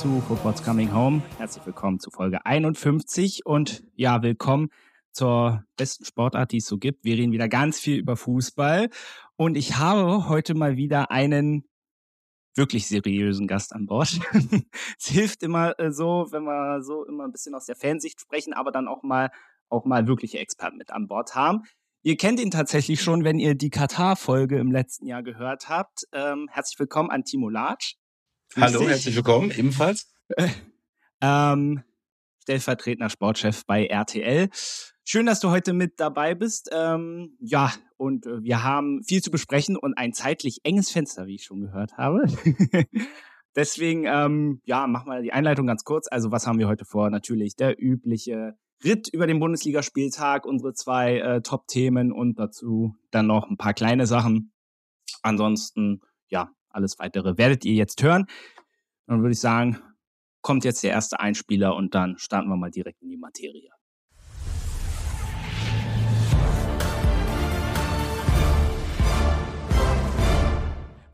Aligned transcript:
Zu 0.00 0.22
Football's 0.22 0.62
Coming 0.62 0.94
Home. 0.94 1.22
Herzlich 1.36 1.66
willkommen 1.66 2.00
zu 2.00 2.10
Folge 2.10 2.46
51 2.46 3.44
und 3.44 3.84
ja, 3.96 4.22
willkommen 4.22 4.70
zur 5.12 5.62
besten 5.76 6.06
Sportart, 6.06 6.52
die 6.52 6.56
es 6.56 6.64
so 6.64 6.78
gibt. 6.78 7.04
Wir 7.04 7.18
reden 7.18 7.32
wieder 7.32 7.50
ganz 7.50 7.78
viel 7.78 7.98
über 7.98 8.16
Fußball 8.16 8.88
und 9.36 9.58
ich 9.58 9.76
habe 9.76 10.26
heute 10.30 10.54
mal 10.54 10.78
wieder 10.78 11.10
einen 11.10 11.68
wirklich 12.54 12.86
seriösen 12.86 13.46
Gast 13.46 13.74
an 13.74 13.84
Bord. 13.84 14.18
es 14.98 15.06
hilft 15.06 15.42
immer 15.42 15.78
äh, 15.78 15.92
so, 15.92 16.28
wenn 16.30 16.44
wir 16.44 16.82
so 16.82 17.04
immer 17.04 17.24
ein 17.24 17.32
bisschen 17.32 17.54
aus 17.54 17.66
der 17.66 17.76
Fansicht 17.76 18.22
sprechen, 18.22 18.54
aber 18.54 18.72
dann 18.72 18.88
auch 18.88 19.02
mal 19.02 19.30
auch 19.68 19.84
mal 19.84 20.06
wirkliche 20.06 20.38
Experten 20.38 20.78
mit 20.78 20.92
an 20.92 21.08
Bord 21.08 21.34
haben. 21.34 21.64
Ihr 22.02 22.16
kennt 22.16 22.40
ihn 22.40 22.50
tatsächlich 22.50 23.02
schon, 23.02 23.22
wenn 23.22 23.38
ihr 23.38 23.54
die 23.54 23.68
Katar-Folge 23.68 24.58
im 24.58 24.72
letzten 24.72 25.04
Jahr 25.04 25.22
gehört 25.22 25.68
habt. 25.68 26.04
Ähm, 26.14 26.48
herzlich 26.50 26.78
willkommen 26.78 27.10
an 27.10 27.24
Timo 27.24 27.50
Latsch. 27.50 27.99
Hallo, 28.56 28.88
herzlich 28.88 29.14
willkommen, 29.14 29.52
ebenfalls. 29.52 30.12
ähm, 31.20 31.84
stellvertretender 32.42 33.08
Sportchef 33.08 33.64
bei 33.64 33.86
RTL. 33.86 34.48
Schön, 35.04 35.26
dass 35.26 35.38
du 35.38 35.50
heute 35.50 35.72
mit 35.72 36.00
dabei 36.00 36.34
bist. 36.34 36.68
Ähm, 36.72 37.36
ja, 37.38 37.72
und 37.96 38.26
äh, 38.26 38.42
wir 38.42 38.64
haben 38.64 39.04
viel 39.04 39.22
zu 39.22 39.30
besprechen 39.30 39.76
und 39.76 39.96
ein 39.96 40.12
zeitlich 40.12 40.60
enges 40.64 40.90
Fenster, 40.90 41.26
wie 41.26 41.36
ich 41.36 41.44
schon 41.44 41.60
gehört 41.60 41.96
habe. 41.96 42.26
Deswegen, 43.54 44.04
ähm, 44.06 44.60
ja, 44.64 44.88
mach 44.88 45.04
mal 45.04 45.22
die 45.22 45.32
Einleitung 45.32 45.68
ganz 45.68 45.84
kurz. 45.84 46.08
Also, 46.10 46.32
was 46.32 46.48
haben 46.48 46.58
wir 46.58 46.66
heute 46.66 46.84
vor? 46.84 47.08
Natürlich 47.08 47.54
der 47.54 47.80
übliche 47.80 48.56
Ritt 48.82 49.08
über 49.12 49.28
den 49.28 49.38
Bundesligaspieltag, 49.38 50.44
unsere 50.44 50.74
zwei 50.74 51.18
äh, 51.18 51.40
Top-Themen 51.40 52.10
und 52.10 52.38
dazu 52.40 52.96
dann 53.12 53.28
noch 53.28 53.48
ein 53.48 53.58
paar 53.58 53.74
kleine 53.74 54.06
Sachen. 54.06 54.52
Ansonsten, 55.22 56.00
ja, 56.28 56.50
alles 56.70 56.98
weitere 56.98 57.36
werdet 57.38 57.64
ihr 57.64 57.74
jetzt 57.74 58.02
hören. 58.02 58.26
Dann 59.06 59.20
würde 59.20 59.32
ich 59.32 59.40
sagen, 59.40 59.78
kommt 60.40 60.64
jetzt 60.64 60.82
der 60.82 60.90
erste 60.90 61.20
Einspieler 61.20 61.74
und 61.74 61.94
dann 61.94 62.16
starten 62.18 62.48
wir 62.48 62.56
mal 62.56 62.70
direkt 62.70 63.02
in 63.02 63.10
die 63.10 63.16
Materie. 63.16 63.70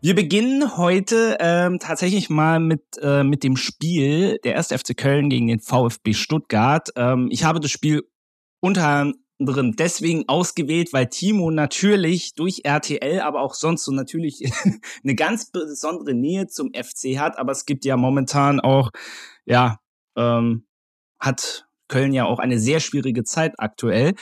Wir 0.06 0.14
beginnen 0.14 0.76
heute 0.76 1.36
ähm, 1.40 1.80
tatsächlich 1.80 2.30
mal 2.30 2.60
mit, 2.60 2.82
äh, 3.00 3.24
mit 3.24 3.42
dem 3.42 3.56
Spiel 3.56 4.38
der 4.44 4.56
1. 4.56 4.68
FC 4.68 4.96
Köln 4.96 5.30
gegen 5.30 5.48
den 5.48 5.58
VfB 5.58 6.12
Stuttgart. 6.12 6.90
Ähm, 6.94 7.28
ich 7.32 7.42
habe 7.42 7.58
das 7.58 7.72
Spiel 7.72 8.04
unter 8.60 9.12
anderem 9.38 9.76
deswegen 9.76 10.28
ausgewählt, 10.28 10.92
weil 10.92 11.08
Timo 11.08 11.50
natürlich 11.50 12.34
durch 12.34 12.62
RTL, 12.64 13.20
aber 13.20 13.40
auch 13.42 13.54
sonst 13.54 13.84
so 13.84 13.92
natürlich 13.92 14.42
eine 15.04 15.14
ganz 15.14 15.50
besondere 15.50 16.14
Nähe 16.14 16.46
zum 16.46 16.72
FC 16.72 17.18
hat. 17.18 17.38
Aber 17.38 17.52
es 17.52 17.66
gibt 17.66 17.84
ja 17.84 17.96
momentan 17.96 18.60
auch, 18.60 18.90
ja, 19.44 19.78
ähm, 20.16 20.66
hat 21.18 21.66
Köln 21.88 22.12
ja 22.12 22.24
auch 22.24 22.38
eine 22.38 22.58
sehr 22.58 22.80
schwierige 22.80 23.24
Zeit 23.24 23.54
aktuell. 23.58 24.14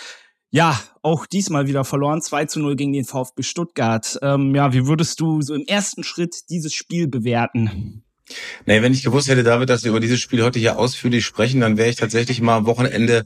Ja, 0.50 0.80
auch 1.02 1.26
diesmal 1.26 1.66
wieder 1.66 1.84
verloren, 1.84 2.22
2 2.22 2.44
zu 2.44 2.60
0 2.60 2.76
gegen 2.76 2.92
den 2.92 3.04
VfB 3.04 3.42
Stuttgart. 3.42 4.18
Ähm, 4.22 4.54
ja, 4.54 4.72
wie 4.72 4.86
würdest 4.86 5.18
du 5.18 5.42
so 5.42 5.52
im 5.54 5.66
ersten 5.66 6.04
Schritt 6.04 6.48
dieses 6.48 6.72
Spiel 6.72 7.08
bewerten? 7.08 8.04
Nee, 8.64 8.80
wenn 8.80 8.92
ich 8.92 9.02
gewusst 9.02 9.28
hätte, 9.28 9.42
David, 9.42 9.68
dass 9.68 9.84
wir 9.84 9.90
über 9.90 10.00
dieses 10.00 10.20
Spiel 10.20 10.42
heute 10.42 10.58
hier 10.58 10.78
ausführlich 10.78 11.24
sprechen, 11.24 11.60
dann 11.60 11.76
wäre 11.76 11.90
ich 11.90 11.96
tatsächlich 11.96 12.40
mal 12.40 12.56
am 12.56 12.66
Wochenende 12.66 13.24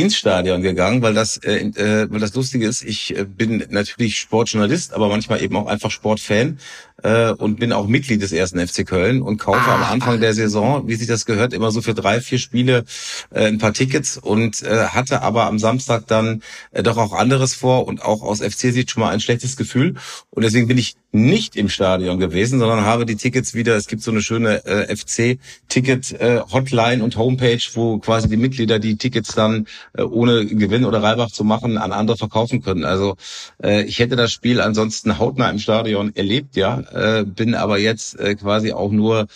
ins 0.00 0.16
Stadion 0.16 0.62
gegangen, 0.62 1.02
weil 1.02 1.14
das, 1.14 1.38
äh, 1.38 1.58
äh, 1.58 2.10
weil 2.10 2.20
das 2.20 2.34
Lustige 2.34 2.66
ist, 2.66 2.82
ich 2.82 3.16
äh, 3.16 3.24
bin 3.24 3.64
natürlich 3.70 4.18
Sportjournalist, 4.18 4.92
aber 4.94 5.08
manchmal 5.08 5.42
eben 5.42 5.56
auch 5.56 5.66
einfach 5.66 5.90
Sportfan 5.90 6.58
äh, 7.02 7.32
und 7.32 7.58
bin 7.58 7.72
auch 7.72 7.86
Mitglied 7.86 8.22
des 8.22 8.32
ersten 8.32 8.66
FC 8.66 8.86
Köln 8.86 9.22
und 9.22 9.38
kaufe 9.38 9.58
ah, 9.58 9.76
am 9.76 9.82
Anfang 9.84 10.20
der 10.20 10.34
Saison, 10.34 10.88
wie 10.88 10.94
sich 10.94 11.06
das 11.06 11.26
gehört, 11.26 11.52
immer 11.52 11.70
so 11.70 11.80
für 11.80 11.94
drei, 11.94 12.20
vier 12.20 12.38
Spiele 12.38 12.84
äh, 13.30 13.46
ein 13.46 13.58
paar 13.58 13.72
Tickets 13.72 14.16
und 14.16 14.62
äh, 14.62 14.88
hatte 14.88 15.22
aber 15.22 15.46
am 15.46 15.58
Samstag 15.58 16.06
dann 16.06 16.42
äh, 16.72 16.82
doch 16.82 16.96
auch 16.96 17.12
anderes 17.12 17.54
vor 17.54 17.86
und 17.86 18.02
auch 18.02 18.22
aus 18.22 18.40
FC-Sicht 18.40 18.90
schon 18.90 19.02
mal 19.02 19.10
ein 19.10 19.20
schlechtes 19.20 19.56
Gefühl. 19.56 19.94
Und 20.30 20.44
deswegen 20.44 20.68
bin 20.68 20.78
ich 20.78 20.96
nicht 21.10 21.56
im 21.56 21.70
Stadion 21.70 22.18
gewesen, 22.18 22.58
sondern 22.58 22.84
habe 22.84 23.06
die 23.06 23.16
Tickets 23.16 23.54
wieder, 23.54 23.76
es 23.76 23.86
gibt 23.86 24.02
so 24.02 24.10
eine 24.10 24.20
schöne 24.20 24.66
äh, 24.66 24.94
FC-Ticket-Hotline 24.94 27.00
äh, 27.00 27.04
und 27.04 27.16
Homepage, 27.16 27.62
wo 27.74 27.98
quasi 27.98 28.28
die 28.28 28.36
Mitglieder 28.36 28.78
die 28.78 28.96
Tickets 28.96 29.34
dann 29.34 29.66
äh, 29.96 30.02
ohne 30.02 30.44
Gewinn 30.44 30.84
oder 30.84 31.02
Reibach 31.02 31.30
zu 31.30 31.44
machen 31.44 31.78
an 31.78 31.92
andere 31.92 32.18
verkaufen 32.18 32.62
können. 32.62 32.84
Also 32.84 33.16
äh, 33.62 33.84
ich 33.84 34.00
hätte 34.00 34.16
das 34.16 34.32
Spiel 34.32 34.60
ansonsten 34.60 35.18
hautnah 35.18 35.50
im 35.50 35.58
Stadion 35.58 36.14
erlebt, 36.14 36.56
ja, 36.56 36.82
äh, 36.92 37.24
bin 37.24 37.54
aber 37.54 37.78
jetzt 37.78 38.18
äh, 38.18 38.34
quasi 38.34 38.72
auch 38.72 38.90
nur 38.90 39.26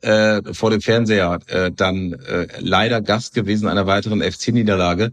äh, 0.00 0.42
vor 0.52 0.70
dem 0.70 0.80
Fernseher 0.80 1.40
äh, 1.46 1.70
dann 1.74 2.12
äh, 2.14 2.46
leider 2.58 3.00
Gast 3.00 3.34
gewesen 3.34 3.68
einer 3.68 3.86
weiteren 3.86 4.22
FC-Niederlage. 4.22 5.12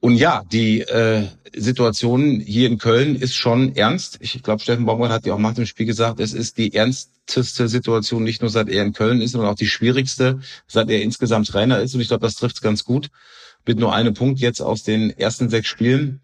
Und 0.00 0.16
ja, 0.16 0.42
die 0.50 0.80
äh, 0.80 1.28
Situation 1.54 2.40
hier 2.40 2.68
in 2.68 2.78
Köln 2.78 3.14
ist 3.14 3.34
schon 3.34 3.76
ernst. 3.76 4.18
Ich 4.20 4.42
glaube, 4.42 4.60
Steffen 4.60 4.84
Baumgart 4.84 5.12
hat 5.12 5.26
ja 5.26 5.34
auch 5.34 5.38
nach 5.38 5.54
dem 5.54 5.66
Spiel 5.66 5.86
gesagt, 5.86 6.18
es 6.18 6.32
ist 6.32 6.58
die 6.58 6.74
ernsteste 6.74 7.68
Situation, 7.68 8.24
nicht 8.24 8.40
nur 8.40 8.50
seit 8.50 8.68
er 8.68 8.82
in 8.84 8.94
Köln 8.94 9.20
ist, 9.20 9.32
sondern 9.32 9.50
auch 9.50 9.54
die 9.56 9.68
schwierigste, 9.68 10.40
seit 10.66 10.90
er 10.90 11.02
insgesamt 11.02 11.48
Trainer 11.48 11.78
ist. 11.78 11.94
Und 11.94 12.00
ich 12.00 12.08
glaube, 12.08 12.26
das 12.26 12.34
trifft 12.34 12.56
es 12.56 12.62
ganz 12.62 12.84
gut 12.84 13.10
mit 13.64 13.78
nur 13.78 13.94
einem 13.94 14.14
Punkt 14.14 14.40
jetzt 14.40 14.60
aus 14.60 14.82
den 14.82 15.10
ersten 15.10 15.48
sechs 15.48 15.68
Spielen. 15.68 16.20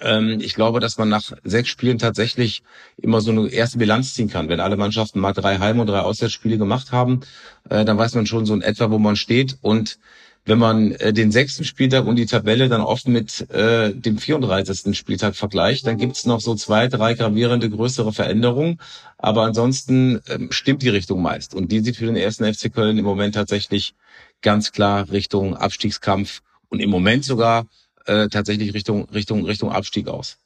Ähm, 0.00 0.40
ich 0.40 0.54
glaube, 0.54 0.80
dass 0.80 0.98
man 0.98 1.08
nach 1.08 1.32
sechs 1.44 1.68
Spielen 1.68 1.98
tatsächlich 1.98 2.62
immer 2.96 3.20
so 3.20 3.30
eine 3.30 3.48
erste 3.48 3.78
Bilanz 3.78 4.14
ziehen 4.14 4.28
kann. 4.28 4.48
Wenn 4.48 4.60
alle 4.60 4.76
Mannschaften 4.76 5.20
mal 5.20 5.32
drei 5.32 5.58
Heim- 5.58 5.80
und 5.80 5.86
drei 5.86 6.00
Auswärtsspiele 6.00 6.58
gemacht 6.58 6.92
haben, 6.92 7.20
äh, 7.68 7.84
dann 7.84 7.98
weiß 7.98 8.14
man 8.14 8.26
schon 8.26 8.46
so 8.46 8.54
in 8.54 8.62
etwa, 8.62 8.90
wo 8.90 8.98
man 8.98 9.16
steht. 9.16 9.58
Und 9.62 9.98
wenn 10.46 10.58
man 10.58 10.92
äh, 10.92 11.12
den 11.12 11.32
sechsten 11.32 11.64
Spieltag 11.64 12.06
und 12.06 12.16
die 12.16 12.26
Tabelle 12.26 12.68
dann 12.68 12.82
oft 12.82 13.08
mit 13.08 13.48
äh, 13.50 13.94
dem 13.94 14.18
34. 14.18 14.96
Spieltag 14.96 15.36
vergleicht, 15.36 15.86
dann 15.86 15.96
gibt 15.96 16.16
es 16.16 16.26
noch 16.26 16.40
so 16.40 16.54
zwei, 16.54 16.88
drei 16.88 17.14
gravierende 17.14 17.70
größere 17.70 18.12
Veränderungen. 18.12 18.78
Aber 19.16 19.42
ansonsten 19.42 20.20
ähm, 20.28 20.48
stimmt 20.50 20.82
die 20.82 20.90
Richtung 20.90 21.22
meist. 21.22 21.54
Und 21.54 21.72
die 21.72 21.80
sieht 21.80 21.96
für 21.96 22.06
den 22.06 22.16
ersten 22.16 22.52
FC 22.52 22.72
Köln 22.72 22.98
im 22.98 23.04
Moment 23.04 23.34
tatsächlich 23.34 23.94
ganz 24.42 24.72
klar 24.72 25.10
Richtung 25.10 25.56
Abstiegskampf 25.56 26.42
und 26.68 26.80
im 26.80 26.90
Moment 26.90 27.24
sogar 27.24 27.66
äh, 28.06 28.28
tatsächlich 28.28 28.74
Richtung 28.74 29.04
Richtung 29.10 29.44
Richtung 29.44 29.70
Abstieg 29.70 30.08
aus. 30.08 30.38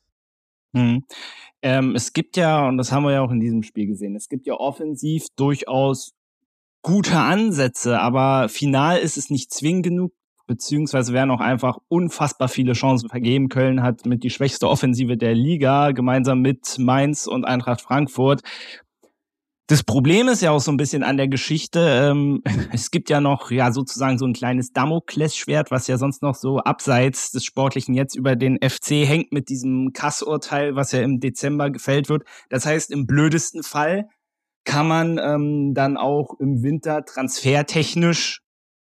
Hm. 0.75 1.05
Ähm, 1.63 1.95
es 1.97 2.13
gibt 2.13 2.37
ja, 2.37 2.69
und 2.69 2.79
das 2.79 2.93
haben 2.93 3.05
wir 3.05 3.13
ja 3.13 3.23
auch 3.23 3.33
in 3.33 3.41
diesem 3.41 3.63
Spiel 3.63 3.87
gesehen, 3.87 4.15
es 4.15 4.29
gibt 4.29 4.47
ja 4.47 4.55
offensiv 4.55 5.27
durchaus 5.37 6.13
gute 6.83 7.19
Ansätze, 7.19 7.99
aber 8.01 8.49
final 8.49 8.99
ist 8.99 9.17
es 9.17 9.31
nicht 9.31 9.53
zwingend 9.53 9.85
genug, 9.85 10.13
beziehungsweise 10.47 11.13
werden 11.13 11.31
auch 11.31 11.41
einfach 11.41 11.79
unfassbar 11.89 12.49
viele 12.49 12.73
Chancen 12.73 13.09
vergeben. 13.09 13.49
Köln 13.49 13.83
hat 13.83 14.07
mit 14.07 14.23
die 14.23 14.31
schwächste 14.31 14.69
Offensive 14.69 15.17
der 15.17 15.35
Liga, 15.35 15.91
gemeinsam 15.93 16.41
mit 16.41 16.79
Mainz 16.79 17.27
und 17.27 17.45
Eintracht 17.45 17.81
Frankfurt. 17.81 18.43
Das 19.69 19.85
Problem 19.85 20.29
ist 20.29 20.41
ja 20.41 20.51
auch 20.51 20.63
so 20.63 20.71
ein 20.73 20.79
bisschen 20.79 21.03
an 21.03 21.19
der 21.19 21.29
Geschichte. 21.29 21.81
Ähm, 21.81 22.43
es 22.73 22.91
gibt 22.91 23.11
ja 23.11 23.21
noch 23.21 23.51
ja 23.51 23.71
sozusagen 23.71 24.19
so 24.19 24.25
ein 24.25 24.33
kleines 24.33 24.73
Damoklesschwert, 24.73 25.71
was 25.71 25.87
ja 25.89 25.99
sonst 25.99 26.23
noch 26.23 26.35
so 26.35 26.59
abseits 26.59 27.33
des 27.33 27.45
Sportlichen 27.45 27.95
jetzt 27.95 28.17
über 28.17 28.35
den 28.35 28.59
FC 28.63 29.07
hängt 29.07 29.31
mit 29.31 29.51
diesem 29.51 29.93
Kassurteil, 29.93 30.75
was 30.75 30.93
ja 30.93 31.03
im 31.03 31.21
Dezember 31.21 31.71
gefällt 31.71 32.09
wird. 32.09 32.23
Das 32.49 32.65
heißt, 32.65 32.91
im 32.91 33.07
blödesten 33.07 33.63
Fall 33.63 34.09
kann 34.65 34.89
man 34.89 35.19
ähm, 35.19 35.75
dann 35.75 35.99
auch 35.99 36.41
im 36.41 36.63
Winter 36.63 37.05
transfertechnisch 37.05 38.41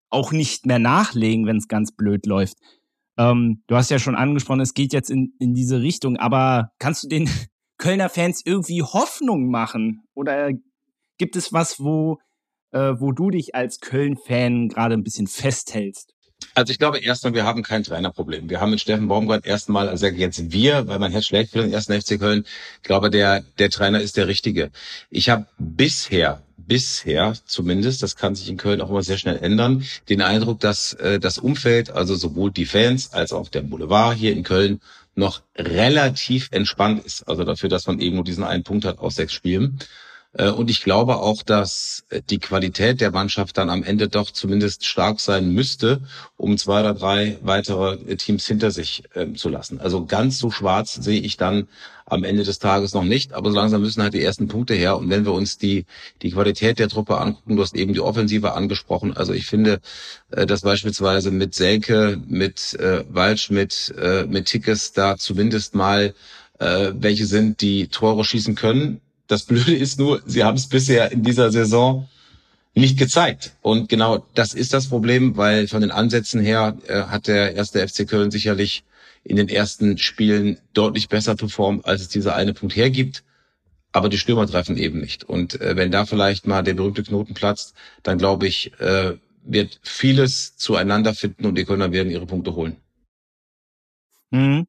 auch 0.10 0.34
nicht 0.34 0.66
mehr 0.66 0.80
nachlegen, 0.80 1.46
wenn 1.46 1.58
es 1.58 1.70
ganz 1.70 1.96
blöd 1.96 2.26
läuft. 2.26 2.58
Ähm, 3.18 3.64
du 3.68 3.78
hast 3.78 3.90
ja 3.90 4.00
schon 4.00 4.16
angesprochen, 4.16 4.60
es 4.60 4.74
geht 4.74 4.92
jetzt 4.92 5.10
in, 5.10 5.34
in 5.40 5.54
diese 5.54 5.82
Richtung, 5.82 6.18
aber 6.18 6.72
kannst 6.78 7.06
du 7.06 7.08
den 7.08 7.30
Kölner 7.78 8.10
Fans 8.10 8.42
irgendwie 8.44 8.82
Hoffnung 8.82 9.50
machen? 9.50 10.04
Oder 10.14 10.52
Gibt 11.18 11.36
es 11.36 11.54
was, 11.54 11.80
wo, 11.80 12.20
äh, 12.72 12.94
wo 12.98 13.12
du 13.12 13.30
dich 13.30 13.56
als 13.56 13.80
Köln-Fan 13.80 14.70
gerade 14.70 14.96
ein 14.96 15.04
bisschen 15.04 15.28
festhältst? 15.28 16.14
Also 16.56 16.72
ich 16.72 16.80
glaube 16.80 17.00
erstmal, 17.00 17.34
wir 17.34 17.46
haben 17.46 17.64
kein 17.64 17.84
Trainerproblem. 17.84 18.50
Wir 18.50 18.60
haben 18.60 18.72
mit 18.72 18.82
Steffen 18.82 19.08
Baumgart 19.08 19.46
erstmal, 19.46 19.90
also 19.90 20.06
jetzt 20.08 20.52
wir, 20.52 20.88
weil 20.88 21.00
mein 21.00 21.12
Herz 21.12 21.26
schlägt 21.26 21.52
für 21.52 21.62
den 21.62 21.74
ersten 21.74 22.00
FC 22.00 22.20
Köln. 22.20 22.46
Ich 22.78 22.84
glaube, 22.84 23.10
der, 23.10 23.44
der 23.60 23.70
Trainer 23.70 24.02
ist 24.02 24.18
der 24.18 24.28
richtige. 24.28 24.72
Ich 25.10 25.30
habe 25.30 25.48
bisher, 25.58 26.44
bisher 26.58 27.34
zumindest, 27.46 28.04
das 28.04 28.16
kann 28.16 28.36
sich 28.36 28.50
in 28.50 28.58
Köln 28.58 28.82
auch 28.82 28.90
immer 28.90 29.04
sehr 29.04 29.18
schnell 29.18 29.38
ändern, 29.38 29.84
den 30.10 30.22
Eindruck, 30.22 30.60
dass 30.60 30.94
äh, 30.94 31.20
das 31.20 31.38
Umfeld, 31.38 31.92
also 31.92 32.16
sowohl 32.16 32.52
die 32.52 32.66
Fans 32.66 33.14
als 33.14 33.34
auch 33.34 33.50
der 33.50 33.62
Boulevard 33.62 34.16
hier 34.16 34.34
in 34.34 34.44
Köln 34.44 34.82
noch 35.16 35.42
relativ 35.56 36.50
entspannt 36.52 37.06
ist. 37.06 37.28
Also 37.28 37.44
dafür, 37.44 37.70
dass 37.70 37.88
man 37.88 38.00
eben 38.00 38.16
nur 38.16 38.26
diesen 38.26 38.44
einen 38.44 38.64
Punkt 38.64 38.86
hat 38.86 39.00
aus 39.00 39.16
sechs 39.16 39.34
Spielen. 39.34 39.80
Äh, 40.34 40.50
und 40.50 40.70
ich 40.70 40.84
glaube 40.84 41.18
auch, 41.18 41.44
dass 41.44 42.06
die 42.30 42.40
Qualität 42.40 43.02
der 43.02 43.12
Mannschaft 43.12 43.58
dann 43.58 43.70
am 43.70 43.84
Ende 43.84 44.10
doch 44.10 44.32
zumindest 44.32 44.86
stark 44.86 45.20
sein 45.20 45.52
müsste, 45.52 46.02
um 46.38 46.58
zwei 46.58 46.82
oder 46.82 46.94
drei 46.94 47.38
weitere 47.42 48.16
Teams 48.16 48.46
hinter 48.46 48.72
sich 48.72 49.04
ähm, 49.16 49.36
zu 49.36 49.50
lassen. 49.50 49.80
Also 49.80 50.06
ganz 50.06 50.40
so 50.40 50.52
schwarz 50.52 50.96
sehe 50.96 51.22
ich 51.22 51.38
dann 51.38 51.68
am 52.06 52.24
Ende 52.24 52.44
des 52.44 52.60
Tages 52.60 52.94
noch 52.94 53.04
nicht, 53.04 53.34
aber 53.34 53.50
so 53.50 53.56
langsam 53.56 53.82
müssen 53.82 54.04
halt 54.04 54.14
die 54.14 54.24
ersten 54.24 54.48
Punkte 54.48 54.74
her. 54.74 54.98
Und 54.98 55.10
wenn 55.10 55.26
wir 55.26 55.34
uns 55.34 55.58
die, 55.58 55.86
die 56.22 56.32
Qualität 56.32 56.80
der 56.80 56.90
Truppe 56.90 57.18
angucken, 57.18 57.56
du 57.56 57.62
hast 57.62 57.76
eben 57.76 57.94
die 57.94 58.02
Offensive 58.02 58.54
angesprochen. 58.54 59.16
Also 59.16 59.34
ich 59.34 59.46
finde, 59.46 59.80
äh, 60.32 60.46
dass 60.46 60.62
beispielsweise 60.62 61.32
mit 61.32 61.54
Selke, 61.54 62.20
mit 62.28 62.74
äh, 62.76 63.04
Waldschmidt, 63.10 63.94
äh, 63.98 64.26
mit 64.26 64.48
Tickes 64.48 64.92
da 64.94 65.18
zumindest 65.18 65.76
mal 65.76 66.14
äh, 66.60 66.92
welche 66.96 67.26
sind, 67.26 67.62
die 67.62 67.88
Tore 67.88 68.24
schießen 68.24 68.56
können. 68.56 69.02
Das 69.28 69.44
Blöde 69.44 69.76
ist 69.76 70.00
nur, 70.00 70.22
sie 70.26 70.44
haben 70.44 70.58
es 70.58 70.68
bisher 70.68 71.12
in 71.12 71.24
dieser 71.24 71.52
Saison 71.52 72.08
nicht 72.76 72.98
gezeigt. 72.98 73.54
Und 73.62 73.90
genau 73.90 74.26
das 74.34 74.54
ist 74.54 74.74
das 74.74 74.88
Problem, 74.88 75.38
weil 75.38 75.68
von 75.68 75.82
den 75.82 75.92
Ansätzen 75.92 76.42
her 76.42 76.78
äh, 76.88 77.04
hat 77.04 77.28
der 77.28 77.56
erste 77.56 77.88
FC 77.88 78.08
Köln 78.08 78.32
sicherlich 78.32 78.84
in 79.24 79.38
den 79.38 79.48
ersten 79.48 79.98
Spielen 79.98 80.58
deutlich 80.74 81.08
besser 81.08 81.36
performt, 81.36 81.86
als 81.86 82.02
es 82.02 82.10
dieser 82.10 82.36
eine 82.36 82.54
Punkt 82.54 82.76
hergibt. 82.76 83.24
Aber 83.92 84.10
die 84.10 84.18
Stürmer 84.18 84.48
treffen 84.48 84.76
eben 84.76 85.00
nicht. 85.00 85.24
Und 85.24 85.62
äh, 85.62 85.76
wenn 85.78 85.92
da 85.92 86.06
vielleicht 86.06 86.48
mal 86.48 86.64
der 86.64 86.74
berühmte 86.74 87.04
Knoten 87.04 87.36
platzt, 87.36 87.76
dann 88.02 88.18
glaube 88.18 88.48
ich, 88.48 88.72
äh, 88.80 89.14
wird 89.44 89.80
vieles 89.84 90.58
zueinander 90.58 91.14
finden 91.14 91.46
und 91.46 91.56
die 91.56 91.66
Kölner 91.66 91.92
werden 91.92 92.12
ihre 92.12 92.26
Punkte 92.26 92.56
holen. 92.56 92.78
Mhm. 94.32 94.66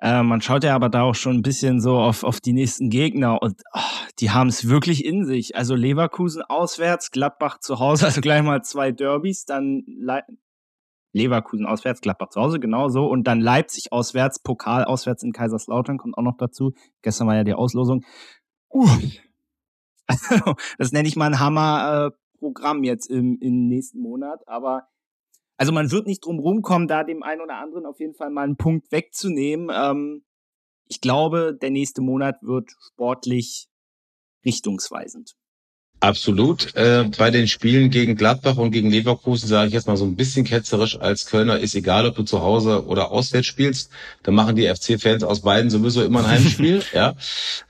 Äh, 0.00 0.22
man 0.22 0.40
schaut 0.40 0.64
ja 0.64 0.74
aber 0.74 0.88
da 0.88 1.02
auch 1.02 1.14
schon 1.14 1.36
ein 1.36 1.42
bisschen 1.42 1.80
so 1.80 1.98
auf, 1.98 2.24
auf 2.24 2.40
die 2.40 2.54
nächsten 2.54 2.88
Gegner 2.88 3.42
und 3.42 3.60
oh, 3.74 3.80
die 4.18 4.30
haben 4.30 4.48
es 4.48 4.68
wirklich 4.68 5.04
in 5.04 5.26
sich. 5.26 5.56
Also 5.56 5.74
Leverkusen 5.74 6.42
auswärts, 6.42 7.10
Gladbach 7.10 7.58
zu 7.58 7.78
Hause, 7.78 8.06
also 8.06 8.20
gleich 8.20 8.42
mal 8.42 8.62
zwei 8.62 8.92
Derbys, 8.92 9.44
dann 9.44 9.82
Le 9.86 10.22
Leverkusen 11.12 11.66
auswärts, 11.66 12.00
Gladbach 12.00 12.28
zu 12.28 12.40
Hause, 12.40 12.60
genau 12.60 12.88
so. 12.88 13.06
Und 13.06 13.24
dann 13.26 13.40
Leipzig 13.40 13.92
auswärts, 13.92 14.38
Pokal 14.38 14.84
auswärts 14.84 15.24
in 15.24 15.32
Kaiserslautern 15.32 15.98
kommt 15.98 16.16
auch 16.16 16.22
noch 16.22 16.36
dazu. 16.36 16.72
Gestern 17.02 17.26
war 17.26 17.34
ja 17.34 17.42
die 17.42 17.54
Auslosung. 17.54 18.04
Uh. 18.72 18.86
das 20.78 20.92
nenne 20.92 21.08
ich 21.08 21.16
mal 21.16 21.26
ein 21.26 21.40
Hammer-Programm 21.40 22.84
äh, 22.84 22.86
jetzt 22.86 23.10
im, 23.10 23.38
im 23.40 23.66
nächsten 23.66 24.00
Monat. 24.00 24.46
Aber 24.46 24.84
also 25.60 25.72
man 25.72 25.90
wird 25.90 26.06
nicht 26.06 26.24
drum 26.24 26.38
rumkommen, 26.38 26.88
da 26.88 27.04
dem 27.04 27.22
einen 27.22 27.42
oder 27.42 27.58
anderen 27.58 27.84
auf 27.84 28.00
jeden 28.00 28.14
Fall 28.14 28.30
mal 28.30 28.44
einen 28.44 28.56
Punkt 28.56 28.90
wegzunehmen. 28.92 29.68
Ähm, 29.70 30.24
ich 30.88 31.02
glaube, 31.02 31.54
der 31.54 31.68
nächste 31.68 32.00
Monat 32.00 32.36
wird 32.40 32.70
sportlich 32.80 33.68
richtungsweisend. 34.42 35.36
Absolut. 36.02 36.74
Äh, 36.76 37.10
bei 37.18 37.30
den 37.30 37.46
Spielen 37.46 37.90
gegen 37.90 38.16
Gladbach 38.16 38.56
und 38.56 38.70
gegen 38.70 38.90
Leverkusen 38.90 39.46
sage 39.46 39.68
ich 39.68 39.74
jetzt 39.74 39.86
mal 39.86 39.98
so 39.98 40.06
ein 40.06 40.16
bisschen 40.16 40.46
ketzerisch 40.46 40.98
als 40.98 41.26
Kölner, 41.26 41.58
ist 41.58 41.74
egal, 41.74 42.06
ob 42.06 42.16
du 42.16 42.22
zu 42.22 42.40
Hause 42.40 42.86
oder 42.86 43.10
auswärts 43.10 43.46
spielst, 43.46 43.90
da 44.22 44.32
machen 44.32 44.56
die 44.56 44.66
FC-Fans 44.66 45.22
aus 45.24 45.40
beiden 45.42 45.70
sowieso 45.70 46.02
immer 46.02 46.20
ein 46.20 46.28
Heimspiel. 46.28 46.82
ja. 46.94 47.14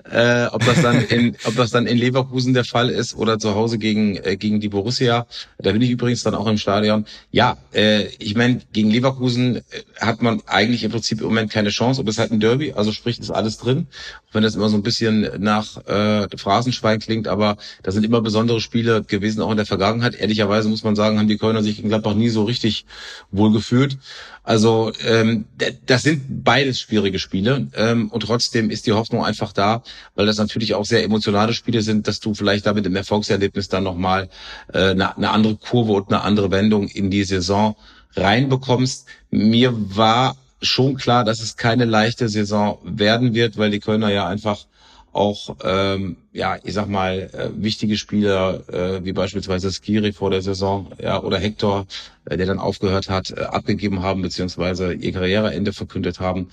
Äh, 0.08 0.46
ob 0.52 0.64
das 0.64 0.80
dann 0.80 1.02
in, 1.02 1.36
ob 1.44 1.56
das 1.56 1.72
dann 1.72 1.86
in 1.86 1.98
Leverkusen 1.98 2.54
der 2.54 2.64
Fall 2.64 2.88
ist 2.88 3.16
oder 3.16 3.38
zu 3.38 3.54
Hause 3.54 3.78
gegen 3.78 4.16
äh, 4.16 4.36
gegen 4.36 4.60
die 4.60 4.68
Borussia, 4.68 5.26
da 5.58 5.72
bin 5.72 5.82
ich 5.82 5.90
übrigens 5.90 6.22
dann 6.22 6.34
auch 6.34 6.46
im 6.46 6.58
Stadion. 6.58 7.06
Ja, 7.32 7.58
äh, 7.74 8.06
ich 8.18 8.36
meine, 8.36 8.60
gegen 8.72 8.90
Leverkusen 8.90 9.56
äh, 9.56 9.62
hat 10.00 10.22
man 10.22 10.40
eigentlich 10.46 10.84
im 10.84 10.90
Prinzip 10.90 11.20
im 11.20 11.26
Moment 11.26 11.50
keine 11.50 11.70
Chance, 11.70 12.00
aber 12.00 12.10
es 12.10 12.16
ist 12.16 12.20
halt 12.20 12.32
ein 12.32 12.40
Derby, 12.40 12.72
also 12.72 12.92
sprich 12.92 13.18
ist 13.18 13.30
alles 13.30 13.58
drin, 13.58 13.86
auch 14.28 14.34
wenn 14.34 14.42
das 14.42 14.54
immer 14.54 14.68
so 14.68 14.76
ein 14.76 14.82
bisschen 14.82 15.28
nach 15.38 15.84
äh, 15.86 16.26
Phrasenschwein 16.36 16.98
klingt, 16.98 17.28
aber 17.28 17.56
da 17.82 17.92
sind 17.92 18.04
immer 18.04 18.19
immer 18.20 18.24
besondere 18.24 18.60
Spiele 18.60 19.02
gewesen, 19.02 19.40
auch 19.40 19.50
in 19.50 19.56
der 19.56 19.66
Vergangenheit. 19.66 20.14
Ehrlicherweise 20.14 20.68
muss 20.68 20.84
man 20.84 20.94
sagen, 20.94 21.18
haben 21.18 21.28
die 21.28 21.38
Kölner 21.38 21.62
sich 21.62 21.82
in 21.82 21.88
Gladbach 21.88 22.14
nie 22.14 22.28
so 22.28 22.44
richtig 22.44 22.84
wohl 23.30 23.52
gefühlt. 23.52 23.98
Also 24.44 24.92
ähm, 25.04 25.46
das 25.86 26.02
sind 26.02 26.44
beides 26.44 26.80
schwierige 26.80 27.18
Spiele 27.18 27.68
ähm, 27.74 28.08
und 28.10 28.20
trotzdem 28.20 28.70
ist 28.70 28.86
die 28.86 28.92
Hoffnung 28.92 29.24
einfach 29.24 29.52
da, 29.52 29.82
weil 30.14 30.26
das 30.26 30.38
natürlich 30.38 30.74
auch 30.74 30.84
sehr 30.84 31.04
emotionale 31.04 31.52
Spiele 31.52 31.82
sind, 31.82 32.06
dass 32.08 32.20
du 32.20 32.34
vielleicht 32.34 32.66
damit 32.66 32.86
im 32.86 32.96
Erfolgserlebnis 32.96 33.68
dann 33.68 33.84
nochmal 33.84 34.28
äh, 34.72 34.90
eine, 34.90 35.16
eine 35.16 35.30
andere 35.30 35.56
Kurve 35.56 35.92
und 35.92 36.08
eine 36.08 36.22
andere 36.22 36.50
Wendung 36.50 36.88
in 36.88 37.10
die 37.10 37.24
Saison 37.24 37.76
reinbekommst. 38.16 39.06
Mir 39.30 39.72
war 39.74 40.36
schon 40.62 40.96
klar, 40.96 41.24
dass 41.24 41.40
es 41.40 41.56
keine 41.56 41.86
leichte 41.86 42.28
Saison 42.28 42.78
werden 42.84 43.34
wird, 43.34 43.56
weil 43.56 43.70
die 43.70 43.80
Kölner 43.80 44.10
ja 44.10 44.26
einfach 44.26 44.66
auch, 45.12 45.56
ähm, 45.64 46.16
ja, 46.32 46.58
ich 46.62 46.74
sag 46.74 46.88
mal, 46.88 47.30
äh, 47.32 47.50
wichtige 47.62 47.96
Spieler, 47.96 48.68
äh, 48.68 49.04
wie 49.04 49.12
beispielsweise 49.12 49.70
Skiri 49.72 50.12
vor 50.12 50.30
der 50.30 50.42
Saison, 50.42 50.92
ja, 51.02 51.20
oder 51.22 51.38
Hector, 51.38 51.86
äh, 52.26 52.36
der 52.36 52.46
dann 52.46 52.58
aufgehört 52.58 53.08
hat, 53.08 53.30
äh, 53.30 53.40
abgegeben 53.40 54.02
haben, 54.02 54.22
beziehungsweise 54.22 54.92
ihr 54.92 55.12
Karriereende 55.12 55.72
verkündet 55.72 56.20
haben. 56.20 56.50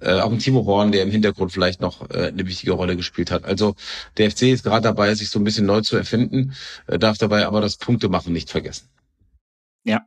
Äh, 0.00 0.20
auch 0.20 0.30
ein 0.30 0.38
Timo 0.38 0.66
Horn, 0.66 0.92
der 0.92 1.02
im 1.02 1.10
Hintergrund 1.10 1.50
vielleicht 1.50 1.80
noch 1.80 2.10
äh, 2.10 2.28
eine 2.28 2.46
wichtige 2.46 2.72
Rolle 2.72 2.96
gespielt 2.96 3.30
hat. 3.30 3.44
Also 3.44 3.74
der 4.18 4.30
FC 4.30 4.42
ist 4.42 4.64
gerade 4.64 4.82
dabei, 4.82 5.14
sich 5.14 5.30
so 5.30 5.38
ein 5.38 5.44
bisschen 5.44 5.66
neu 5.66 5.80
zu 5.80 5.96
erfinden, 5.96 6.54
äh, 6.86 6.98
darf 6.98 7.16
dabei 7.16 7.46
aber 7.46 7.60
das 7.62 7.76
Punktemachen 7.78 8.32
nicht 8.32 8.50
vergessen. 8.50 8.88
Ja, 9.84 10.02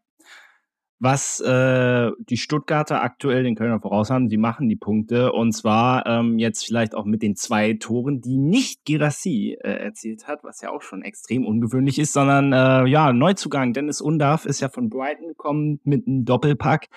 was 1.01 1.39
äh, 1.39 2.11
die 2.19 2.37
Stuttgarter 2.37 3.01
aktuell 3.01 3.41
den 3.41 3.55
Kölner 3.55 3.79
voraus 3.79 4.11
haben. 4.11 4.29
Sie 4.29 4.37
machen 4.37 4.69
die 4.69 4.75
Punkte 4.75 5.33
und 5.33 5.51
zwar 5.51 6.05
ähm, 6.05 6.37
jetzt 6.37 6.63
vielleicht 6.63 6.93
auch 6.93 7.05
mit 7.05 7.23
den 7.23 7.35
zwei 7.35 7.73
Toren, 7.73 8.21
die 8.21 8.37
nicht 8.37 8.85
Girassi 8.85 9.57
äh, 9.59 9.83
erzielt 9.83 10.27
hat, 10.27 10.43
was 10.43 10.61
ja 10.61 10.69
auch 10.69 10.83
schon 10.83 11.01
extrem 11.01 11.47
ungewöhnlich 11.47 11.97
ist, 11.97 12.13
sondern 12.13 12.53
äh, 12.53 12.87
ja 12.87 13.13
Neuzugang 13.13 13.73
Dennis 13.73 13.99
Undarf 13.99 14.45
ist 14.45 14.59
ja 14.59 14.69
von 14.69 14.89
Brighton 14.89 15.29
gekommen 15.29 15.79
mit 15.83 16.05
einem 16.05 16.23
Doppelpack. 16.23 16.87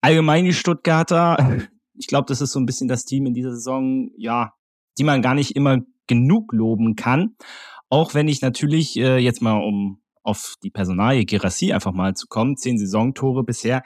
Allgemein 0.00 0.46
die 0.46 0.54
Stuttgarter, 0.54 1.36
ich 1.94 2.06
glaube, 2.06 2.24
das 2.28 2.40
ist 2.40 2.52
so 2.52 2.58
ein 2.58 2.66
bisschen 2.66 2.88
das 2.88 3.04
Team 3.04 3.26
in 3.26 3.34
dieser 3.34 3.50
Saison, 3.50 4.12
ja, 4.16 4.54
die 4.96 5.04
man 5.04 5.20
gar 5.20 5.34
nicht 5.34 5.56
immer 5.56 5.80
genug 6.06 6.54
loben 6.54 6.96
kann. 6.96 7.36
Auch 7.90 8.14
wenn 8.14 8.28
ich 8.28 8.40
natürlich 8.40 8.96
äh, 8.96 9.18
jetzt 9.18 9.42
mal 9.42 9.58
um 9.58 10.00
auf 10.24 10.54
die 10.62 10.70
Personalie 10.70 11.26
Gerassi 11.26 11.72
einfach 11.72 11.92
mal 11.92 12.14
zu 12.14 12.26
kommen, 12.26 12.56
zehn 12.56 12.78
Saisontore 12.78 13.44
bisher. 13.44 13.82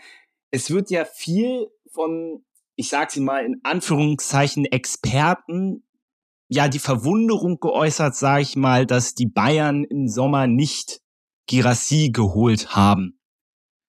Es 0.50 0.70
wird 0.70 0.90
ja 0.90 1.04
viel 1.04 1.68
von, 1.92 2.44
ich 2.76 2.88
sag 2.88 3.10
sie 3.10 3.20
mal 3.20 3.44
in 3.44 3.60
Anführungszeichen, 3.64 4.64
Experten 4.64 5.82
ja 6.48 6.68
die 6.68 6.78
Verwunderung 6.78 7.60
geäußert, 7.60 8.14
sage 8.14 8.42
ich 8.42 8.56
mal, 8.56 8.86
dass 8.86 9.14
die 9.14 9.26
Bayern 9.26 9.84
im 9.84 10.08
Sommer 10.08 10.46
nicht 10.46 11.00
Girassi 11.46 12.10
geholt 12.12 12.74
haben. 12.74 13.18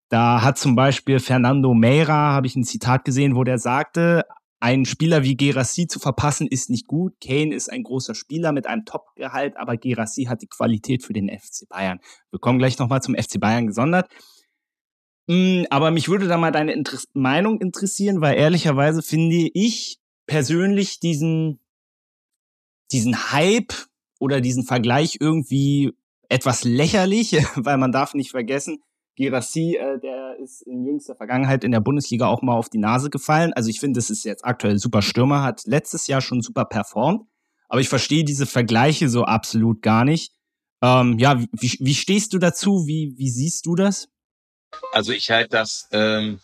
Da 0.10 0.41
hat 0.41 0.58
zum 0.58 0.75
Beispiel 0.75 1.20
Fernando 1.20 1.74
Meira, 1.74 2.34
habe 2.34 2.48
ich 2.48 2.56
ein 2.56 2.63
Zitat 2.63 3.06
gesehen, 3.06 3.36
wo 3.36 3.44
der 3.44 3.60
sagte, 3.60 4.25
ein 4.60 4.86
Spieler 4.86 5.24
wie 5.24 5.38
Gerassi 5.38 5.88
zu 5.88 6.00
verpassen 6.00 6.48
ist 6.48 6.70
nicht 6.70 6.88
gut. 6.88 7.13
Kane 7.22 7.56
ist 7.56 7.72
ein 7.72 7.84
großer 7.84 8.13
Spieler 8.13 8.51
mit 8.51 8.68
einem 8.68 8.84
Top-Gehalt, 8.86 9.56
aber 9.56 9.78
Gerassi 9.78 10.25
hat 10.25 10.42
die 10.42 10.48
Qualität 10.48 11.04
für 11.04 11.13
den 11.13 11.30
FC 11.30 11.68
Bayern. 11.70 12.00
Wir 12.30 12.39
kommen 12.39 12.60
gleich 12.60 12.78
nochmal 12.78 13.01
zum 13.01 13.16
FC 13.16 13.39
Bayern 13.39 13.68
gesondert. 13.68 14.12
Mm, 15.28 15.63
aber 15.70 15.92
mich 15.92 16.10
würde 16.10 16.28
da 16.28 16.38
mal 16.38 16.51
deine 16.51 16.74
Inter 16.74 16.98
Meinung 17.13 17.62
interessieren, 17.62 18.20
weil 18.20 18.38
ehrlicherweise 18.38 19.01
finde 19.01 19.50
ich 19.54 20.00
persönlich 20.25 21.00
diesen, 21.00 21.60
diesen 22.92 23.32
Hype 23.32 23.74
oder 24.20 24.42
diesen 24.42 24.66
Vergleich 24.66 25.18
irgendwie 25.22 25.94
etwas 26.28 26.66
lächerlich, 26.66 27.32
weil 27.56 27.78
man 27.78 27.94
darf 27.94 28.13
nicht 28.13 28.32
vergessen, 28.32 28.84
Girassi, 29.19 29.75
äh, 29.75 29.99
der 29.99 30.38
ist 30.41 30.61
in 30.61 30.85
jüngster 30.85 31.13
Vergangenheit 31.13 31.65
in 31.65 31.71
der 31.71 31.81
Bundesliga 31.81 32.27
auch 32.27 32.41
mal 32.41 32.55
auf 32.55 32.69
die 32.69 32.77
Nase 32.77 33.09
gefallen. 33.09 33.51
Also 33.51 33.69
ich 33.69 33.81
finde, 33.81 33.97
das 33.97 34.09
ist 34.09 34.23
jetzt 34.23 34.45
aktuell 34.45 34.79
super 34.79 35.01
Stürmer, 35.01 35.43
hat 35.43 35.63
letztes 35.65 36.07
Jahr 36.07 36.21
schon 36.21 36.41
super 36.41 36.63
performt. 36.63 37.23
Aber 37.67 37.81
ich 37.81 37.89
verstehe 37.89 38.23
diese 38.23 38.45
Vergleiche 38.45 39.09
so 39.09 39.25
absolut 39.25 39.81
gar 39.81 40.05
nicht. 40.05 40.31
Ähm, 40.81 41.19
ja, 41.19 41.38
wie, 41.38 41.77
wie 41.81 41.95
stehst 41.95 42.33
du 42.33 42.39
dazu? 42.39 42.88
Wie, 42.88 43.13
wie 43.17 43.29
siehst 43.29 43.65
du 43.65 43.75
das? 43.75 44.07
Also 44.93 45.11
ich 45.11 45.29
halte 45.29 45.49
das 45.49 45.89
ähm, 45.91 46.39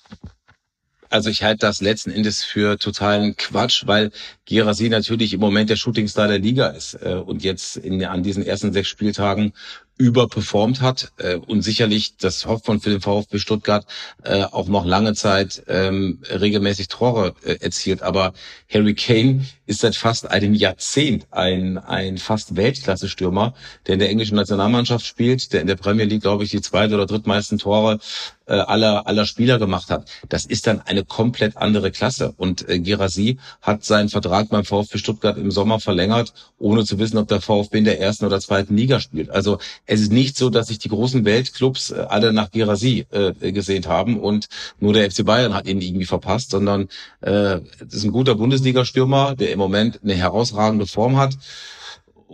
also 1.10 1.29
ich 1.29 1.44
halte 1.44 1.60
das 1.60 1.82
letzten 1.82 2.12
Endes 2.12 2.44
für 2.44 2.77
totalen 2.77 3.38
Quatsch, 3.38 3.84
weil 3.86 4.12
Gerasi 4.46 4.89
natürlich 4.89 5.34
im 5.34 5.39
Moment 5.39 5.70
der 5.70 5.77
Shootingstar 5.77 6.27
der 6.27 6.39
Liga 6.39 6.67
ist 6.67 6.96
äh, 6.96 7.13
und 7.13 7.44
jetzt 7.44 7.77
in, 7.77 8.03
an 8.03 8.22
diesen 8.24 8.46
ersten 8.46 8.74
sechs 8.74 8.89
Spieltagen 8.89 9.53
überperformt 9.98 10.82
hat 10.82 11.14
äh, 11.18 11.36
und 11.36 11.62
sicherlich, 11.62 12.18
das 12.18 12.46
hofft 12.46 12.68
man 12.68 12.82
für 12.82 12.90
den 12.90 13.02
VfB 13.02 13.40
Stuttgart, 13.40 13.86
äh, 14.24 14.44
auch 14.44 14.68
noch 14.68 14.86
lange 14.86 15.14
Zeit 15.14 15.64
ähm, 15.68 16.20
regelmäßig 16.30 16.90
Tore 16.90 17.34
äh, 17.44 17.56
erzielt. 17.62 18.02
Aber 18.02 18.34
Harry 18.74 18.94
Kane 18.94 19.46
ist 19.66 19.82
seit 19.82 19.96
fast 19.96 20.30
einem 20.30 20.54
Jahrzehnt 20.54 21.28
ein, 21.32 21.78
ein 21.78 22.18
fast 22.18 22.56
Weltklasse-Stürmer, 22.58 23.54
der 23.88 23.94
in 23.94 24.00
der 24.00 24.10
englischen 24.10 24.36
Nationalmannschaft 24.36 25.06
spielt, 25.06 25.54
der 25.54 25.62
in 25.62 25.68
der 25.68 25.75
Premier 25.75 26.06
League, 26.06 26.22
glaube 26.22 26.44
ich, 26.44 26.52
die 26.52 26.62
zweite 26.62 26.96
oder 26.96 27.06
drittmeisten 27.06 27.58
Tore 27.58 28.00
äh, 28.48 28.54
aller, 28.54 29.08
aller 29.08 29.25
Spieler 29.25 29.60
gemacht 29.60 29.90
hat. 29.90 30.10
Das 30.30 30.46
ist 30.46 30.68
dann 30.68 30.82
eine 30.82 31.04
komplett 31.04 31.58
andere 31.58 31.92
Klasse. 31.92 32.34
Und 32.38 32.68
äh, 32.70 32.80
Girassi 32.80 33.38
hat 33.62 33.84
seinen 33.84 34.10
Vertrag 34.10 34.50
beim 34.50 34.66
VfB 34.66 34.98
Stuttgart 34.98 35.38
im 35.38 35.52
Sommer 35.52 35.80
verlängert, 35.80 36.34
ohne 36.58 36.86
zu 36.86 37.00
wissen, 37.00 37.18
ob 37.18 37.28
der 37.28 37.42
VfB 37.42 37.80
in 37.80 37.86
der 37.86 38.00
ersten 38.00 38.25
oder 38.25 38.40
zweiten 38.40 38.75
Liga 38.75 39.00
spielt. 39.00 39.30
Also 39.30 39.60
es 39.86 40.02
ist 40.02 40.12
nicht 40.12 40.38
so, 40.38 40.50
dass 40.50 40.68
sich 40.68 40.80
die 40.80 40.90
großen 40.90 41.25
Weltclubs 41.25 41.92
äh, 41.92 42.06
alle 42.08 42.34
nach 42.34 42.52
Girassi 42.52 43.06
äh, 43.12 43.52
gesehen 43.52 43.86
haben 43.88 44.20
und 44.20 44.48
nur 44.80 44.94
der 44.94 45.10
FC 45.10 45.25
Bayern 45.25 45.54
hat 45.54 45.68
ihn 45.68 45.82
irgendwie 45.82 46.06
verpasst, 46.06 46.52
sondern 46.52 46.90
äh, 47.22 47.60
es 47.86 47.94
ist 47.94 48.04
ein 48.04 48.12
guter 48.12 48.36
Bundesliga-Stürmer, 48.36 49.36
der 49.36 49.52
im 49.52 49.60
Moment 49.60 50.00
eine 50.04 50.14
herausragende 50.14 50.88
Form 50.88 51.18
hat 51.18 51.38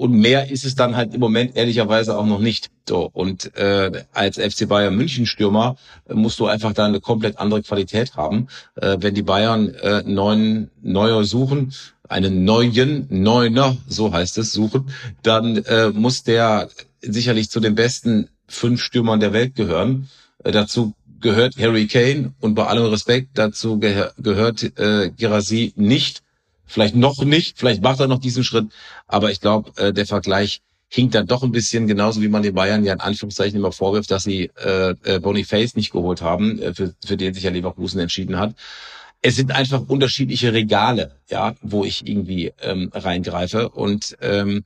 und 0.02 0.14
mehr 0.14 0.50
ist 0.50 0.66
es 0.66 0.74
dann 0.74 0.96
halt 0.96 1.14
im 1.14 1.20
Moment 1.20 1.56
ehrlicherweise 1.56 2.18
auch 2.18 2.26
noch 2.26 2.40
nicht. 2.40 2.72
So 2.90 3.08
und 3.14 3.56
äh, 3.56 4.04
als 4.14 4.40
FC 4.40 4.68
Bayern 4.68 4.96
München 4.96 5.28
Stürmer 5.28 5.76
äh, 6.10 6.16
musst 6.16 6.40
du 6.40 6.48
einfach 6.48 6.74
da 6.74 6.88
eine 6.88 7.00
komplett 7.00 7.38
andere 7.38 7.62
Qualität 7.62 8.16
haben. 8.16 8.48
Äh, 8.76 8.98
wenn 9.00 9.14
die 9.14 9.22
Bayern 9.22 9.70
äh, 9.76 10.02
neuen 10.02 10.72
Neuer 10.82 11.24
suchen, 11.24 11.72
einen 12.10 12.46
neuen 12.46 13.06
Neuner, 13.12 13.78
so 13.88 14.12
heißt 14.12 14.40
es, 14.40 14.52
suchen, 14.54 14.90
dann 15.22 15.58
äh, 15.58 15.90
muss 15.90 16.24
der 16.24 16.70
sicherlich 17.02 17.52
zu 17.52 17.60
den 17.60 17.76
besten 17.76 18.28
fünf 18.48 18.82
Stürmern 18.82 19.20
der 19.20 19.34
Welt 19.34 19.54
gehören. 19.54 20.10
Äh, 20.44 20.52
dazu 20.52 20.96
gehört 21.20 21.58
Harry 21.60 21.86
Kane 21.86 22.34
und 22.40 22.56
bei 22.56 22.66
allem 22.66 22.86
Respekt 22.86 23.30
dazu 23.36 23.78
geh 23.78 24.06
gehört 24.18 24.64
äh, 24.80 25.12
Gerasi 25.16 25.74
nicht 25.76 26.24
Vielleicht 26.72 26.96
noch 26.96 27.24
nicht, 27.24 27.60
vielleicht 27.60 27.84
macht 27.84 28.00
er 28.00 28.08
noch 28.08 28.20
diesen 28.20 28.44
Schritt, 28.44 28.68
aber 29.08 29.30
ich 29.30 29.42
glaube, 29.42 29.72
äh, 29.76 29.92
der 29.92 30.06
Vergleich 30.06 30.62
hinkt 30.88 31.16
dann 31.16 31.28
doch 31.28 31.44
ein 31.44 31.52
bisschen, 31.52 31.88
genauso 31.88 32.22
wie 32.22 32.30
man 32.30 32.44
den 32.44 32.54
Bayern 32.54 32.84
ja 32.84 32.94
in 32.94 33.02
Anführungszeichen 33.02 33.58
immer 33.58 33.72
vorwirft, 33.72 34.10
dass 34.10 34.24
sie 34.24 34.52
äh, 34.64 34.96
äh, 35.04 35.20
Boniface 35.20 35.76
nicht 35.76 35.92
geholt 35.92 36.22
haben, 36.22 36.60
äh, 36.60 36.74
für, 36.74 36.94
für 37.06 37.18
den 37.18 37.34
sich 37.34 37.44
ja 37.44 37.52
Leverkusen 37.52 38.00
entschieden 38.00 38.40
hat. 38.40 38.56
Es 39.22 39.36
sind 39.36 39.52
einfach 39.52 39.82
unterschiedliche 39.88 40.54
Regale, 40.54 41.12
ja, 41.30 41.56
wo 41.62 41.84
ich 41.84 42.08
irgendwie 42.08 42.54
ähm, 42.62 42.90
reingreife 42.94 43.70
und 43.70 44.18
ähm, 44.22 44.64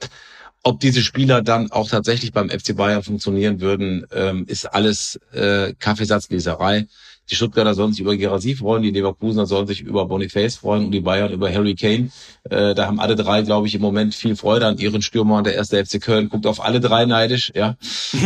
ob 0.64 0.80
diese 0.80 1.02
Spieler 1.02 1.44
dann 1.44 1.72
auch 1.72 1.90
tatsächlich 1.90 2.34
beim 2.34 2.50
FC 2.50 2.76
Bayern 2.76 3.04
funktionieren 3.04 3.62
würden, 3.62 4.08
ähm, 4.12 4.46
ist 4.48 4.66
alles 4.66 5.20
äh, 5.32 5.74
Kaffeesatzleserei. 5.78 6.88
Die 7.30 7.36
Stuttgarter 7.36 7.74
sollen 7.74 7.92
sich 7.92 8.02
über 8.02 8.16
Gerasi 8.16 8.56
freuen, 8.56 8.84
die 8.84 8.92
Leverkusener 8.92 9.46
sollen 9.46 9.68
sich 9.68 9.82
über 9.82 10.06
Boniface 10.06 10.58
freuen 10.58 10.86
und 10.86 10.92
die 10.92 11.00
Bayern 11.00 11.32
über 11.32 11.52
Harry 11.52 11.76
Kane. 11.76 12.10
Äh, 12.50 12.76
da 12.76 12.86
haben 12.86 13.00
alle 13.00 13.16
drei, 13.16 13.42
glaube 13.42 13.68
ich, 13.68 13.76
im 13.76 13.82
Moment 13.82 14.14
viel 14.14 14.36
Freude 14.36 14.68
an 14.68 14.78
ihren 14.78 15.02
Stürmern. 15.02 15.44
Der 15.44 15.56
erste 15.56 15.84
FC 15.84 16.02
Köln 16.02 16.30
guckt 16.30 16.46
auf 16.46 16.64
alle 16.64 16.80
drei 16.80 17.06
neidisch, 17.06 17.52
ja. 17.56 17.76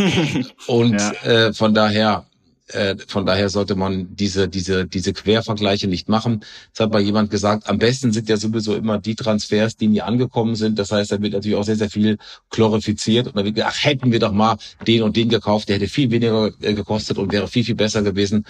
und 0.67 0.99
ja. 0.99 1.11
Äh, 1.23 1.53
von 1.53 1.73
daher 1.73 2.25
äh, 2.69 2.95
von 3.07 3.25
daher 3.25 3.49
sollte 3.49 3.75
man 3.75 4.15
diese, 4.15 4.47
diese, 4.47 4.85
diese 4.85 5.13
Quervergleiche 5.13 5.87
nicht 5.87 6.07
machen. 6.07 6.41
Es 6.73 6.79
hat 6.79 6.91
mal 6.91 7.01
jemand 7.01 7.31
gesagt, 7.31 7.67
am 7.67 7.79
besten 7.79 8.11
sind 8.11 8.29
ja 8.29 8.37
sowieso 8.37 8.75
immer 8.75 8.99
die 8.99 9.15
Transfers, 9.15 9.75
die 9.75 9.87
nie 9.87 10.01
angekommen 10.01 10.55
sind. 10.55 10.77
Das 10.77 10.91
heißt, 10.91 11.11
da 11.11 11.21
wird 11.21 11.33
natürlich 11.33 11.57
auch 11.57 11.63
sehr, 11.63 11.77
sehr 11.77 11.89
viel 11.89 12.17
glorifiziert 12.49 13.27
und 13.27 13.35
dann 13.35 13.45
wird 13.45 13.55
gesagt, 13.55 13.73
ach, 13.75 13.83
hätten 13.83 14.11
wir 14.11 14.19
doch 14.19 14.31
mal 14.31 14.57
den 14.85 15.03
und 15.03 15.15
den 15.15 15.29
gekauft, 15.29 15.69
der 15.69 15.77
hätte 15.77 15.87
viel 15.87 16.11
weniger 16.11 16.51
äh, 16.61 16.73
gekostet 16.73 17.17
und 17.17 17.31
wäre 17.31 17.47
viel, 17.47 17.63
viel 17.63 17.75
besser 17.75 18.03
gewesen 18.03 18.45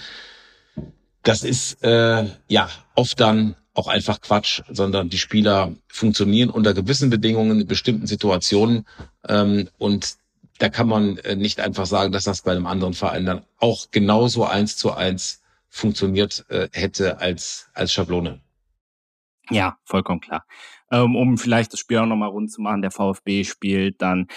das 1.23 1.43
ist 1.43 1.83
äh, 1.83 2.25
ja 2.47 2.69
oft 2.95 3.19
dann 3.19 3.55
auch 3.73 3.87
einfach 3.87 4.21
Quatsch, 4.21 4.61
sondern 4.69 5.09
die 5.09 5.17
Spieler 5.17 5.73
funktionieren 5.87 6.49
unter 6.49 6.73
gewissen 6.73 7.09
Bedingungen 7.09 7.61
in 7.61 7.67
bestimmten 7.67 8.07
Situationen 8.07 8.85
ähm, 9.27 9.69
und 9.77 10.17
da 10.57 10.67
kann 10.67 10.87
man 10.87 11.17
äh, 11.19 11.35
nicht 11.35 11.61
einfach 11.61 11.85
sagen, 11.85 12.11
dass 12.11 12.25
das 12.25 12.41
bei 12.41 12.51
einem 12.51 12.65
anderen 12.65 12.93
Verein 12.93 13.25
dann 13.25 13.45
auch 13.57 13.91
genauso 13.91 14.43
eins 14.43 14.75
zu 14.75 14.91
eins 14.91 15.41
funktioniert 15.69 16.45
äh, 16.49 16.67
hätte 16.73 17.19
als 17.19 17.69
als 17.73 17.93
Schablone. 17.93 18.41
Ja, 19.49 19.77
vollkommen 19.83 20.21
klar. 20.21 20.45
Ähm, 20.91 21.15
um 21.15 21.37
vielleicht 21.37 21.73
das 21.73 21.79
Spiel 21.79 21.99
auch 21.99 22.05
nochmal 22.05 22.29
rund 22.29 22.51
zu 22.51 22.61
machen, 22.61 22.81
der 22.81 22.91
VfB 22.91 23.43
spielt 23.43 24.01
dann 24.01 24.27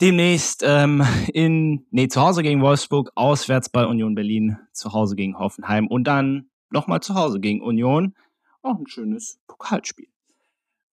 demnächst 0.00 0.62
ähm, 0.66 1.02
in, 1.32 1.86
nee, 1.90 2.08
zu 2.08 2.20
Hause 2.20 2.42
gegen 2.42 2.62
Wolfsburg, 2.62 3.10
auswärts 3.14 3.68
bei 3.68 3.86
Union 3.86 4.14
Berlin, 4.14 4.58
zu 4.72 4.92
Hause 4.92 5.16
gegen 5.16 5.38
Hoffenheim 5.38 5.86
und 5.86 6.04
dann 6.04 6.50
nochmal 6.70 7.00
zu 7.00 7.14
Hause 7.14 7.40
gegen 7.40 7.62
Union. 7.62 8.14
Auch 8.62 8.78
ein 8.78 8.86
schönes 8.86 9.40
Pokalspiel. 9.46 10.08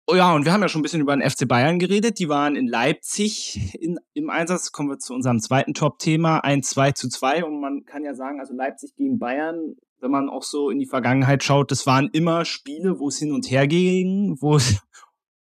Oh 0.08 0.14
ja, 0.14 0.34
und 0.34 0.44
wir 0.44 0.52
haben 0.52 0.62
ja 0.62 0.68
schon 0.68 0.80
ein 0.80 0.82
bisschen 0.82 1.00
über 1.00 1.16
den 1.16 1.28
FC 1.28 1.46
Bayern 1.46 1.78
geredet. 1.78 2.18
Die 2.18 2.28
waren 2.28 2.56
in 2.56 2.66
Leipzig 2.66 3.74
in, 3.80 3.98
im 4.14 4.30
Einsatz. 4.30 4.72
Kommen 4.72 4.90
wir 4.90 4.98
zu 4.98 5.14
unserem 5.14 5.38
zweiten 5.38 5.74
Top-Thema. 5.74 6.38
Ein 6.38 6.62
2 6.62 6.92
zu 6.92 7.08
2. 7.08 7.44
Und 7.44 7.60
man 7.60 7.84
kann 7.84 8.02
ja 8.04 8.14
sagen, 8.14 8.40
also 8.40 8.52
Leipzig 8.52 8.96
gegen 8.96 9.20
Bayern, 9.20 9.76
wenn 10.00 10.10
man 10.10 10.28
auch 10.28 10.42
so 10.42 10.70
in 10.70 10.80
die 10.80 10.86
Vergangenheit 10.86 11.44
schaut, 11.44 11.70
das 11.70 11.86
waren 11.86 12.10
immer 12.12 12.44
Spiele, 12.44 12.98
wo 12.98 13.08
es 13.08 13.18
hin 13.18 13.32
und 13.32 13.48
her 13.48 13.68
ging, 13.68 14.36
wo 14.40 14.56
es 14.56 14.82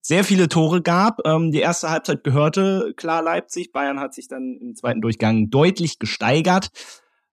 sehr 0.02 0.24
viele 0.24 0.50
Tore 0.50 0.82
gab. 0.82 1.20
Ähm, 1.26 1.52
die 1.52 1.60
erste 1.60 1.90
Halbzeit 1.90 2.24
gehörte 2.24 2.94
klar 2.98 3.22
Leipzig. 3.22 3.72
Bayern 3.72 4.00
hat 4.00 4.14
sich 4.14 4.28
dann 4.28 4.58
im 4.60 4.76
zweiten 4.76 5.02
Durchgang 5.02 5.50
deutlich 5.50 6.00
gesteigert. 6.00 6.70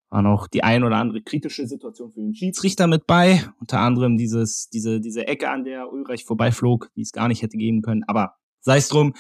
War 0.09 0.23
noch 0.23 0.49
die 0.49 0.62
ein 0.62 0.85
oder 0.85 0.97
andere 0.97 1.23
kritische 1.23 1.66
Situation 1.66 2.12
für 2.12 2.21
den 2.21 2.35
Schiedsrichter 2.35 2.87
mit 2.87 3.06
bei. 3.06 3.44
Unter 3.61 3.80
anderem 3.80 4.16
dieses, 4.16 4.68
diese, 4.71 5.00
diese 5.00 5.26
Ecke, 5.26 5.50
an 5.50 5.64
der 5.64 5.92
Ulreich 5.92 6.25
vorbeiflog, 6.25 6.90
die 6.97 7.02
es 7.02 7.12
gar 7.12 7.28
nicht 7.28 7.42
hätte 7.42 7.56
geben 7.56 7.83
können. 7.83 8.04
Aber 8.06 8.37
sei 8.61 8.78
es 8.78 8.88
drum, 8.88 9.14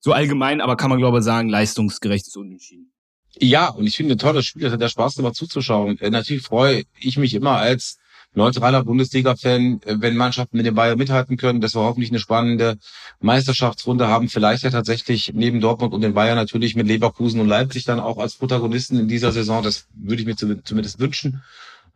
so 0.00 0.12
allgemein, 0.12 0.60
aber 0.60 0.76
kann 0.76 0.90
man 0.90 0.98
glaube 0.98 1.18
ich 1.18 1.24
sagen, 1.24 1.48
leistungsgerechtes 1.48 2.34
Unentschieden. 2.36 2.92
Ja, 3.40 3.68
und 3.68 3.86
ich 3.86 3.96
finde 3.96 4.14
ein 4.14 4.18
tolles 4.18 4.46
Spiel, 4.46 4.62
das 4.62 4.72
hat 4.72 4.80
ja 4.80 4.88
Spaß 4.88 5.16
gemacht 5.16 5.34
zuzuschauen. 5.34 5.98
Äh, 5.98 6.10
natürlich 6.10 6.42
freue 6.42 6.84
ich 6.98 7.18
mich 7.18 7.34
immer 7.34 7.58
als 7.58 7.98
neutraler 8.38 8.82
Bundesliga-Fan, 8.84 9.80
äh, 9.84 9.96
wenn 9.98 10.16
Mannschaften 10.16 10.56
mit 10.56 10.64
den 10.64 10.74
Bayern 10.74 10.96
mithalten 10.96 11.36
können, 11.36 11.60
dass 11.60 11.74
wir 11.74 11.82
hoffentlich 11.82 12.10
eine 12.10 12.18
spannende 12.18 12.78
Meisterschaftsrunde 13.20 14.08
haben. 14.08 14.28
Vielleicht 14.28 14.62
ja 14.62 14.70
tatsächlich 14.70 15.32
neben 15.34 15.60
Dortmund 15.60 15.92
und 15.92 16.00
den 16.00 16.14
Bayern 16.14 16.36
natürlich 16.36 16.74
mit 16.74 16.86
Leverkusen 16.86 17.40
und 17.40 17.48
Leipzig 17.48 17.84
dann 17.84 18.00
auch 18.00 18.18
als 18.18 18.36
Protagonisten 18.36 18.98
in 18.98 19.08
dieser 19.08 19.32
Saison. 19.32 19.62
Das 19.62 19.86
würde 19.94 20.22
ich 20.22 20.26
mir 20.26 20.36
zumindest 20.36 20.98
wünschen. 20.98 21.42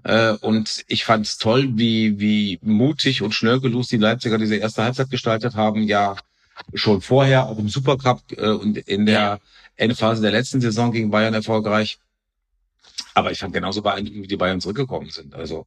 Äh, 0.04 0.32
und 0.32 0.84
ich 0.88 1.04
fand 1.04 1.26
es 1.26 1.38
toll, 1.38 1.70
wie, 1.76 2.18
wie 2.20 2.58
mutig 2.62 3.22
und 3.22 3.32
schnörkellos 3.32 3.88
die 3.88 3.96
Leipziger 3.98 4.36
diese 4.36 4.56
erste 4.56 4.82
Halbzeit 4.82 5.10
gestaltet 5.10 5.54
haben. 5.54 5.84
Ja, 5.84 6.16
schon 6.74 7.00
vorher, 7.00 7.46
auch 7.46 7.58
im 7.58 7.68
Supercup 7.68 8.20
äh, 8.36 8.50
und 8.50 8.76
in 8.78 9.06
der 9.06 9.40
Endphase 9.76 10.22
der 10.22 10.32
letzten 10.32 10.60
Saison 10.60 10.92
gegen 10.92 11.10
Bayern 11.10 11.34
erfolgreich. 11.34 11.98
Aber 13.14 13.30
ich 13.30 13.38
fand 13.38 13.54
genauso 13.54 13.82
beeindruckend, 13.82 14.24
wie 14.24 14.28
die 14.28 14.36
Bayern 14.36 14.60
zurückgekommen 14.60 15.10
sind. 15.10 15.34
Also 15.34 15.66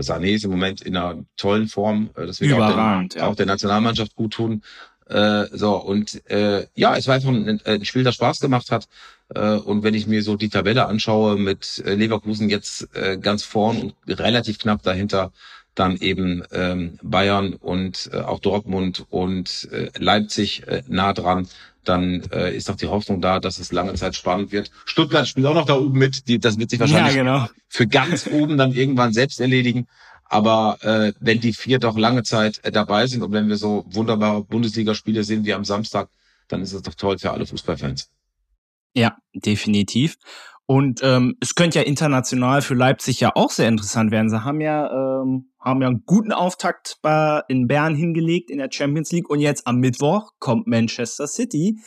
Sané 0.00 0.34
ist 0.34 0.44
im 0.44 0.50
Moment 0.50 0.82
in 0.82 0.96
einer 0.96 1.24
tollen 1.36 1.68
Form. 1.68 2.10
Äh, 2.16 2.26
das 2.26 2.40
wird 2.40 2.52
auch, 2.52 2.76
ja. 2.76 3.26
auch 3.26 3.34
der 3.34 3.46
Nationalmannschaft 3.46 4.14
gut 4.14 4.34
tun. 4.34 4.62
Äh, 5.08 5.46
so, 5.52 5.76
und 5.76 6.28
äh, 6.30 6.66
ja, 6.74 6.96
es 6.96 7.06
war 7.06 7.14
einfach 7.14 7.28
ein, 7.28 7.60
ein 7.64 7.84
Spiel, 7.84 8.02
das 8.02 8.16
Spaß 8.16 8.40
gemacht 8.40 8.70
hat. 8.72 8.88
Äh, 9.34 9.54
und 9.54 9.82
wenn 9.82 9.94
ich 9.94 10.06
mir 10.06 10.22
so 10.22 10.36
die 10.36 10.48
Tabelle 10.48 10.86
anschaue 10.86 11.36
mit 11.36 11.82
äh, 11.86 11.94
Leverkusen 11.94 12.48
jetzt 12.48 12.88
äh, 12.94 13.16
ganz 13.16 13.44
vorn 13.44 13.80
und 13.80 13.94
relativ 14.08 14.58
knapp 14.58 14.82
dahinter, 14.82 15.32
dann 15.76 15.96
eben 15.96 16.42
ähm, 16.52 16.98
Bayern 17.02 17.52
und 17.54 18.10
äh, 18.12 18.18
auch 18.18 18.40
Dortmund 18.40 19.04
und 19.10 19.68
äh, 19.70 19.90
Leipzig 19.98 20.66
äh, 20.66 20.82
nah 20.88 21.12
dran, 21.12 21.46
dann 21.88 22.22
äh, 22.32 22.54
ist 22.54 22.68
doch 22.68 22.76
die 22.76 22.88
Hoffnung 22.88 23.20
da, 23.20 23.40
dass 23.40 23.58
es 23.58 23.72
lange 23.72 23.94
Zeit 23.94 24.16
spannend 24.16 24.52
wird. 24.52 24.70
Stuttgart 24.84 25.26
spielt 25.26 25.46
auch 25.46 25.54
noch 25.54 25.66
da 25.66 25.74
oben 25.74 25.98
mit. 25.98 26.28
Die, 26.28 26.38
das 26.38 26.58
wird 26.58 26.70
sich 26.70 26.80
wahrscheinlich 26.80 27.14
ja, 27.14 27.22
genau. 27.22 27.48
für 27.68 27.86
ganz 27.86 28.26
oben 28.26 28.56
dann 28.56 28.72
irgendwann 28.72 29.12
selbst 29.12 29.40
erledigen. 29.40 29.86
Aber 30.28 30.78
äh, 30.82 31.12
wenn 31.20 31.40
die 31.40 31.52
vier 31.52 31.78
doch 31.78 31.96
lange 31.96 32.22
Zeit 32.24 32.60
äh, 32.64 32.72
dabei 32.72 33.06
sind 33.06 33.22
und 33.22 33.32
wenn 33.32 33.48
wir 33.48 33.56
so 33.56 33.84
wunderbare 33.88 34.42
Bundesligaspiele 34.42 35.22
sehen 35.22 35.44
wie 35.44 35.54
am 35.54 35.64
Samstag, 35.64 36.08
dann 36.48 36.62
ist 36.62 36.72
es 36.72 36.82
doch 36.82 36.94
toll 36.94 37.18
für 37.18 37.30
alle 37.30 37.46
Fußballfans. 37.46 38.10
Ja, 38.94 39.16
definitiv. 39.34 40.16
Und 40.66 41.00
ähm, 41.04 41.36
es 41.40 41.54
könnte 41.54 41.78
ja 41.78 41.84
international 41.84 42.60
für 42.60 42.74
Leipzig 42.74 43.20
ja 43.20 43.30
auch 43.36 43.50
sehr 43.50 43.68
interessant 43.68 44.10
werden. 44.10 44.28
Sie 44.28 44.42
haben 44.42 44.60
ja, 44.60 45.22
ähm, 45.22 45.52
haben 45.60 45.80
ja 45.80 45.86
einen 45.86 46.02
guten 46.04 46.32
Auftakt 46.32 46.98
bei, 47.02 47.42
in 47.46 47.68
Bern 47.68 47.94
hingelegt 47.94 48.50
in 48.50 48.58
der 48.58 48.68
Champions 48.70 49.12
League 49.12 49.30
und 49.30 49.38
jetzt 49.38 49.66
am 49.66 49.78
Mittwoch 49.78 50.32
kommt 50.40 50.66
Manchester 50.66 51.28
City. 51.28 51.78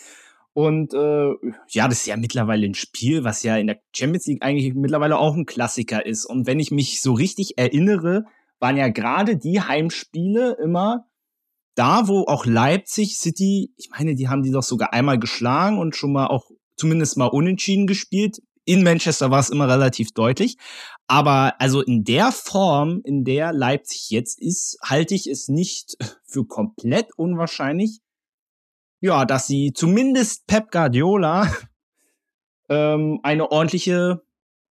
Und 0.53 0.93
äh, 0.93 1.31
ja, 1.69 1.87
das 1.87 1.99
ist 1.99 2.07
ja 2.07 2.17
mittlerweile 2.17 2.65
ein 2.65 2.73
Spiel, 2.73 3.23
was 3.25 3.43
ja 3.43 3.57
in 3.57 3.67
der 3.67 3.81
Champions 3.93 4.25
League 4.27 4.43
eigentlich 4.43 4.73
mittlerweile 4.73 5.17
auch 5.17 5.35
ein 5.35 5.45
Klassiker 5.45 6.05
ist. 6.05 6.25
Und 6.25 6.47
wenn 6.47 6.59
ich 6.59 6.71
mich 6.71 7.01
so 7.01 7.13
richtig 7.13 7.57
erinnere, 7.57 8.25
waren 8.59 8.77
ja 8.77 8.87
gerade 8.87 9.37
die 9.37 9.61
Heimspiele 9.61 10.57
immer 10.63 11.05
da, 11.75 12.07
wo 12.07 12.25
auch 12.25 12.45
Leipzig 12.45 13.17
City, 13.17 13.73
ich 13.77 13.89
meine, 13.89 14.15
die 14.15 14.27
haben 14.27 14.43
die 14.43 14.51
doch 14.51 14.63
sogar 14.63 14.93
einmal 14.93 15.19
geschlagen 15.19 15.77
und 15.77 15.95
schon 15.95 16.11
mal 16.11 16.27
auch 16.27 16.49
zumindest 16.75 17.17
mal 17.17 17.27
unentschieden 17.27 17.87
gespielt. 17.87 18.39
In 18.69 18.83
Manchester 18.83 19.31
war 19.31 19.39
es 19.39 19.49
immer 19.49 19.67
relativ 19.67 20.11
deutlich. 20.11 20.55
Aber 21.07 21.59
also 21.59 21.81
in 21.81 22.03
der 22.03 22.31
Form, 22.31 23.01
in 23.03 23.23
der 23.23 23.51
Leipzig 23.51 24.11
jetzt 24.11 24.39
ist, 24.39 24.77
halte 24.83 25.15
ich 25.15 25.25
es 25.25 25.47
nicht 25.47 25.97
für 26.23 26.45
komplett 26.45 27.07
unwahrscheinlich, 27.17 27.99
ja, 29.01 29.25
dass 29.25 29.47
sie 29.47 29.73
zumindest 29.73 30.45
Pep 30.45 30.69
Guardiola 30.69 31.51
ähm, 32.69 33.19
eine 33.23 33.49
ordentliche 33.49 34.21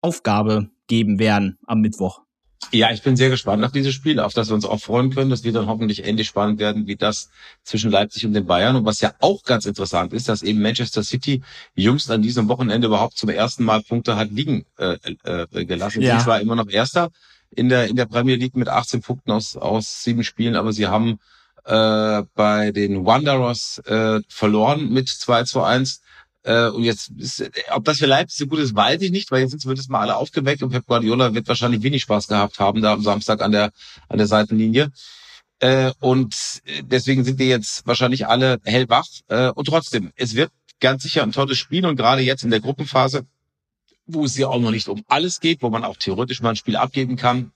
Aufgabe 0.00 0.70
geben 0.86 1.18
werden 1.18 1.58
am 1.66 1.80
Mittwoch. 1.80 2.22
Ja, 2.70 2.90
ich 2.92 3.02
bin 3.02 3.16
sehr 3.16 3.30
gespannt 3.30 3.64
auf 3.64 3.72
dieses 3.72 3.94
Spiel, 3.94 4.20
auf 4.20 4.34
das 4.34 4.48
wir 4.48 4.54
uns 4.54 4.64
auch 4.64 4.80
freuen 4.80 5.14
können. 5.14 5.30
Das 5.30 5.42
wird 5.42 5.56
dann 5.56 5.68
hoffentlich 5.68 6.04
ähnlich 6.04 6.26
spannend 6.26 6.58
werden 6.58 6.86
wie 6.86 6.96
das 6.96 7.30
zwischen 7.62 7.90
Leipzig 7.90 8.26
und 8.26 8.34
den 8.34 8.46
Bayern. 8.46 8.76
Und 8.76 8.84
was 8.84 9.00
ja 9.00 9.14
auch 9.20 9.42
ganz 9.44 9.64
interessant 9.64 10.12
ist, 10.12 10.28
dass 10.28 10.42
eben 10.42 10.60
Manchester 10.60 11.02
City 11.02 11.42
jüngst 11.74 12.10
an 12.10 12.20
diesem 12.20 12.48
Wochenende 12.48 12.88
überhaupt 12.88 13.16
zum 13.16 13.30
ersten 13.30 13.64
Mal 13.64 13.82
Punkte 13.82 14.16
hat 14.16 14.30
liegen 14.30 14.66
äh, 14.76 14.98
äh, 15.24 15.64
gelassen. 15.64 16.02
Ja. 16.02 16.20
Sie 16.20 16.26
war 16.26 16.40
immer 16.40 16.56
noch 16.56 16.68
Erster 16.68 17.10
in 17.50 17.70
der 17.70 17.86
in 17.86 17.96
der 17.96 18.06
Premier 18.06 18.36
League 18.36 18.56
mit 18.56 18.68
18 18.68 19.00
Punkten 19.00 19.30
aus 19.30 19.56
aus 19.56 20.02
sieben 20.02 20.22
Spielen, 20.22 20.54
aber 20.54 20.72
sie 20.72 20.86
haben 20.86 21.18
äh, 21.64 22.22
bei 22.34 22.72
den 22.72 23.06
Wanderers 23.06 23.78
äh, 23.86 24.20
verloren 24.28 24.90
mit 24.90 25.08
2 25.08 25.44
zu 25.44 25.62
1. 25.62 26.02
Äh, 26.44 26.68
und 26.68 26.84
jetzt, 26.84 27.10
ist, 27.16 27.50
ob 27.70 27.84
das 27.84 27.98
für 27.98 28.06
Leipzig 28.06 28.38
so 28.38 28.46
gut 28.46 28.60
ist, 28.60 28.74
weiß 28.74 29.02
ich 29.02 29.10
nicht, 29.10 29.30
weil 29.30 29.40
jetzt 29.40 29.50
sind 29.50 29.60
zumindest 29.60 29.90
mal 29.90 30.00
alle 30.00 30.16
aufgeweckt 30.16 30.62
und 30.62 30.70
Pep 30.70 30.86
Guardiola 30.86 31.34
wird 31.34 31.48
wahrscheinlich 31.48 31.82
wenig 31.82 32.02
Spaß 32.02 32.28
gehabt 32.28 32.58
haben 32.58 32.80
da 32.80 32.92
am 32.92 33.02
Samstag 33.02 33.42
an 33.42 33.52
der, 33.52 33.72
an 34.08 34.18
der 34.18 34.26
Seitenlinie. 34.26 34.90
Äh, 35.60 35.92
und 36.00 36.62
deswegen 36.82 37.24
sind 37.24 37.38
wir 37.38 37.46
jetzt 37.46 37.86
wahrscheinlich 37.86 38.26
alle 38.26 38.60
hellwach. 38.64 39.06
Äh, 39.28 39.50
und 39.50 39.66
trotzdem, 39.66 40.12
es 40.16 40.34
wird 40.34 40.52
ganz 40.80 41.02
sicher 41.02 41.22
ein 41.22 41.32
tolles 41.32 41.58
Spiel 41.58 41.84
und 41.86 41.96
gerade 41.96 42.22
jetzt 42.22 42.44
in 42.44 42.50
der 42.50 42.60
Gruppenphase, 42.60 43.26
wo 44.06 44.24
es 44.24 44.36
ja 44.36 44.48
auch 44.48 44.60
noch 44.60 44.70
nicht 44.70 44.88
um 44.88 45.04
alles 45.08 45.40
geht, 45.40 45.62
wo 45.62 45.70
man 45.70 45.84
auch 45.84 45.96
theoretisch 45.96 46.40
mal 46.40 46.50
ein 46.50 46.56
Spiel 46.56 46.76
abgeben 46.76 47.16
kann, 47.16 47.52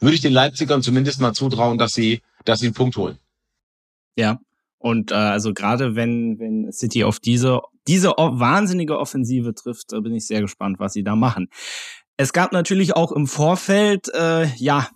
würde 0.00 0.16
ich 0.16 0.20
den 0.20 0.32
Leipzigern 0.32 0.82
zumindest 0.82 1.20
mal 1.20 1.32
zutrauen, 1.32 1.78
dass 1.78 1.92
sie, 1.92 2.22
dass 2.44 2.60
sie 2.60 2.66
einen 2.66 2.74
Punkt 2.74 2.96
holen. 2.96 3.18
Ja, 4.16 4.40
und 4.82 5.12
äh, 5.12 5.14
also 5.14 5.54
gerade 5.54 5.94
wenn, 5.94 6.40
wenn 6.40 6.72
City 6.72 7.04
auf 7.04 7.20
diese, 7.20 7.60
diese 7.86 8.10
wahnsinnige 8.10 8.98
Offensive 8.98 9.54
trifft, 9.54 9.92
äh, 9.92 10.00
bin 10.00 10.12
ich 10.12 10.26
sehr 10.26 10.40
gespannt, 10.40 10.80
was 10.80 10.92
sie 10.92 11.04
da 11.04 11.14
machen. 11.14 11.48
Es 12.16 12.32
gab 12.32 12.52
natürlich 12.52 12.96
auch 12.96 13.12
im 13.12 13.28
Vorfeld, 13.28 14.08
äh, 14.12 14.46
ja, 14.56 14.88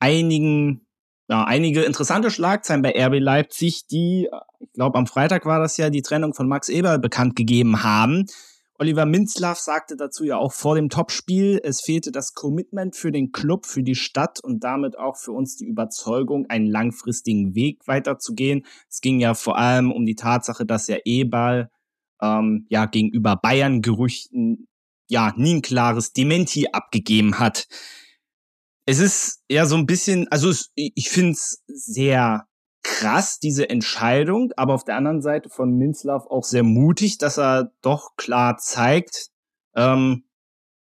einigen, 0.00 0.86
ja, 1.28 1.44
einige 1.44 1.82
interessante 1.82 2.32
Schlagzeilen 2.32 2.82
bei 2.82 2.90
RB 2.90 3.20
Leipzig, 3.20 3.86
die, 3.86 4.26
äh, 4.26 4.36
ich 4.58 4.72
glaube, 4.72 4.98
am 4.98 5.06
Freitag 5.06 5.46
war 5.46 5.60
das 5.60 5.76
ja, 5.76 5.88
die 5.88 6.02
Trennung 6.02 6.34
von 6.34 6.48
Max 6.48 6.68
Eber 6.68 6.98
bekannt 6.98 7.36
gegeben 7.36 7.84
haben. 7.84 8.26
Oliver 8.80 9.04
Minzlaff 9.04 9.58
sagte 9.58 9.94
dazu 9.94 10.24
ja 10.24 10.38
auch 10.38 10.54
vor 10.54 10.74
dem 10.74 10.88
Topspiel, 10.88 11.60
es 11.62 11.82
fehlte 11.82 12.10
das 12.12 12.32
Commitment 12.32 12.96
für 12.96 13.12
den 13.12 13.30
Club, 13.30 13.66
für 13.66 13.82
die 13.82 13.94
Stadt 13.94 14.42
und 14.42 14.64
damit 14.64 14.98
auch 14.98 15.18
für 15.18 15.32
uns 15.32 15.58
die 15.58 15.66
Überzeugung, 15.66 16.46
einen 16.48 16.66
langfristigen 16.66 17.54
Weg 17.54 17.86
weiterzugehen. 17.86 18.64
Es 18.88 19.02
ging 19.02 19.20
ja 19.20 19.34
vor 19.34 19.58
allem 19.58 19.92
um 19.92 20.06
die 20.06 20.14
Tatsache, 20.14 20.64
dass 20.64 20.88
er 20.88 21.02
Ebal 21.04 21.70
ähm, 22.22 22.64
ja 22.70 22.86
gegenüber 22.86 23.36
Bayern-Gerüchten 23.36 24.66
ja 25.10 25.34
nie 25.36 25.56
ein 25.56 25.62
klares 25.62 26.14
Dementi 26.14 26.68
abgegeben 26.72 27.38
hat. 27.38 27.68
Es 28.86 28.98
ist 28.98 29.42
ja 29.50 29.66
so 29.66 29.76
ein 29.76 29.84
bisschen, 29.84 30.26
also 30.28 30.48
es, 30.48 30.72
ich 30.74 31.10
finde 31.10 31.32
es 31.32 31.62
sehr 31.66 32.46
krass, 32.82 33.38
diese 33.38 33.68
Entscheidung, 33.68 34.52
aber 34.56 34.74
auf 34.74 34.84
der 34.84 34.96
anderen 34.96 35.22
Seite 35.22 35.48
von 35.48 35.76
Minzlaff 35.76 36.26
auch 36.26 36.44
sehr 36.44 36.62
mutig, 36.62 37.18
dass 37.18 37.38
er 37.38 37.72
doch 37.82 38.16
klar 38.16 38.56
zeigt, 38.58 39.28
ähm, 39.74 40.24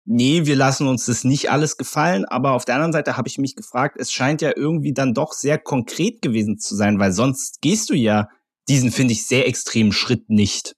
nee, 0.04 0.46
wir 0.46 0.56
lassen 0.56 0.88
uns 0.88 1.06
das 1.06 1.24
nicht 1.24 1.50
alles 1.50 1.76
gefallen, 1.76 2.24
aber 2.24 2.52
auf 2.52 2.64
der 2.64 2.76
anderen 2.76 2.92
Seite 2.92 3.16
habe 3.16 3.28
ich 3.28 3.38
mich 3.38 3.54
gefragt, 3.54 3.96
es 3.98 4.10
scheint 4.10 4.40
ja 4.40 4.52
irgendwie 4.56 4.94
dann 4.94 5.12
doch 5.12 5.32
sehr 5.32 5.58
konkret 5.58 6.22
gewesen 6.22 6.58
zu 6.58 6.74
sein, 6.74 6.98
weil 6.98 7.12
sonst 7.12 7.60
gehst 7.60 7.90
du 7.90 7.94
ja 7.94 8.28
diesen, 8.68 8.90
finde 8.90 9.12
ich, 9.12 9.26
sehr 9.26 9.46
extremen 9.46 9.92
Schritt 9.92 10.30
nicht. 10.30 10.74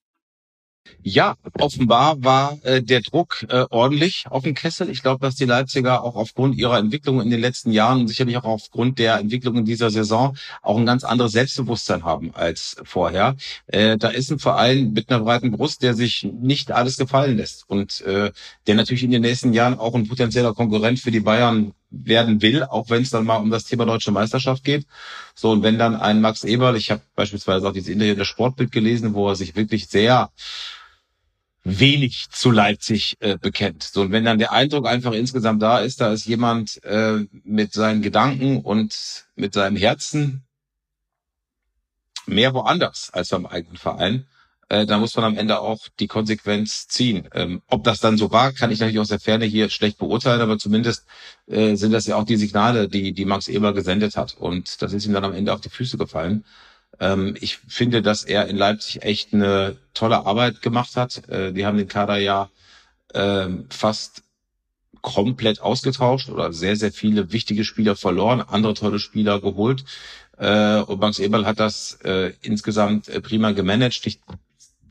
Ja, 1.02 1.37
offenbar 1.59 2.23
war 2.23 2.59
äh, 2.62 2.82
der 2.82 3.00
Druck 3.00 3.47
äh, 3.49 3.64
ordentlich 3.70 4.25
auf 4.28 4.42
dem 4.42 4.54
Kessel. 4.54 4.90
Ich 4.90 5.02
glaube, 5.02 5.20
dass 5.25 5.35
die 5.35 5.44
Leipziger 5.44 6.04
auch 6.04 6.14
aufgrund 6.14 6.56
ihrer 6.56 6.78
Entwicklung 6.78 7.20
in 7.20 7.30
den 7.30 7.40
letzten 7.40 7.73
Jahren 7.73 8.00
und 8.00 8.09
sicherlich 8.09 8.37
auch 8.37 8.44
aufgrund 8.44 8.99
der 8.99 9.18
Entwicklung 9.18 9.56
in 9.56 9.64
dieser 9.64 9.90
Saison 9.90 10.37
auch 10.62 10.76
ein 10.76 10.87
ganz 10.87 11.04
anderes 11.04 11.32
Selbstbewusstsein 11.32 12.04
haben 12.04 12.35
als 12.35 12.76
vorher. 12.85 13.37
Äh, 13.66 13.97
da 13.97 14.09
ist 14.09 14.30
ein 14.30 14.38
Verein 14.38 14.92
mit 14.92 15.11
einer 15.11 15.25
breiten 15.25 15.50
Brust, 15.50 15.82
der 15.82 15.94
sich 15.94 16.28
nicht 16.40 16.70
alles 16.72 16.96
gefallen 16.96 17.37
lässt 17.37 17.68
und 17.68 18.03
äh, 18.03 18.31
der 18.66 18.74
natürlich 18.74 19.03
in 19.03 19.11
den 19.11 19.22
nächsten 19.22 19.53
Jahren 19.53 19.79
auch 19.79 19.94
ein 19.94 20.09
potenzieller 20.09 20.55
Konkurrent 20.55 21.00
für 21.00 21.11
die 21.11 21.20
Bayern 21.20 21.72
werden 21.90 22.40
will, 22.40 22.62
auch 22.62 22.88
wenn 22.88 23.03
es 23.03 23.11
dann 23.11 23.24
mal 23.24 23.37
um 23.37 23.50
das 23.50 23.64
Thema 23.64 23.85
deutsche 23.85 24.12
Meisterschaft 24.12 24.64
geht. 24.64 24.87
So, 25.35 25.50
und 25.50 25.62
wenn 25.62 25.79
dann 25.79 25.96
ein 25.96 26.20
Max 26.20 26.44
Eberl, 26.44 26.76
ich 26.76 26.90
habe 26.90 27.03
beispielsweise 27.16 27.68
auch 27.68 27.72
dieses 27.72 27.88
Interview 27.88 28.14
der 28.14 28.24
Sportbild 28.24 28.70
gelesen, 28.70 29.14
wo 29.14 29.29
er 29.29 29.37
sich 29.37 29.57
wirklich 29.57 29.88
sehr 29.88 30.31
wenig 31.64 32.29
zu 32.31 32.51
Leipzig 32.51 33.16
äh, 33.20 33.37
bekennt. 33.37 33.83
So, 33.83 34.03
und 34.03 34.12
wenn 34.12 34.25
dann 34.25 34.38
der 34.38 34.53
Eindruck 34.53 34.87
einfach 34.87 35.12
insgesamt 35.12 35.62
da 35.62 35.79
ist, 35.81 36.01
da 36.01 36.12
ist 36.12 36.27
jemand 36.27 36.83
äh, 36.85 37.27
mit 37.44 37.73
seinen 37.73 38.03
Gedanken 38.03 38.62
und 38.62 39.27
mit 39.37 39.55
seinem 39.55 39.77
Herzen 39.77 40.44
mehr 42.27 42.55
woanders 42.55 43.11
als 43.12 43.29
beim 43.29 43.46
eigenen 43.46 43.77
Verein, 43.77 44.27
äh, 44.70 44.87
da 44.87 44.99
muss 44.99 45.16
man 45.16 45.25
am 45.25 45.37
Ende 45.37 45.61
auch 45.61 45.81
die 45.99 46.07
Konsequenz 46.07 46.87
ziehen. 46.87 47.29
Ähm, 47.35 47.61
ob 47.66 47.85
das 47.85 48.01
dann 48.01 48.16
so 48.16 48.31
war, 48.31 48.53
kann 48.53 48.70
ich 48.70 48.79
natürlich 48.79 49.01
aus 49.01 49.09
der 49.09 49.20
Ferne 49.20 49.44
hier 49.44 49.68
schlecht 49.68 49.99
beurteilen, 49.99 50.40
aber 50.40 50.59
zumindest 50.59 51.07
äh, 51.46 51.75
sind 51.75 51.92
das 51.92 52.07
ja 52.07 52.16
auch 52.16 52.25
die 52.25 52.37
Signale, 52.37 52.88
die, 52.88 53.12
die 53.12 53.25
Max 53.25 53.49
Eber 53.49 53.75
gesendet 53.75 54.16
hat. 54.16 54.37
Und 54.38 54.81
das 54.81 54.92
ist 54.92 55.05
ihm 55.07 55.12
dann 55.12 55.25
am 55.25 55.35
Ende 55.35 55.53
auf 55.53 55.61
die 55.61 55.70
Füße 55.70 55.99
gefallen. 55.99 56.44
Ähm, 57.01 57.37
ich 57.41 57.59
finde, 57.59 58.03
dass 58.03 58.25
er 58.25 58.47
in 58.47 58.57
Leipzig 58.57 59.03
echt 59.03 59.33
eine 59.33 59.77
tolle 59.95 60.27
Arbeit 60.27 60.63
gemacht 60.63 60.97
hat. 60.97 61.29
Äh, 61.29 61.53
die 61.53 61.67
haben 61.67 61.79
den 61.79 61.89
Kader 61.89 62.19
ja 62.19 62.51
äh, 63.15 63.49
fast 63.71 64.23
komplett 65.03 65.61
ausgetauscht 65.61 66.29
oder 66.29 66.53
sehr, 66.53 66.77
sehr 66.77 66.93
viele 66.93 67.33
wichtige 67.33 67.65
Spieler 67.65 67.97
verloren, 67.97 68.43
andere 68.43 68.75
tolle 68.75 68.99
Spieler 68.99 69.41
geholt. 69.41 69.85
Äh, 70.37 70.81
und 70.81 71.01
Max 71.01 71.19
Eberl 71.19 71.47
hat 71.47 71.59
das 71.59 71.99
äh, 72.05 72.33
insgesamt 72.43 73.09
äh, 73.09 73.21
prima 73.21 73.53
gemanagt. 73.53 74.07
Ich, 74.07 74.21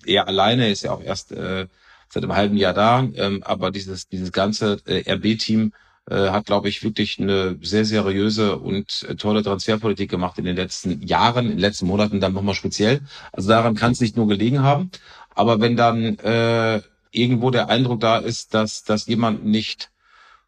er 0.06 0.28
alleine 0.28 0.70
ist 0.70 0.84
ja 0.84 0.92
auch 0.92 1.02
erst 1.02 1.32
äh, 1.32 1.68
seit 2.10 2.24
einem 2.24 2.36
halben 2.36 2.58
Jahr 2.58 2.74
da, 2.74 3.08
ähm, 3.16 3.44
aber 3.44 3.70
dieses, 3.70 4.08
dieses 4.10 4.32
ganze 4.32 4.82
äh, 4.86 5.12
RB-Team 5.14 5.74
äh, 6.10 6.30
hat, 6.30 6.46
glaube 6.46 6.70
ich, 6.70 6.84
wirklich 6.84 7.20
eine 7.20 7.58
sehr 7.62 7.86
seriöse 7.86 8.58
und 8.58 9.06
äh, 9.08 9.16
tolle 9.16 9.44
Transferpolitik 9.44 10.10
gemacht 10.10 10.38
in 10.40 10.46
den 10.46 10.56
letzten 10.56 11.02
Jahren, 11.06 11.46
in 11.46 11.52
den 11.52 11.60
letzten 11.60 11.88
Monaten 11.88 12.20
dann 12.20 12.34
nochmal 12.34 12.56
speziell. 12.56 13.02
Also 13.32 13.50
daran 13.50 13.76
kann 13.76 13.92
es 13.92 14.02
nicht 14.02 14.18
nur 14.18 14.28
gelegen 14.28 14.64
haben. 14.64 14.92
Aber 15.36 15.62
wenn 15.62 15.76
dann 15.76 16.18
äh, 16.20 16.82
irgendwo 17.12 17.52
der 17.52 17.70
Eindruck 17.70 18.00
da 18.00 18.18
ist, 18.18 18.54
dass, 18.54 18.84
dass 18.84 19.08
jemand 19.08 19.46
nicht 19.46 19.92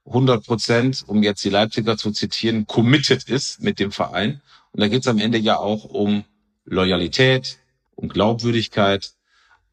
100 0.06 0.46
Prozent, 0.46 1.04
um 1.08 1.22
jetzt 1.24 1.44
die 1.44 1.50
Leipziger 1.50 1.98
zu 1.98 2.12
zitieren, 2.12 2.66
committed 2.66 3.30
ist 3.30 3.62
mit 3.62 3.80
dem 3.80 3.92
Verein. 3.92 4.42
Und 4.72 4.82
da 4.82 4.88
geht 4.88 5.02
es 5.02 5.08
am 5.08 5.20
Ende 5.20 5.38
ja 5.38 5.58
auch 5.58 5.86
um 5.86 6.24
Loyalität, 6.66 7.60
um 7.96 8.10
Glaubwürdigkeit, 8.10 9.12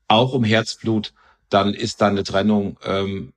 auch 0.06 0.32
um 0.32 0.44
Herzblut. 0.44 1.14
Dann 1.48 1.72
ist 1.72 2.02
dann 2.02 2.12
eine 2.12 2.24
Trennung 2.24 2.78
ähm, 2.84 3.32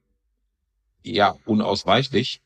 ja 1.04 1.36
unausweichlich. 1.46 2.42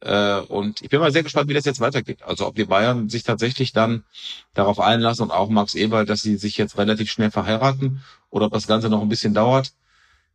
Äh, 0.00 0.40
und 0.40 0.82
ich 0.82 0.90
bin 0.90 1.00
mal 1.00 1.12
sehr 1.12 1.22
gespannt, 1.22 1.48
wie 1.48 1.54
das 1.54 1.64
jetzt 1.64 1.80
weitergeht. 1.80 2.22
Also 2.22 2.46
ob 2.46 2.54
die 2.54 2.64
Bayern 2.64 3.08
sich 3.08 3.22
tatsächlich 3.22 3.72
dann 3.72 4.04
darauf 4.52 4.78
einlassen 4.78 5.24
und 5.24 5.30
auch 5.30 5.48
Max 5.48 5.74
Eber, 5.74 6.04
dass 6.04 6.22
sie 6.22 6.36
sich 6.36 6.56
jetzt 6.58 6.76
relativ 6.76 7.10
schnell 7.10 7.30
verheiraten 7.30 8.02
oder 8.30 8.46
ob 8.46 8.52
das 8.52 8.66
Ganze 8.66 8.90
noch 8.90 9.00
ein 9.00 9.08
bisschen 9.08 9.34
dauert. 9.34 9.72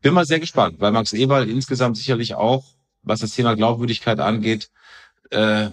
Bin 0.01 0.13
mal 0.13 0.25
sehr 0.25 0.39
gespannt, 0.39 0.79
weil 0.79 0.91
Max 0.91 1.13
Eber 1.13 1.43
insgesamt 1.43 1.97
sicherlich 1.97 2.33
auch, 2.33 2.63
was 3.03 3.19
das 3.19 3.31
Thema 3.31 3.55
Glaubwürdigkeit 3.55 4.19
angeht, 4.19 4.69
äh, 5.29 5.69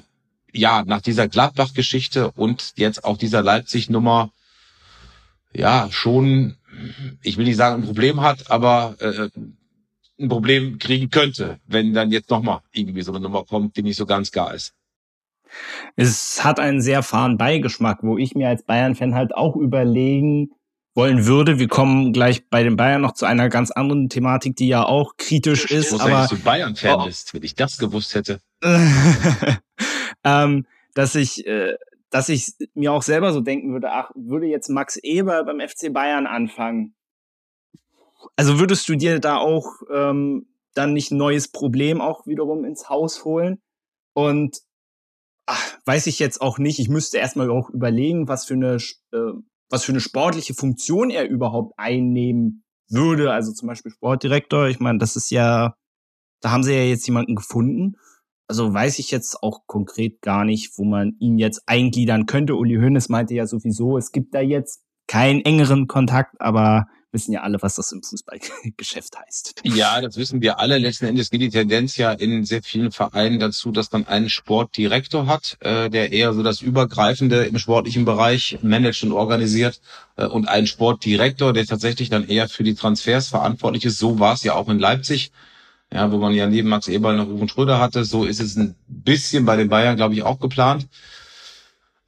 ja, 0.52 0.84
nach 0.84 1.00
dieser 1.00 1.28
Gladbach-Geschichte 1.28 2.30
und 2.32 2.72
jetzt 2.76 3.04
auch 3.04 3.16
dieser 3.16 3.42
Leipzig-Nummer, 3.42 4.30
ja, 5.52 5.88
schon, 5.90 6.56
ich 7.22 7.36
will 7.36 7.44
nicht 7.44 7.56
sagen, 7.56 7.82
ein 7.82 7.86
Problem 7.86 8.20
hat, 8.20 8.50
aber 8.50 8.96
äh, 9.00 9.30
ein 10.18 10.28
Problem 10.28 10.78
kriegen 10.78 11.10
könnte, 11.10 11.58
wenn 11.66 11.92
dann 11.92 12.10
jetzt 12.10 12.30
nochmal 12.30 12.60
irgendwie 12.72 13.02
so 13.02 13.12
eine 13.12 13.20
Nummer 13.20 13.44
kommt, 13.44 13.76
die 13.76 13.82
nicht 13.82 13.96
so 13.96 14.06
ganz 14.06 14.30
gar 14.30 14.54
ist. 14.54 14.74
Es 15.94 16.42
hat 16.44 16.58
einen 16.58 16.80
sehr 16.80 17.02
fahren 17.02 17.36
Beigeschmack, 17.38 17.98
wo 18.02 18.18
ich 18.18 18.34
mir 18.34 18.48
als 18.48 18.64
Bayern-Fan 18.64 19.14
halt 19.14 19.34
auch 19.34 19.56
überlegen 19.56 20.50
wollen 20.94 21.26
würde. 21.26 21.58
Wir 21.58 21.68
kommen 21.68 22.12
gleich 22.12 22.48
bei 22.48 22.62
den 22.62 22.76
Bayern 22.76 23.02
noch 23.02 23.12
zu 23.12 23.26
einer 23.26 23.48
ganz 23.48 23.70
anderen 23.70 24.08
Thematik, 24.08 24.56
die 24.56 24.68
ja 24.68 24.84
auch 24.84 25.16
kritisch 25.16 25.70
ist. 25.70 25.92
Ich 25.92 26.00
aber 26.00 26.10
dass 26.10 26.30
du 26.30 26.38
Bayern-Fan 26.38 27.00
oh. 27.00 27.04
bist, 27.04 27.34
wenn 27.34 27.42
ich 27.42 27.54
das 27.54 27.78
gewusst 27.78 28.14
hätte. 28.14 28.40
ähm, 30.24 30.66
dass 30.94 31.14
ich, 31.14 31.46
äh, 31.46 31.76
dass 32.10 32.28
ich 32.28 32.52
mir 32.74 32.92
auch 32.92 33.02
selber 33.02 33.32
so 33.32 33.40
denken 33.40 33.72
würde, 33.72 33.92
ach, 33.92 34.10
würde 34.14 34.46
jetzt 34.46 34.68
Max 34.70 34.96
Eber 34.96 35.44
beim 35.44 35.60
FC 35.60 35.92
Bayern 35.92 36.26
anfangen, 36.26 36.95
Also 38.36 38.58
würdest 38.58 38.88
du 38.88 38.96
dir 38.96 39.20
da 39.20 39.38
auch 39.38 39.66
ähm, 39.92 40.46
dann 40.74 40.92
nicht 40.92 41.10
ein 41.10 41.18
neues 41.18 41.48
Problem 41.48 42.00
auch 42.00 42.26
wiederum 42.26 42.64
ins 42.64 42.88
Haus 42.88 43.24
holen? 43.24 43.60
Und 44.14 44.58
ach, 45.46 45.78
weiß 45.84 46.06
ich 46.06 46.18
jetzt 46.18 46.40
auch 46.40 46.58
nicht. 46.58 46.78
Ich 46.78 46.88
müsste 46.88 47.18
erstmal 47.18 47.50
auch 47.50 47.70
überlegen, 47.70 48.28
was 48.28 48.46
für 48.46 48.54
eine 48.54 48.78
äh, 49.12 49.32
was 49.70 49.84
für 49.84 49.92
eine 49.92 50.00
sportliche 50.00 50.54
Funktion 50.54 51.10
er 51.10 51.28
überhaupt 51.28 51.74
einnehmen 51.76 52.64
würde. 52.88 53.32
Also 53.32 53.52
zum 53.52 53.68
Beispiel 53.68 53.92
Sportdirektor. 53.92 54.68
Ich 54.68 54.80
meine, 54.80 54.98
das 54.98 55.16
ist 55.16 55.30
ja, 55.30 55.74
da 56.40 56.50
haben 56.50 56.62
sie 56.62 56.74
ja 56.74 56.82
jetzt 56.82 57.06
jemanden 57.06 57.34
gefunden. 57.34 57.96
Also 58.48 58.72
weiß 58.72 59.00
ich 59.00 59.10
jetzt 59.10 59.42
auch 59.42 59.66
konkret 59.66 60.22
gar 60.22 60.44
nicht, 60.44 60.78
wo 60.78 60.84
man 60.84 61.16
ihn 61.18 61.38
jetzt 61.38 61.62
eingliedern 61.66 62.26
könnte. 62.26 62.54
Uli 62.54 62.76
Hoeneß 62.76 63.08
meinte 63.08 63.34
ja 63.34 63.46
sowieso, 63.46 63.98
es 63.98 64.12
gibt 64.12 64.34
da 64.34 64.40
jetzt 64.40 64.84
keinen 65.08 65.40
engeren 65.40 65.88
Kontakt, 65.88 66.40
aber 66.40 66.86
wissen 67.12 67.32
ja 67.32 67.42
alle, 67.42 67.60
was 67.60 67.76
das 67.76 67.92
im 67.92 68.02
Fußballgeschäft 68.02 69.18
heißt. 69.18 69.62
Ja, 69.64 70.00
das 70.00 70.16
wissen 70.16 70.40
wir 70.40 70.58
alle. 70.58 70.78
Letzten 70.78 71.06
Endes 71.06 71.30
geht 71.30 71.40
die 71.40 71.50
Tendenz 71.50 71.96
ja 71.96 72.12
in 72.12 72.44
sehr 72.44 72.62
vielen 72.62 72.92
Vereinen 72.92 73.38
dazu, 73.38 73.70
dass 73.70 73.90
man 73.92 74.06
einen 74.06 74.28
Sportdirektor 74.28 75.26
hat, 75.26 75.56
äh, 75.60 75.88
der 75.88 76.12
eher 76.12 76.32
so 76.34 76.42
das 76.42 76.60
Übergreifende 76.60 77.44
im 77.44 77.58
sportlichen 77.58 78.04
Bereich 78.04 78.58
managt 78.62 79.02
und 79.04 79.12
organisiert 79.12 79.80
äh, 80.16 80.26
und 80.26 80.48
einen 80.48 80.66
Sportdirektor, 80.66 81.52
der 81.52 81.66
tatsächlich 81.66 82.10
dann 82.10 82.28
eher 82.28 82.48
für 82.48 82.64
die 82.64 82.74
Transfers 82.74 83.28
verantwortlich 83.28 83.84
ist. 83.84 83.98
So 83.98 84.18
war 84.18 84.34
es 84.34 84.42
ja 84.42 84.54
auch 84.54 84.68
in 84.68 84.78
Leipzig. 84.78 85.32
Ja, 85.92 86.10
wo 86.10 86.18
man 86.18 86.34
ja 86.34 86.48
neben 86.48 86.68
Max 86.68 86.88
Eberl 86.88 87.16
noch 87.16 87.28
Rufen 87.28 87.48
Schröder 87.48 87.78
hatte. 87.78 88.04
So 88.04 88.24
ist 88.24 88.40
es 88.40 88.56
ein 88.56 88.74
bisschen 88.88 89.44
bei 89.44 89.54
den 89.54 89.68
Bayern, 89.68 89.94
glaube 89.94 90.14
ich, 90.14 90.24
auch 90.24 90.40
geplant 90.40 90.88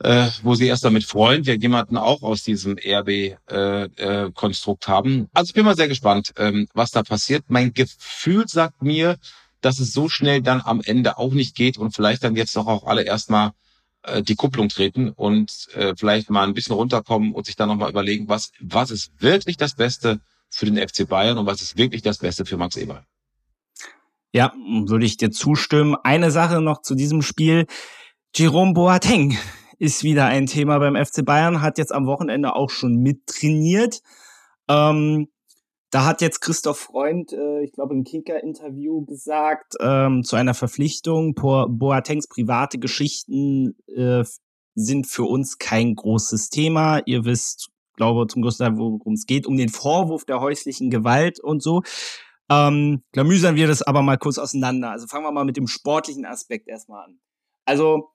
äh, 0.01 0.29
wo 0.43 0.55
sie 0.55 0.67
erst 0.67 0.85
damit 0.85 1.05
freuen, 1.05 1.47
wir 1.47 1.57
jemanden 1.57 1.97
auch 1.97 2.23
aus 2.23 2.45
diesem 2.45 2.77
RB-Konstrukt 2.79 4.87
äh, 4.87 4.91
äh, 4.91 4.95
haben. 4.95 5.29
Also 5.33 5.51
ich 5.51 5.55
bin 5.55 5.65
mal 5.65 5.77
sehr 5.77 5.89
gespannt, 5.89 6.33
ähm, 6.37 6.69
was 6.73 6.93
da 6.93 7.03
passiert. 7.03 7.45
Mein 7.49 7.73
Gefühl 7.73 8.47
sagt 8.47 8.83
mir, 8.83 9.17
dass 9.61 9.81
es 9.81 9.93
so 9.93 10.09
schnell 10.09 10.41
dann 10.41 10.61
am 10.61 10.81
Ende 10.81 11.19
auch 11.19 11.33
nicht 11.33 11.57
geht 11.57 11.79
und 11.79 11.93
vielleicht 11.95 12.23
dann 12.23 12.37
jetzt 12.37 12.55
doch 12.55 12.69
auch 12.69 12.87
alle 12.87 13.03
erstmal 13.03 13.51
äh, 14.03 14.23
die 14.23 14.37
Kupplung 14.37 14.69
treten 14.69 15.11
und 15.11 15.67
äh, 15.75 15.95
vielleicht 15.97 16.31
mal 16.31 16.47
ein 16.47 16.55
bisschen 16.55 16.77
runterkommen 16.77 17.33
und 17.33 17.47
sich 17.47 17.57
dann 17.57 17.69
nochmal 17.69 17.91
überlegen, 17.91 18.29
was, 18.29 18.53
was 18.61 18.93
ist 18.93 19.11
wirklich 19.21 19.57
das 19.57 19.75
Beste 19.75 20.21
für 20.49 20.67
den 20.67 20.77
FC 20.77 21.09
Bayern 21.09 21.39
und 21.39 21.47
was 21.47 21.61
ist 21.61 21.77
wirklich 21.77 22.03
das 22.03 22.19
Beste 22.19 22.45
für 22.45 22.57
Max 22.57 22.77
Eber. 22.77 23.05
Ja, 24.33 24.53
würde 24.87 25.07
ich 25.07 25.17
dir 25.17 25.33
zustimmen. 25.33 25.97
Eine 26.05 26.31
Sache 26.31 26.61
noch 26.61 26.83
zu 26.83 26.95
diesem 26.95 27.23
Spiel. 27.23 27.67
Jerome 28.35 28.75
Boateng 28.75 29.39
ist 29.79 30.03
wieder 30.03 30.27
ein 30.27 30.47
Thema 30.47 30.79
beim 30.79 30.97
FC 30.97 31.25
Bayern, 31.25 31.63
hat 31.63 31.79
jetzt 31.79 31.93
am 31.93 32.07
Wochenende 32.07 32.55
auch 32.55 32.71
schon 32.71 32.97
mittrainiert. 32.97 34.01
Ähm, 34.69 35.29
da 35.91 36.05
hat 36.05 36.21
jetzt 36.21 36.41
Christoph 36.41 36.79
Freund, 36.79 37.33
äh, 37.33 37.63
ich 37.63 37.73
glaube, 37.73 37.95
im 37.95 38.05
Kicker-Interview 38.05 39.05
gesagt, 39.07 39.75
ähm, 39.81 40.23
zu 40.23 40.37
einer 40.37 40.55
Verpflichtung, 40.55 41.35
Bo 41.35 41.67
Boatengs 41.69 42.29
private 42.29 42.79
Geschichten 42.79 43.75
äh, 43.87 44.25
sind 44.75 45.07
für 45.07 45.25
uns 45.25 45.59
kein 45.59 45.95
großes 45.95 46.51
Thema. 46.51 47.01
Ihr 47.07 47.25
wisst, 47.25 47.71
glaube 47.97 48.27
zum 48.27 48.43
größten 48.43 48.67
Teil, 48.67 48.79
worum 48.79 49.15
es 49.15 49.27
geht, 49.27 49.47
um 49.47 49.57
den 49.57 49.71
Vorwurf 49.71 50.25
der 50.25 50.41
häuslichen 50.41 50.91
Gewalt 50.91 51.41
und 51.41 51.63
so. 51.63 51.83
Ähm, 52.51 53.03
klamüsern 53.13 53.57
wir 53.57 53.67
das 53.67 53.83
aber 53.83 54.03
mal 54.03 54.19
kurz 54.19 54.39
auseinander. 54.39 54.91
Also 54.91 55.07
fangen 55.07 55.25
wir 55.25 55.33
mal 55.33 55.45
mit 55.45 55.57
dem 55.57 55.67
sportlichen 55.67 56.27
Aspekt 56.27 56.69
erstmal 56.69 57.05
an. 57.05 57.19
Also 57.65 58.11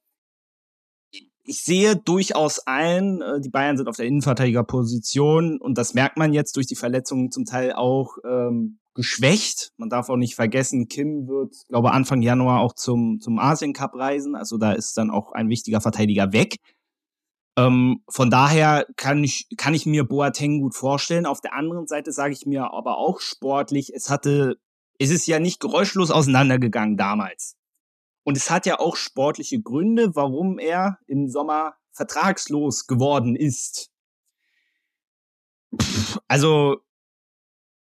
ich 1.46 1.64
sehe 1.64 1.96
durchaus 1.96 2.60
ein, 2.66 3.22
äh, 3.22 3.42
die 3.42 3.50
Bayern 3.50 3.78
sind 3.78 3.88
auf 3.88 3.98
der 3.98 4.06
Innenverteidigerposition 4.06 5.60
und 5.60 5.78
das 5.78 5.94
merkt 5.94 6.18
man 6.18 6.34
jetzt 6.34 6.56
durch 6.56 6.68
die 6.68 6.76
Verletzungen 6.76 7.32
zum 7.32 7.46
Teil 7.46 7.74
auch 7.74 8.18
ähm, 8.26 8.80
geschwächt. 8.94 9.72
Man 9.78 9.90
darf 9.90 10.10
auch 10.10 10.18
nicht 10.18 10.36
vergessen, 10.36 10.88
Kim 10.88 11.28
wird, 11.28 11.56
glaube 11.68 11.92
Anfang 11.92 12.22
Januar 12.22 12.62
auch 12.62 12.74
zum, 12.74 13.20
zum 13.20 13.40
Asien 13.40 13.74
Cup 13.74 13.96
reisen. 13.96 14.36
Also 14.36 14.58
da 14.58 14.74
ist 14.74 14.98
dann 14.98 15.10
auch 15.10 15.32
ein 15.32 15.50
wichtiger 15.50 15.82
Verteidiger 15.82 16.32
weg. 16.32 16.58
Ähm, 17.58 18.04
von 18.10 18.30
daher 18.30 18.86
kann 18.96 19.24
ich, 19.24 19.48
kann 19.58 19.74
ich 19.74 19.86
mir 19.86 20.06
Boateng 20.06 20.62
gut 20.62 20.76
vorstellen. 20.76 21.26
Auf 21.26 21.42
der 21.42 21.54
anderen 21.54 21.88
Seite 21.88 22.12
sage 22.12 22.34
ich 22.34 22.46
mir 22.46 22.74
aber 22.74 22.98
auch 22.98 23.20
sportlich, 23.20 23.92
es 23.94 24.10
hatte, 24.10 24.58
es 24.98 25.12
ist 25.12 25.28
ja 25.28 25.40
nicht 25.40 25.60
geräuschlos 25.60 26.10
auseinandergegangen 26.10 26.98
damals. 26.98 27.56
Und 28.24 28.38
es 28.38 28.50
hat 28.50 28.66
ja 28.66 28.80
auch 28.80 28.96
sportliche 28.96 29.62
Gründe, 29.62 30.16
warum 30.16 30.60
er 30.60 31.00
im 31.08 31.30
Sommer 31.30 31.76
vertragslos 31.92 32.88
geworden 32.88 33.36
ist. 33.36 33.92
Also 36.28 36.78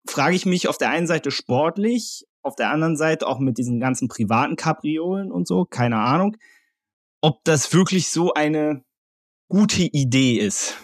frage 0.07 0.35
ich 0.35 0.45
mich 0.45 0.67
auf 0.67 0.77
der 0.77 0.89
einen 0.89 1.07
Seite 1.07 1.31
sportlich, 1.31 2.25
auf 2.41 2.55
der 2.55 2.69
anderen 2.69 2.95
Seite 2.95 3.27
auch 3.27 3.39
mit 3.39 3.57
diesen 3.57 3.79
ganzen 3.79 4.07
privaten 4.07 4.55
Kapriolen 4.55 5.31
und 5.31 5.47
so, 5.47 5.65
keine 5.65 5.97
Ahnung, 5.97 6.37
ob 7.21 7.43
das 7.43 7.73
wirklich 7.73 8.09
so 8.09 8.33
eine 8.33 8.83
gute 9.49 9.83
Idee 9.83 10.37
ist. 10.37 10.77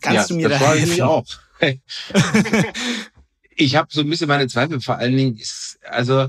Kannst 0.00 0.30
ja, 0.30 0.36
du 0.36 0.42
mir 0.42 0.48
das 0.48 0.60
da 0.60 0.74
helfen? 0.74 0.92
Ich 0.92 1.02
auch. 1.02 1.26
ich 3.56 3.76
habe 3.76 3.88
so 3.90 4.02
ein 4.02 4.10
bisschen 4.10 4.28
meine 4.28 4.46
Zweifel, 4.48 4.80
vor 4.80 4.96
allen 4.96 5.16
Dingen 5.16 5.36
ist, 5.36 5.78
also 5.82 6.28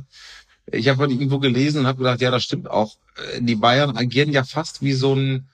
ich 0.72 0.88
habe 0.90 1.00
heute 1.00 1.14
irgendwo 1.14 1.40
gelesen 1.40 1.80
und 1.80 1.88
habe 1.88 2.00
gedacht, 2.00 2.22
ja, 2.22 2.32
das 2.32 2.44
stimmt 2.44 2.70
auch. 2.70 2.96
Äh, 3.34 3.42
die 3.42 3.56
Bayern 3.56 3.96
agieren 3.96 4.32
ja 4.32 4.44
fast 4.44 4.82
wie 4.82 4.94
so 4.94 5.14
ein 5.16 5.48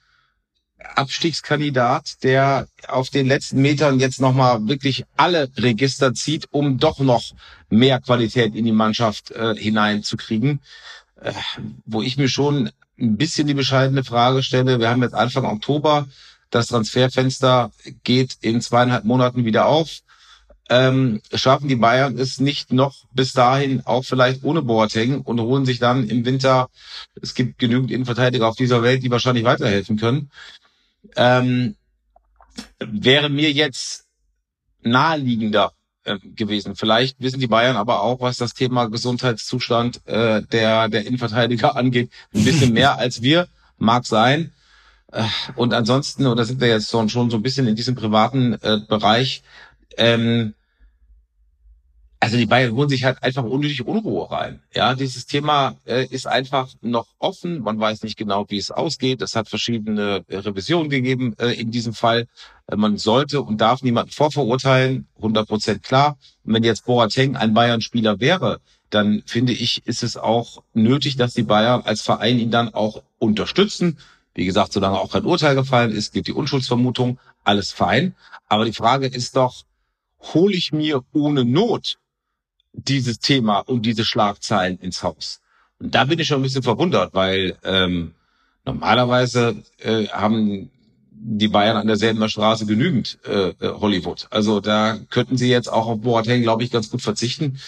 Abstiegskandidat, 0.96 2.22
der 2.24 2.68
auf 2.88 3.08
den 3.08 3.26
letzten 3.26 3.62
Metern 3.62 4.00
jetzt 4.00 4.20
nochmal 4.20 4.66
wirklich 4.68 5.04
alle 5.16 5.48
Register 5.56 6.12
zieht, 6.12 6.48
um 6.50 6.78
doch 6.78 6.98
noch 6.98 7.32
mehr 7.70 8.00
Qualität 8.00 8.54
in 8.54 8.64
die 8.64 8.72
Mannschaft 8.72 9.30
äh, 9.30 9.54
hineinzukriegen. 9.54 10.60
Äh, 11.20 11.32
wo 11.86 12.02
ich 12.02 12.16
mir 12.16 12.28
schon 12.28 12.70
ein 12.98 13.16
bisschen 13.16 13.46
die 13.46 13.54
bescheidene 13.54 14.04
Frage 14.04 14.42
stelle, 14.42 14.78
wir 14.78 14.90
haben 14.90 15.02
jetzt 15.02 15.14
Anfang 15.14 15.44
Oktober, 15.46 16.06
das 16.50 16.66
Transferfenster 16.66 17.72
geht 18.04 18.36
in 18.40 18.60
zweieinhalb 18.60 19.04
Monaten 19.04 19.44
wieder 19.44 19.66
auf 19.66 20.02
ähm, 20.70 21.20
schaffen 21.34 21.68
die 21.68 21.76
Bayern 21.76 22.18
es 22.18 22.40
nicht 22.40 22.72
noch 22.72 23.04
bis 23.12 23.32
dahin 23.32 23.82
auch 23.84 24.04
vielleicht 24.04 24.44
ohne 24.44 24.62
Boateng 24.62 25.20
und 25.20 25.40
holen 25.40 25.66
sich 25.66 25.78
dann 25.78 26.08
im 26.08 26.24
Winter, 26.24 26.68
es 27.20 27.34
gibt 27.34 27.58
genügend 27.58 27.90
Innenverteidiger 27.90 28.48
auf 28.48 28.56
dieser 28.56 28.82
Welt, 28.82 29.02
die 29.02 29.10
wahrscheinlich 29.10 29.44
weiterhelfen 29.44 29.98
können. 29.98 30.30
Ähm, 31.16 31.76
wäre 32.78 33.28
mir 33.28 33.52
jetzt 33.52 34.06
naheliegender 34.82 35.72
äh, 36.04 36.18
gewesen. 36.18 36.76
Vielleicht 36.76 37.20
wissen 37.20 37.40
die 37.40 37.46
Bayern 37.46 37.76
aber 37.76 38.02
auch, 38.02 38.20
was 38.20 38.36
das 38.36 38.54
Thema 38.54 38.86
Gesundheitszustand 38.86 40.06
äh, 40.06 40.42
der, 40.42 40.88
der 40.88 41.06
Innenverteidiger 41.06 41.76
angeht, 41.76 42.10
ein 42.34 42.44
bisschen 42.44 42.72
mehr 42.72 42.98
als 42.98 43.22
wir. 43.22 43.48
Mag 43.76 44.06
sein. 44.06 44.52
Äh, 45.12 45.24
und 45.56 45.74
ansonsten, 45.74 46.26
oder 46.26 46.44
sind 46.44 46.60
wir 46.60 46.68
jetzt 46.68 46.90
schon 46.90 47.30
so 47.30 47.36
ein 47.36 47.42
bisschen 47.42 47.66
in 47.66 47.76
diesem 47.76 47.94
privaten 47.94 48.54
äh, 48.62 48.80
Bereich, 48.88 49.42
ähm, 49.96 50.54
also 52.24 52.38
die 52.38 52.46
Bayern 52.46 52.74
holen 52.74 52.88
sich 52.88 53.04
halt 53.04 53.22
einfach 53.22 53.44
unnötig 53.44 53.86
Unruhe 53.86 54.30
rein. 54.30 54.62
Ja, 54.74 54.94
dieses 54.94 55.26
Thema 55.26 55.76
äh, 55.84 56.06
ist 56.06 56.26
einfach 56.26 56.70
noch 56.80 57.06
offen. 57.18 57.60
Man 57.60 57.78
weiß 57.78 58.02
nicht 58.02 58.16
genau, 58.16 58.46
wie 58.48 58.56
es 58.56 58.70
ausgeht. 58.70 59.20
Es 59.20 59.36
hat 59.36 59.46
verschiedene 59.46 60.24
äh, 60.28 60.38
Revisionen 60.38 60.88
gegeben 60.88 61.34
äh, 61.38 61.52
in 61.52 61.70
diesem 61.70 61.92
Fall. 61.92 62.26
Äh, 62.66 62.76
man 62.76 62.96
sollte 62.96 63.42
und 63.42 63.60
darf 63.60 63.82
niemanden 63.82 64.10
vorverurteilen, 64.10 65.06
100 65.16 65.46
Prozent 65.46 65.82
klar. 65.82 66.16
Und 66.44 66.54
wenn 66.54 66.64
jetzt 66.64 66.86
Boateng 66.86 67.36
ein 67.36 67.52
Bayern-Spieler 67.52 68.20
wäre, 68.20 68.60
dann 68.88 69.22
finde 69.26 69.52
ich, 69.52 69.86
ist 69.86 70.02
es 70.02 70.16
auch 70.16 70.62
nötig, 70.72 71.16
dass 71.16 71.34
die 71.34 71.42
Bayern 71.42 71.82
als 71.84 72.00
Verein 72.00 72.38
ihn 72.38 72.50
dann 72.50 72.72
auch 72.72 73.02
unterstützen. 73.18 73.98
Wie 74.34 74.46
gesagt, 74.46 74.72
solange 74.72 74.98
auch 74.98 75.12
kein 75.12 75.26
Urteil 75.26 75.54
gefallen 75.54 75.90
ist, 75.90 76.14
gilt 76.14 76.26
die 76.26 76.32
Unschuldsvermutung, 76.32 77.18
alles 77.44 77.70
fein. 77.70 78.14
Aber 78.48 78.64
die 78.64 78.72
Frage 78.72 79.08
ist 79.08 79.36
doch, 79.36 79.64
hole 80.32 80.54
ich 80.54 80.72
mir 80.72 81.02
ohne 81.12 81.44
Not 81.44 81.98
dieses 82.72 83.18
Thema 83.18 83.58
und 83.58 83.82
diese 83.84 84.04
Schlagzeilen 84.04 84.78
ins 84.78 85.02
Haus? 85.02 85.40
Und 85.78 85.94
da 85.94 86.04
bin 86.04 86.18
ich 86.18 86.28
schon 86.28 86.40
ein 86.40 86.44
bisschen 86.44 86.62
verwundert, 86.62 87.14
weil 87.14 87.56
ähm, 87.64 88.14
normalerweise 88.64 89.56
äh, 89.78 90.06
haben 90.08 90.70
die 91.10 91.48
Bayern 91.48 91.76
an 91.76 91.86
derselben 91.86 92.28
Straße 92.28 92.66
genügend 92.66 93.18
äh, 93.26 93.48
äh, 93.48 93.54
Hollywood. 93.60 94.26
Also 94.30 94.60
da 94.60 94.98
könnten 95.10 95.36
sie 95.36 95.48
jetzt 95.48 95.72
auch 95.72 95.86
auf 95.86 96.00
Boateng, 96.00 96.42
glaube 96.42 96.64
ich, 96.64 96.70
ganz 96.70 96.90
gut 96.90 97.02
verzichten. 97.02 97.58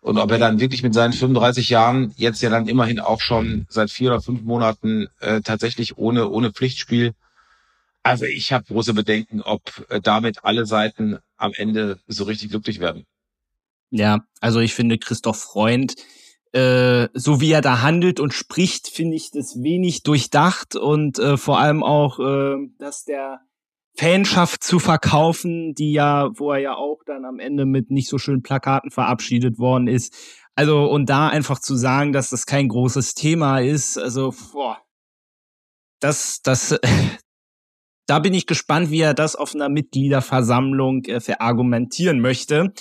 Und 0.00 0.18
ob 0.18 0.32
er 0.32 0.38
dann 0.38 0.58
wirklich 0.58 0.82
mit 0.82 0.94
seinen 0.94 1.12
35 1.12 1.68
Jahren 1.68 2.12
jetzt 2.16 2.42
ja 2.42 2.50
dann 2.50 2.66
immerhin 2.66 2.98
auch 2.98 3.20
schon 3.20 3.66
seit 3.68 3.90
vier 3.90 4.10
oder 4.10 4.20
fünf 4.20 4.42
Monaten 4.42 5.06
äh, 5.20 5.42
tatsächlich 5.42 5.96
ohne 5.96 6.28
ohne 6.28 6.50
Pflichtspiel 6.50 7.12
also 8.02 8.24
ich 8.24 8.52
habe 8.52 8.64
große 8.64 8.94
Bedenken, 8.94 9.42
ob 9.42 9.86
äh, 9.88 10.00
damit 10.00 10.44
alle 10.44 10.66
Seiten 10.66 11.18
am 11.36 11.52
Ende 11.54 12.00
so 12.06 12.24
richtig 12.24 12.50
glücklich 12.50 12.80
werden. 12.80 13.04
Ja, 13.90 14.24
also 14.40 14.60
ich 14.60 14.74
finde 14.74 14.98
Christoph 14.98 15.40
Freund, 15.40 15.94
äh, 16.52 17.08
so 17.14 17.40
wie 17.40 17.52
er 17.52 17.60
da 17.60 17.82
handelt 17.82 18.20
und 18.20 18.34
spricht, 18.34 18.88
finde 18.88 19.16
ich 19.16 19.30
das 19.30 19.62
wenig 19.62 20.02
durchdacht 20.02 20.76
und 20.76 21.18
äh, 21.18 21.36
vor 21.36 21.58
allem 21.58 21.82
auch, 21.82 22.18
äh, 22.18 22.56
dass 22.78 23.04
der 23.04 23.40
Fanschaft 23.96 24.64
zu 24.64 24.78
verkaufen, 24.78 25.74
die 25.74 25.92
ja, 25.92 26.30
wo 26.34 26.52
er 26.52 26.58
ja 26.58 26.74
auch 26.74 27.00
dann 27.04 27.24
am 27.24 27.38
Ende 27.38 27.66
mit 27.66 27.90
nicht 27.90 28.08
so 28.08 28.18
schönen 28.18 28.42
Plakaten 28.42 28.90
verabschiedet 28.90 29.58
worden 29.58 29.86
ist. 29.86 30.14
Also, 30.54 30.84
und 30.84 31.08
da 31.08 31.28
einfach 31.28 31.58
zu 31.58 31.76
sagen, 31.76 32.12
dass 32.12 32.30
das 32.30 32.46
kein 32.46 32.68
großes 32.68 33.14
Thema 33.14 33.60
ist, 33.60 33.98
also, 33.98 34.34
boah, 34.52 34.78
das, 36.00 36.40
das, 36.42 36.78
da 38.06 38.18
bin 38.18 38.34
ich 38.34 38.46
gespannt, 38.46 38.90
wie 38.90 39.00
er 39.00 39.14
das 39.14 39.36
auf 39.36 39.54
einer 39.54 39.68
Mitgliederversammlung 39.68 41.04
äh, 41.04 41.20
verargumentieren 41.20 42.20
möchte. 42.20 42.72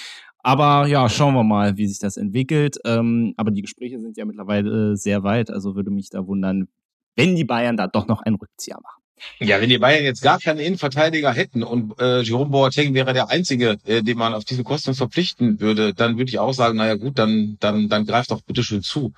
Aber 0.44 0.88
ja, 0.88 1.08
schauen 1.08 1.36
wir 1.36 1.44
mal, 1.44 1.78
wie 1.78 1.88
sich 1.88 2.00
das 2.00 2.18
entwickelt. 2.18 2.78
Ähm, 2.86 3.34
aber 3.38 3.52
die 3.52 3.62
Gespräche 3.62 4.00
sind 4.00 4.18
ja 4.18 4.26
mittlerweile 4.26 4.94
äh, 4.94 4.96
sehr 4.96 5.24
weit, 5.24 5.52
also 5.52 5.76
würde 5.76 5.92
mich 5.92 6.10
da 6.10 6.26
wundern, 6.26 6.68
wenn 7.16 7.36
die 7.36 7.44
Bayern 7.44 7.78
da 7.78 7.88
doch 7.88 8.08
noch 8.08 8.22
einen 8.22 8.38
Rückzieher 8.38 8.80
machen. 8.82 9.02
Ja, 9.40 9.62
wenn 9.62 9.70
die 9.70 9.78
Bayern 9.78 10.04
jetzt 10.04 10.24
gar 10.24 10.40
keinen 10.40 10.60
Innenverteidiger 10.60 11.32
hätten 11.32 11.62
und 11.62 12.00
äh, 12.00 12.22
Jerome 12.22 12.50
Boateng 12.50 12.96
wäre 12.96 13.14
der 13.14 13.30
einzige, 13.30 13.78
äh, 13.86 14.02
den 14.02 14.18
man 14.18 14.34
auf 14.34 14.46
diese 14.46 14.64
Kosten 14.64 14.96
verpflichten 14.96 15.60
würde, 15.60 15.94
dann 15.94 16.18
würde 16.18 16.30
ich 16.30 16.40
auch 16.40 16.54
sagen, 16.54 16.78
naja 16.78 16.96
gut, 16.96 17.20
dann 17.20 17.58
dann 17.60 17.88
dann 17.88 18.06
greift 18.06 18.32
doch 18.32 18.42
bitte 18.42 18.64
schön 18.64 18.82
zu. 18.82 19.14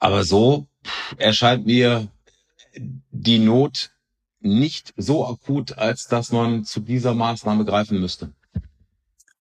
Aber 0.00 0.24
so 0.24 0.66
erscheint 1.16 1.64
mir 1.64 2.08
die 2.76 3.38
Not 3.38 3.93
nicht 4.44 4.92
so 4.96 5.26
akut, 5.26 5.78
als 5.78 6.06
dass 6.06 6.32
man 6.32 6.64
zu 6.64 6.80
dieser 6.80 7.14
Maßnahme 7.14 7.64
greifen 7.64 8.00
müsste. 8.00 8.32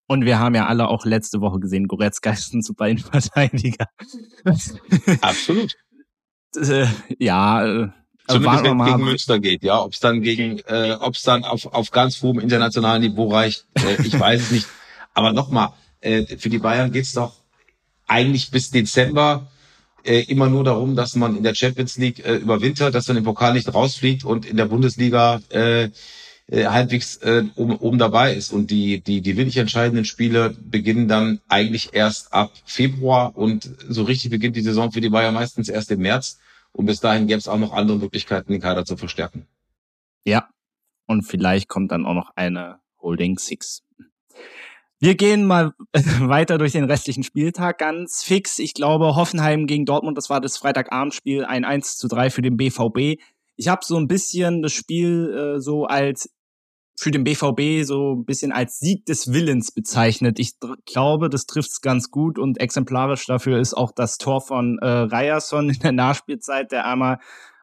Und 0.08 0.26
wir 0.26 0.40
haben 0.40 0.56
ja 0.56 0.68
alle 0.68 0.90
auch 0.90 1.06
letzte 1.06 1.42
Woche 1.42 1.60
gesehen, 1.60 1.88
Goretzka 1.88 2.32
ist 2.32 2.54
ein 2.54 2.62
super 2.62 2.88
Innenverteidiger. 2.88 3.88
Absolut. 5.22 5.74
Äh, 6.56 6.88
ja, 7.18 7.66
äh, 7.66 7.90
Zumindest 8.28 8.64
wenn 8.64 8.80
es 8.80 8.86
gegen 8.88 9.04
Münster 9.04 9.40
geht, 9.40 9.64
ja. 9.64 9.82
Ob 9.82 9.94
es 9.94 10.00
dann 10.00 10.22
gegen, 10.22 10.60
äh, 10.60 10.98
ob 11.00 11.16
es 11.16 11.24
dann 11.24 11.44
auf, 11.44 11.66
auf 11.66 11.92
ganz 11.92 12.22
hohem 12.22 12.40
internationalen 12.40 13.02
Niveau 13.02 13.30
reicht, 13.30 13.66
äh, 13.76 14.02
ich 14.02 14.18
weiß 14.18 14.42
es 14.42 14.52
nicht. 14.52 14.68
Aber 15.14 15.34
nochmal, 15.34 15.74
äh, 16.00 16.38
für 16.38 16.50
die 16.50 16.60
Bayern 16.60 16.92
geht's 16.92 17.14
doch 17.14 17.34
eigentlich 18.08 18.52
bis 18.52 18.72
Dezember 18.72 19.48
äh, 20.04 20.22
immer 20.24 20.50
nur 20.50 20.64
darum, 20.64 20.96
dass 20.96 21.16
man 21.16 21.36
in 21.36 21.44
der 21.44 21.56
Champions 21.56 21.98
League 21.98 22.26
äh, 22.26 22.36
überwintert, 22.36 22.94
dass 22.96 23.08
man 23.08 23.18
im 23.18 23.24
Pokal 23.24 23.54
nicht 23.54 23.74
rausfliegt 23.74 24.26
und 24.26 24.46
in 24.46 24.58
der 24.58 24.66
Bundesliga 24.66 25.42
äh, 25.50 25.90
äh, 26.48 26.66
halbwegs 26.66 27.18
äh, 27.18 27.44
oben, 27.56 27.78
oben 27.78 27.98
dabei 27.98 28.34
ist. 28.34 28.52
Und 28.52 28.70
die, 28.70 29.02
die, 29.02 29.22
die 29.22 29.38
wirklich 29.38 29.58
entscheidenden 29.58 30.06
Spiele 30.06 30.56
beginnen 30.62 31.08
dann 31.08 31.40
eigentlich 31.48 31.94
erst 31.94 32.34
ab 32.34 32.52
Februar 32.66 33.38
und 33.38 33.70
so 33.88 34.04
richtig 34.04 34.32
beginnt 34.32 34.56
die 34.56 34.62
Saison 34.62 34.92
für 34.92 35.02
die 35.02 35.10
Bayern 35.10 35.34
meistens 35.34 35.70
erst 35.70 35.92
im 35.92 36.02
März. 36.02 36.40
Und 36.72 36.86
bis 36.86 37.00
dahin 37.00 37.28
gäbe 37.28 37.38
es 37.38 37.48
auch 37.48 37.60
noch 37.60 37.72
andere 37.72 37.98
Möglichkeiten, 37.98 38.52
den 38.52 38.62
Kader 38.62 38.84
zu 38.84 38.98
verstärken. 38.98 39.48
Ja. 40.26 40.50
Und 41.06 41.24
vielleicht 41.24 41.68
kommt 41.68 41.92
dann 41.92 42.06
auch 42.06 42.14
noch 42.14 42.32
eine 42.36 42.80
Holding 43.02 43.38
Six. 43.38 43.84
Wir 45.04 45.16
gehen 45.16 45.46
mal 45.46 45.74
weiter 45.94 46.58
durch 46.58 46.72
den 46.72 46.86
restlichen 46.86 47.24
Spieltag 47.24 47.80
ganz 47.80 48.24
fix. 48.24 48.58
Ich 48.58 48.74
glaube, 48.74 49.18
Hoffenheim 49.18 49.68
gegen 49.68 49.86
Dortmund, 49.86 50.18
das 50.18 50.30
war 50.30 50.40
das 50.40 50.56
Freitagabendspiel, 50.56 51.44
ein 51.44 51.66
1 51.66 51.98
zu 51.98 52.08
3 52.08 52.30
für 52.30 52.42
den 52.42 52.56
BVB. 52.56 53.22
Ich 53.58 53.68
habe 53.68 53.84
so 53.84 53.98
ein 53.98 54.08
bisschen 54.08 54.62
das 54.62 54.72
Spiel 54.72 55.56
äh, 55.58 55.60
so 55.60 55.84
als 55.84 56.30
für 56.98 57.12
den 57.12 57.26
BVB 57.26 57.86
so 57.86 58.14
ein 58.14 58.24
bisschen 58.24 58.54
als 58.54 58.80
Sieg 58.80 59.06
des 59.06 59.34
Willens 59.34 59.74
bezeichnet. 59.74 60.40
Ich 60.40 60.54
glaube, 60.86 61.28
das 61.28 61.48
trifft's 61.48 61.82
ganz 61.82 62.10
gut 62.10 62.40
und 62.40 62.62
exemplarisch 62.62 63.26
dafür 63.26 63.60
ist 63.60 63.74
auch 63.74 63.92
das 63.92 64.18
Tor 64.18 64.40
von 64.40 64.80
äh, 64.80 64.88
Ryerson 64.88 65.70
in 65.70 65.80
der 65.80 65.92
Nachspielzeit, 65.92 66.72
der 66.72 66.86
einmal 66.86 67.20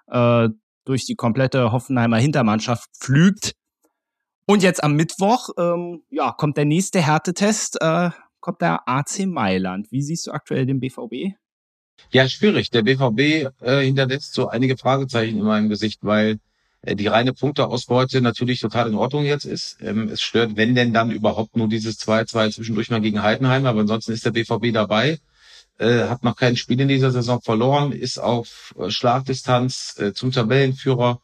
äh, 0.09 0.50
durch 0.85 1.07
die 1.07 1.14
komplette 1.14 1.72
Hoffenheimer 1.72 2.18
Hintermannschaft 2.18 2.90
pflügt. 3.00 3.55
Und 4.46 4.62
jetzt 4.62 4.83
am 4.83 4.94
Mittwoch, 4.94 5.50
ähm, 5.59 6.03
ja, 6.11 6.33
kommt 6.33 6.57
der 6.57 6.64
nächste 6.64 7.00
Härtetest, 7.00 7.81
äh, 7.81 8.11
kommt 8.40 8.61
der 8.61 8.88
AC 8.88 9.26
Mailand. 9.26 9.92
Wie 9.92 10.03
siehst 10.03 10.26
du 10.26 10.33
aktuell 10.33 10.66
den 10.66 10.81
BVB? 10.81 11.37
Ja, 12.11 12.29
schwierig. 12.29 12.70
Der 12.70 12.83
BVB 12.83 13.53
äh, 13.61 13.85
hinterlässt 13.85 14.33
so 14.33 14.48
einige 14.48 14.76
Fragezeichen 14.76 15.38
in 15.38 15.44
meinem 15.44 15.68
Gesicht, 15.68 16.00
weil 16.03 16.38
äh, 16.83 16.96
die 16.96 17.07
reine 17.07 17.33
Punkteausbeute 17.33 18.20
natürlich 18.20 18.61
total 18.61 18.88
in 18.88 18.94
Ordnung 18.94 19.24
jetzt 19.24 19.44
ist. 19.44 19.76
Ähm, 19.81 20.09
es 20.09 20.22
stört, 20.22 20.57
wenn 20.57 20.74
denn 20.74 20.92
dann 20.92 21.11
überhaupt 21.11 21.57
nur 21.57 21.68
dieses 21.68 22.00
2-2 22.00 22.53
zwischendurch 22.53 22.90
mal 22.90 23.00
gegen 23.00 23.22
Heidenheim, 23.22 23.66
aber 23.66 23.81
ansonsten 23.81 24.12
ist 24.12 24.24
der 24.24 24.33
BVB 24.33 24.72
dabei, 24.72 25.18
äh, 25.79 26.09
hat 26.09 26.24
noch 26.24 26.37
kein 26.37 26.57
Spiel 26.57 26.81
in 26.81 26.88
dieser 26.88 27.11
Saison 27.11 27.40
verloren, 27.40 27.92
ist 27.92 28.18
auf 28.18 28.74
äh, 28.79 28.90
Schlagdistanz 28.90 29.96
äh, 29.98 30.12
zum 30.12 30.33
Tabellenführer. 30.33 31.20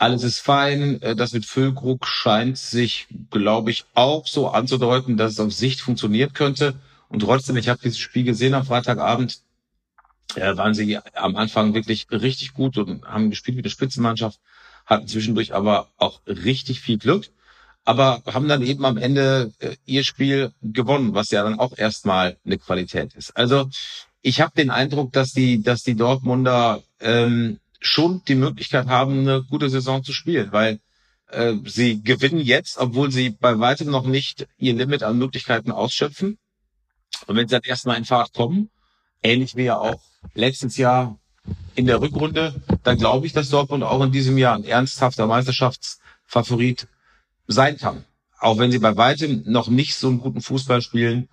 Alles 0.00 0.24
ist 0.24 0.40
fein. 0.40 1.00
Äh, 1.02 1.14
das 1.14 1.32
mit 1.32 1.46
Füllkrug 1.46 2.06
scheint 2.06 2.58
sich, 2.58 3.06
glaube 3.30 3.70
ich, 3.70 3.84
auch 3.94 4.26
so 4.26 4.48
anzudeuten, 4.48 5.16
dass 5.16 5.32
es 5.32 5.40
auf 5.40 5.52
Sicht 5.52 5.80
funktioniert 5.80 6.34
könnte. 6.34 6.74
Und 7.08 7.20
trotzdem, 7.20 7.56
ich 7.56 7.68
habe 7.68 7.80
dieses 7.82 7.98
Spiel 7.98 8.24
gesehen 8.24 8.54
am 8.54 8.64
Freitagabend, 8.64 9.40
äh, 10.36 10.56
waren 10.56 10.74
sie 10.74 10.98
am 11.14 11.36
Anfang 11.36 11.74
wirklich 11.74 12.06
richtig 12.10 12.54
gut 12.54 12.78
und 12.78 13.04
haben 13.04 13.30
gespielt 13.30 13.56
wie 13.56 13.62
eine 13.62 13.70
Spitzenmannschaft 13.70 14.38
hatten 14.86 15.06
zwischendurch 15.06 15.54
aber 15.54 15.88
auch 15.96 16.20
richtig 16.26 16.80
viel 16.80 16.98
Glück, 16.98 17.28
aber 17.84 18.22
haben 18.26 18.48
dann 18.48 18.62
eben 18.62 18.84
am 18.84 18.96
Ende 18.96 19.52
äh, 19.60 19.76
ihr 19.86 20.04
Spiel 20.04 20.52
gewonnen, 20.62 21.14
was 21.14 21.30
ja 21.30 21.42
dann 21.42 21.58
auch 21.58 21.76
erstmal 21.76 22.36
eine 22.44 22.58
Qualität 22.58 23.14
ist. 23.14 23.36
Also 23.36 23.68
ich 24.22 24.40
habe 24.40 24.52
den 24.56 24.70
Eindruck, 24.70 25.12
dass 25.12 25.32
die, 25.32 25.62
dass 25.62 25.82
die 25.82 25.94
Dortmunder 25.94 26.82
ähm, 27.00 27.60
schon 27.80 28.22
die 28.28 28.34
Möglichkeit 28.34 28.86
haben, 28.86 29.20
eine 29.20 29.42
gute 29.42 29.70
Saison 29.70 30.04
zu 30.04 30.12
spielen, 30.12 30.52
weil 30.52 30.80
äh, 31.28 31.54
sie 31.64 32.02
gewinnen 32.02 32.40
jetzt, 32.40 32.78
obwohl 32.78 33.10
sie 33.10 33.30
bei 33.30 33.58
weitem 33.58 33.90
noch 33.90 34.06
nicht 34.06 34.46
ihr 34.58 34.74
Limit 34.74 35.02
an 35.02 35.18
Möglichkeiten 35.18 35.72
ausschöpfen. 35.72 36.38
Und 37.26 37.36
wenn 37.36 37.48
sie 37.48 37.54
dann 37.54 37.62
erstmal 37.64 37.96
in 37.96 38.04
Fahrt 38.04 38.32
kommen, 38.32 38.70
ähnlich 39.22 39.56
wie 39.56 39.64
ja 39.64 39.78
auch 39.78 40.00
letztes 40.34 40.76
Jahr 40.76 41.18
in 41.74 41.86
der 41.86 42.00
Rückrunde, 42.00 42.54
dann 42.82 42.98
glaube 42.98 43.26
ich, 43.26 43.32
dass 43.32 43.48
Dortmund 43.48 43.82
auch 43.82 44.02
in 44.02 44.12
diesem 44.12 44.36
Jahr 44.38 44.54
ein 44.54 44.64
ernsthafter 44.64 45.26
Meisterschaftsfavorit 45.26 46.86
sein 47.46 47.78
kann. 47.78 48.04
Auch 48.38 48.58
wenn 48.58 48.70
sie 48.70 48.78
bei 48.78 48.96
weitem 48.96 49.42
noch 49.46 49.68
nicht 49.68 49.94
so 49.94 50.08
einen 50.08 50.20
guten 50.20 50.42
Fußball 50.42 50.82
spielen 50.82 51.28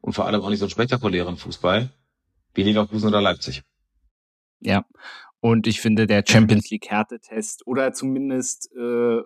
und 0.00 0.12
vor 0.12 0.26
allem 0.26 0.42
auch 0.42 0.50
nicht 0.50 0.58
so 0.58 0.66
einen 0.66 0.70
spektakulären 0.70 1.36
Fußball 1.36 1.90
wie 2.54 2.62
Leverkusen 2.62 3.08
oder 3.08 3.20
Leipzig. 3.20 3.62
Ja, 4.60 4.84
und 5.40 5.66
ich 5.66 5.80
finde, 5.80 6.06
der 6.06 6.24
Champions 6.26 6.70
League 6.70 6.88
Härtetest 6.88 7.66
oder 7.66 7.92
zumindest 7.92 8.70
äh, 8.76 9.20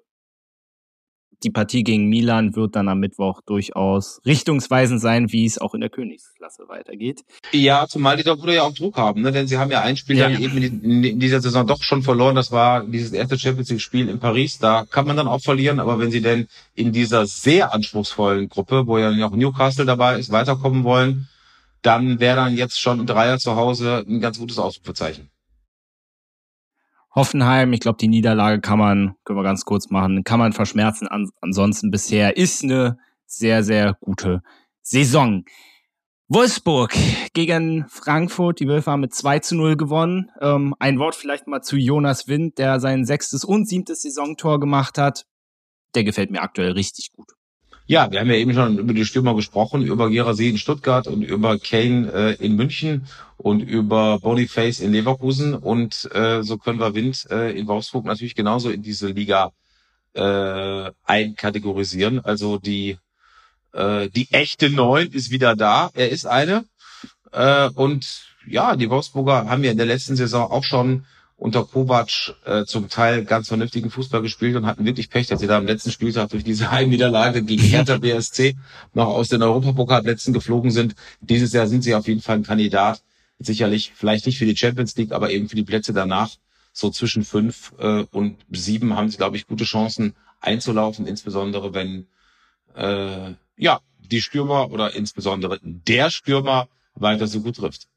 die 1.43 1.51
Partie 1.51 1.83
gegen 1.83 2.09
Milan 2.09 2.55
wird 2.55 2.77
dann 2.77 2.89
am 2.89 3.01
Mittwoch 3.01 3.41
durchaus 3.47 4.21
richtungsweisend 4.27 5.01
sein, 5.01 5.33
wie 5.33 5.47
es 5.47 5.59
auch 5.59 5.75
in 5.75 5.81
der 5.81 5.91
Königsklasse 5.91 6.65
weitergeht. 6.69 7.23
Ja, 7.53 7.87
zumal 7.89 8.17
die 8.17 8.25
Dortmunder 8.25 8.55
ja 8.55 8.63
auch 8.63 8.75
Druck 8.75 8.97
haben, 8.99 9.23
ne? 9.23 9.33
denn 9.33 9.47
sie 9.47 9.59
haben 9.59 9.71
ja 9.71 9.81
ein 9.81 9.97
Spiel 9.97 10.19
ja. 10.19 10.29
dann 10.29 10.41
eben 10.41 10.63
in, 10.63 11.21
dieser 11.21 11.41
Saison 11.41 11.67
doch 11.67 11.83
schon 11.83 12.03
verloren. 12.03 12.37
Das 12.37 12.53
war 12.53 12.85
dieses 12.85 13.13
erste 13.13 13.39
Champions 13.39 13.71
League 13.71 13.81
Spiel 13.81 14.09
in 14.09 14.19
Paris. 14.19 14.59
Da 14.59 14.85
kann 14.91 15.07
man 15.07 15.17
dann 15.17 15.29
auch 15.29 15.41
verlieren, 15.41 15.81
aber 15.81 15.99
wenn 15.99 16.11
sie 16.11 16.21
denn 16.21 16.49
in 16.75 16.93
dieser 16.93 17.27
sehr 17.27 17.73
anspruchsvollen 17.73 18.49
Gruppe, 18.49 18.87
wo 18.87 18.99
ja 18.99 19.11
auch 19.27 19.35
Newcastle 19.35 19.87
dabei 19.87 20.19
ist, 20.19 20.31
weiterkommen 20.31 20.85
wollen, 20.85 21.29
dann 21.83 22.21
wäre 22.21 22.37
dann 22.37 22.57
jetzt 22.57 22.81
schon 22.81 23.01
ein 23.01 23.07
Dreier 23.07 23.39
zu 23.39 23.57
Hause 23.57 24.05
ein 24.07 24.21
ganz 24.21 24.39
gutes 24.39 24.59
Ausrufezeichen. 24.59 25.31
Hoffenheim, 27.15 27.73
ich 27.73 27.81
glaube, 27.81 27.99
die 27.99 28.09
Niederlage 28.09 28.61
kann 28.61 28.79
man, 28.79 29.15
können 29.25 29.39
wir 29.39 29.43
ganz 29.43 29.65
kurz 29.65 29.91
machen, 29.91 30.23
kann 30.25 30.39
man 30.39 30.53
verschmerzen. 30.53 31.09
An, 31.09 31.31
ansonsten 31.41 31.91
bisher 31.91 32.37
ist 32.37 32.63
eine 32.63 32.99
sehr, 33.27 33.65
sehr 33.65 33.97
gute 34.01 34.43
Saison. 34.83 35.45
Wolfsburg 36.29 36.95
gegen 37.33 37.87
Frankfurt, 37.89 38.61
die 38.61 38.69
Wölfe 38.69 38.93
haben 38.93 39.01
mit 39.01 39.13
2 39.13 39.41
zu 39.41 39.57
0 39.57 39.77
gewonnen. 39.77 40.31
Ähm, 40.41 40.77
ein 40.79 41.01
Wort 41.01 41.17
vielleicht 41.17 41.49
mal 41.49 41.63
zu 41.63 41.77
Jonas 41.77 42.29
Wind, 42.29 42.59
der 42.59 42.79
sein 42.79 43.05
sechstes 43.05 43.45
und 43.45 43.69
siebtes 43.69 44.03
Saisontor 44.03 44.61
gemacht 44.61 44.97
hat. 44.97 45.27
Der 45.97 46.05
gefällt 46.05 46.31
mir 46.31 46.43
aktuell 46.43 46.71
richtig 46.73 47.11
gut. 47.13 47.33
Ja, 47.91 48.09
wir 48.13 48.21
haben 48.21 48.31
ja 48.31 48.37
eben 48.37 48.55
schon 48.55 48.79
über 48.79 48.95
die 48.95 49.05
Stürmer 49.05 49.35
gesprochen, 49.35 49.83
über 49.83 50.11
Gerasi 50.11 50.49
in 50.49 50.59
Stuttgart 50.59 51.09
und 51.09 51.23
über 51.23 51.59
Kane 51.59 52.13
äh, 52.13 52.35
in 52.35 52.55
München 52.55 53.09
und 53.37 53.63
über 53.63 54.21
Boniface 54.21 54.79
in 54.79 54.93
Leverkusen 54.93 55.55
und 55.55 56.09
äh, 56.15 56.45
so 56.45 56.57
können 56.57 56.79
wir 56.79 56.95
Wind 56.95 57.27
äh, 57.33 57.51
in 57.59 57.67
Wolfsburg 57.67 58.05
natürlich 58.05 58.37
genauso 58.37 58.71
in 58.71 58.83
diese 58.83 59.09
Liga 59.09 59.51
äh, 60.13 60.93
einkategorisieren. 61.05 62.21
Also 62.25 62.59
die 62.59 62.97
äh, 63.73 64.09
die 64.09 64.29
echte 64.31 64.71
Neun 64.71 65.09
ist 65.09 65.33
wieder 65.33 65.57
da. 65.57 65.91
Er 65.93 66.11
ist 66.11 66.27
eine 66.27 66.67
äh, 67.33 67.71
und 67.71 68.23
ja, 68.47 68.77
die 68.77 68.89
Wolfsburger 68.89 69.49
haben 69.49 69.65
ja 69.65 69.73
in 69.73 69.79
der 69.79 69.87
letzten 69.87 70.15
Saison 70.15 70.49
auch 70.49 70.63
schon 70.63 71.07
unter 71.41 71.65
Kovac 71.65 72.35
äh, 72.45 72.65
zum 72.67 72.91
Teil 72.91 73.25
ganz 73.25 73.49
vernünftigen 73.49 73.91
Fußball 73.91 74.21
gespielt 74.21 74.57
und 74.57 74.67
hatten 74.67 74.85
wirklich 74.85 75.09
Pech, 75.09 75.27
dass 75.27 75.41
sie 75.41 75.47
da 75.47 75.57
am 75.57 75.67
letzten 75.67 75.91
Spieltag 75.91 76.29
durch 76.29 76.45
diese 76.45 76.71
Heimniederlage 76.71 77.43
gegen 77.43 77.63
Hertha 77.75 77.97
BSC 77.97 78.57
noch 78.93 79.07
aus 79.07 79.29
den 79.29 79.43
Europapokalplätzen 79.43 80.35
geflogen 80.35 80.71
sind. 80.71 80.95
Dieses 81.23 81.55
Jahr 81.55 81.67
sind 81.67 81.83
sie 81.83 81.95
auf 81.95 82.07
jeden 82.07 82.21
Fall 82.21 82.37
ein 82.37 82.43
Kandidat. 82.43 83.03
Sicherlich 83.39 83.93
vielleicht 83.95 84.27
nicht 84.27 84.37
für 84.37 84.45
die 84.45 84.57
Champions 84.57 84.95
League, 84.97 85.13
aber 85.13 85.31
eben 85.31 85.49
für 85.49 85.57
die 85.57 85.65
Plätze 85.65 85.95
danach. 85.95 86.37
So 86.75 86.91
zwischen 86.91 87.25
fünf 87.25 87.73
äh, 87.79 88.05
und 88.11 88.37
sieben 88.51 88.95
haben 88.95 89.09
sie, 89.09 89.17
glaube 89.17 89.37
ich, 89.37 89.47
gute 89.47 89.65
Chancen 89.65 90.15
einzulaufen, 90.41 91.07
insbesondere 91.07 91.73
wenn 91.73 92.07
äh, 92.75 93.33
ja 93.57 93.81
die 93.99 94.21
Stürmer 94.21 94.71
oder 94.71 94.95
insbesondere 94.95 95.59
der 95.63 96.11
Stürmer 96.11 96.69
weiter 96.95 97.27
so 97.27 97.41
gut 97.41 97.57
trifft. 97.57 97.90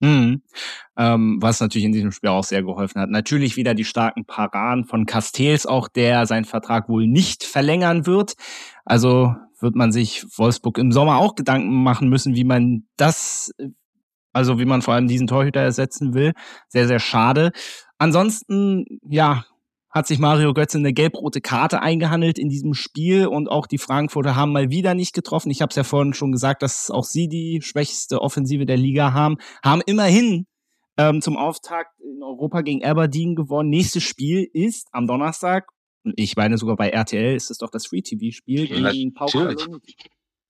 Mhm. 0.00 0.42
Ähm, 0.96 1.38
was 1.40 1.60
natürlich 1.60 1.84
in 1.84 1.92
diesem 1.92 2.12
Spiel 2.12 2.30
auch 2.30 2.44
sehr 2.44 2.62
geholfen 2.62 3.00
hat. 3.00 3.10
Natürlich 3.10 3.56
wieder 3.56 3.74
die 3.74 3.84
starken 3.84 4.24
Paraden 4.24 4.84
von 4.84 5.06
Castells, 5.06 5.66
auch 5.66 5.88
der 5.88 6.26
seinen 6.26 6.44
Vertrag 6.44 6.88
wohl 6.88 7.06
nicht 7.06 7.44
verlängern 7.44 8.06
wird. 8.06 8.34
Also 8.84 9.34
wird 9.60 9.74
man 9.74 9.90
sich 9.90 10.24
Wolfsburg 10.36 10.78
im 10.78 10.92
Sommer 10.92 11.18
auch 11.18 11.34
Gedanken 11.34 11.82
machen 11.82 12.08
müssen, 12.08 12.36
wie 12.36 12.44
man 12.44 12.84
das, 12.96 13.52
also 14.32 14.58
wie 14.60 14.64
man 14.64 14.82
vor 14.82 14.94
allem 14.94 15.08
diesen 15.08 15.26
Torhüter 15.26 15.60
ersetzen 15.60 16.14
will. 16.14 16.32
Sehr, 16.68 16.86
sehr 16.86 17.00
schade. 17.00 17.50
Ansonsten, 17.98 18.84
ja, 19.08 19.44
hat 19.90 20.06
sich 20.06 20.18
Mario 20.18 20.52
Götze 20.52 20.78
eine 20.78 20.92
gelb-rote 20.92 21.40
Karte 21.40 21.80
eingehandelt 21.80 22.38
in 22.38 22.48
diesem 22.48 22.74
Spiel 22.74 23.26
und 23.26 23.48
auch 23.48 23.66
die 23.66 23.78
Frankfurter 23.78 24.36
haben 24.36 24.52
mal 24.52 24.70
wieder 24.70 24.94
nicht 24.94 25.14
getroffen. 25.14 25.50
Ich 25.50 25.62
habe 25.62 25.70
es 25.70 25.76
ja 25.76 25.84
vorhin 25.84 26.14
schon 26.14 26.32
gesagt, 26.32 26.62
dass 26.62 26.90
auch 26.90 27.04
sie 27.04 27.28
die 27.28 27.60
schwächste 27.62 28.20
Offensive 28.20 28.66
der 28.66 28.76
Liga 28.76 29.12
haben, 29.12 29.36
haben 29.64 29.82
immerhin 29.86 30.46
ähm, 30.98 31.22
zum 31.22 31.36
Auftakt 31.36 31.98
in 32.00 32.22
Europa 32.22 32.60
gegen 32.60 32.84
Aberdeen 32.84 33.34
gewonnen. 33.34 33.70
Nächstes 33.70 34.02
Spiel 34.02 34.48
ist 34.52 34.88
am 34.92 35.06
Donnerstag. 35.06 35.68
Ich 36.16 36.36
meine 36.36 36.58
sogar 36.58 36.76
bei 36.76 36.90
RTL 36.90 37.34
ist 37.34 37.50
es 37.50 37.58
doch 37.58 37.70
das 37.70 37.86
Free-TV-Spiel 37.86 38.68
gegen 38.68 39.14
Pau 39.14 39.28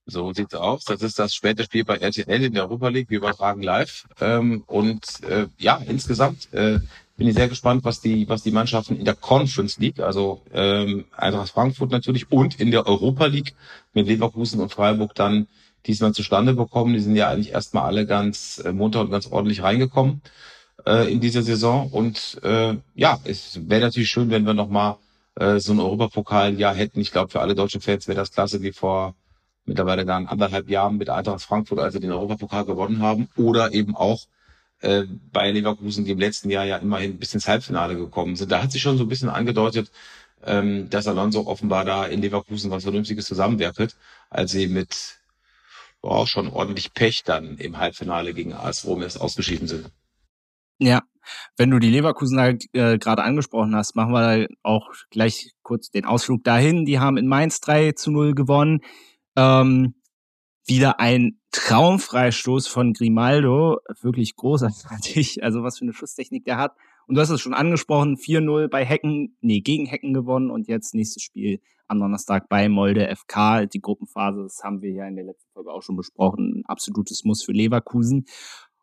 so 0.08 0.32
sieht's 0.32 0.54
aus. 0.54 0.84
Das 0.84 1.02
ist 1.02 1.18
das 1.18 1.34
späte 1.34 1.64
Spiel 1.64 1.84
bei 1.84 1.98
RTL 1.98 2.42
in 2.42 2.54
der 2.54 2.64
Europa 2.64 2.88
League. 2.88 3.10
Wir 3.10 3.18
übertragen 3.18 3.62
live. 3.62 4.08
Ähm, 4.20 4.64
und 4.66 5.22
äh, 5.22 5.48
ja, 5.58 5.76
insgesamt 5.86 6.52
äh, 6.52 6.80
bin 7.18 7.26
ich 7.26 7.34
sehr 7.34 7.48
gespannt, 7.48 7.84
was 7.84 8.00
die, 8.00 8.28
was 8.28 8.44
die 8.44 8.52
Mannschaften 8.52 8.96
in 8.96 9.04
der 9.04 9.16
Conference 9.16 9.78
League, 9.78 9.98
also 9.98 10.40
ähm, 10.54 11.04
Eintracht 11.16 11.50
Frankfurt 11.50 11.90
natürlich 11.90 12.30
und 12.30 12.60
in 12.60 12.70
der 12.70 12.86
Europa 12.86 13.26
League 13.26 13.54
mit 13.92 14.06
Leverkusen 14.06 14.60
und 14.60 14.72
Freiburg 14.72 15.16
dann 15.16 15.48
diesmal 15.84 16.12
zustande 16.12 16.54
bekommen. 16.54 16.94
Die 16.94 17.00
sind 17.00 17.16
ja 17.16 17.28
eigentlich 17.28 17.50
erstmal 17.50 17.84
alle 17.84 18.06
ganz 18.06 18.62
äh, 18.64 18.72
munter 18.72 19.00
und 19.00 19.10
ganz 19.10 19.26
ordentlich 19.26 19.64
reingekommen 19.64 20.22
äh, 20.86 21.12
in 21.12 21.18
dieser 21.20 21.42
Saison. 21.42 21.90
Und 21.90 22.38
äh, 22.44 22.76
ja, 22.94 23.18
es 23.24 23.68
wäre 23.68 23.80
natürlich 23.82 24.10
schön, 24.10 24.30
wenn 24.30 24.46
wir 24.46 24.54
nochmal 24.54 24.96
äh, 25.34 25.58
so 25.58 25.72
ein 25.72 25.80
Europapokal 25.80 26.54
ja 26.54 26.72
hätten. 26.72 27.00
Ich 27.00 27.10
glaube, 27.10 27.32
für 27.32 27.40
alle 27.40 27.56
deutschen 27.56 27.80
Fans 27.80 28.06
wäre 28.06 28.16
das 28.16 28.30
klasse 28.30 28.62
wie 28.62 28.72
vor 28.72 29.16
mittlerweile 29.64 30.06
dann 30.06 30.28
anderthalb 30.28 30.70
Jahren 30.70 30.98
mit 30.98 31.10
Eintracht 31.10 31.42
Frankfurt, 31.42 31.80
als 31.80 31.94
sie 31.94 32.00
den 32.00 32.12
Europapokal 32.12 32.64
gewonnen 32.64 33.02
haben. 33.02 33.28
Oder 33.36 33.74
eben 33.74 33.96
auch 33.96 34.20
äh, 34.80 35.04
bei 35.32 35.50
Leverkusen, 35.50 36.04
die 36.04 36.12
im 36.12 36.18
letzten 36.18 36.50
Jahr 36.50 36.64
ja 36.64 36.76
immerhin 36.76 37.18
bis 37.18 37.34
ins 37.34 37.48
Halbfinale 37.48 37.96
gekommen 37.96 38.36
sind. 38.36 38.52
Da 38.52 38.62
hat 38.62 38.72
sich 38.72 38.82
schon 38.82 38.96
so 38.98 39.04
ein 39.04 39.08
bisschen 39.08 39.28
angedeutet, 39.28 39.90
ähm, 40.44 40.88
dass 40.90 41.08
Alonso 41.08 41.46
offenbar 41.46 41.84
da 41.84 42.06
in 42.06 42.22
Leverkusen 42.22 42.70
was 42.70 42.84
Vernünftiges 42.84 43.26
zusammenwerkelt, 43.26 43.96
als 44.30 44.52
sie 44.52 44.68
mit 44.68 45.18
oh, 46.00 46.26
schon 46.26 46.48
ordentlich 46.48 46.94
Pech 46.94 47.24
dann 47.24 47.58
im 47.58 47.78
Halbfinale 47.78 48.34
gegen 48.34 48.52
AS 48.52 48.84
Rom 48.84 49.02
erst 49.02 49.20
ausgeschieden 49.20 49.68
sind. 49.68 49.90
Ja, 50.78 51.02
wenn 51.56 51.70
du 51.70 51.78
die 51.78 51.90
Leverkusen 51.90 52.38
äh, 52.38 52.98
gerade 52.98 53.24
angesprochen 53.24 53.74
hast, 53.74 53.96
machen 53.96 54.12
wir 54.12 54.46
auch 54.62 54.88
gleich 55.10 55.52
kurz 55.62 55.90
den 55.90 56.04
Ausflug 56.04 56.44
dahin. 56.44 56.84
Die 56.84 57.00
haben 57.00 57.16
in 57.16 57.26
Mainz 57.26 57.60
3 57.60 57.92
zu 57.92 58.10
0 58.10 58.34
gewonnen. 58.34 58.80
Ähm, 59.36 59.94
wieder 60.68 61.00
ein 61.00 61.38
Traumfreistoß 61.52 62.68
von 62.68 62.92
Grimaldo, 62.92 63.78
wirklich 64.00 64.36
großartig, 64.36 65.42
also 65.42 65.62
was 65.62 65.78
für 65.78 65.84
eine 65.84 65.92
Schusstechnik 65.92 66.44
der 66.44 66.58
hat. 66.58 66.76
Und 67.06 67.14
du 67.14 67.20
hast 67.20 67.30
es 67.30 67.40
schon 67.40 67.54
angesprochen, 67.54 68.16
4-0 68.16 68.68
bei 68.68 68.84
Hecken, 68.84 69.36
nee, 69.40 69.60
gegen 69.60 69.86
Hecken 69.86 70.12
gewonnen 70.12 70.50
und 70.50 70.68
jetzt 70.68 70.94
nächstes 70.94 71.22
Spiel 71.22 71.60
am 71.86 72.00
Donnerstag 72.00 72.48
bei 72.48 72.68
Molde 72.68 73.08
FK. 73.16 73.66
Die 73.66 73.80
Gruppenphase, 73.80 74.42
das 74.42 74.62
haben 74.62 74.82
wir 74.82 74.90
ja 74.90 75.06
in 75.06 75.16
der 75.16 75.24
letzten 75.24 75.50
Folge 75.52 75.72
auch 75.72 75.82
schon 75.82 75.96
besprochen, 75.96 76.60
ein 76.60 76.66
absolutes 76.66 77.24
Muss 77.24 77.42
für 77.42 77.52
Leverkusen. 77.52 78.26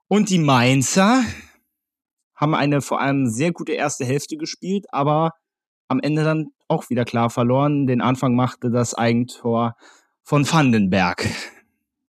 Und 0.08 0.30
die 0.32 0.39
Mainzer 0.39 1.24
haben 2.36 2.56
eine 2.56 2.82
vor 2.82 3.00
allem 3.00 3.28
sehr 3.28 3.52
gute 3.52 3.74
erste 3.74 4.06
Hälfte 4.06 4.38
gespielt, 4.38 4.88
aber 4.89 5.32
am 5.88 6.00
Ende 6.00 6.24
dann 6.24 6.48
auch 6.67 6.89
wieder 6.89 7.06
klar 7.06 7.30
verloren. 7.30 7.86
Den 7.86 8.02
Anfang 8.02 8.36
machte 8.36 8.71
das 8.71 8.95
Eigentor 8.95 9.76
von 10.24 10.52
Vandenberg. 10.52 11.28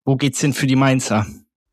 Wo 0.07 0.17
geht's 0.17 0.39
denn 0.39 0.53
für 0.53 0.69
die 0.69 0.77
Mainzer? 0.77 1.27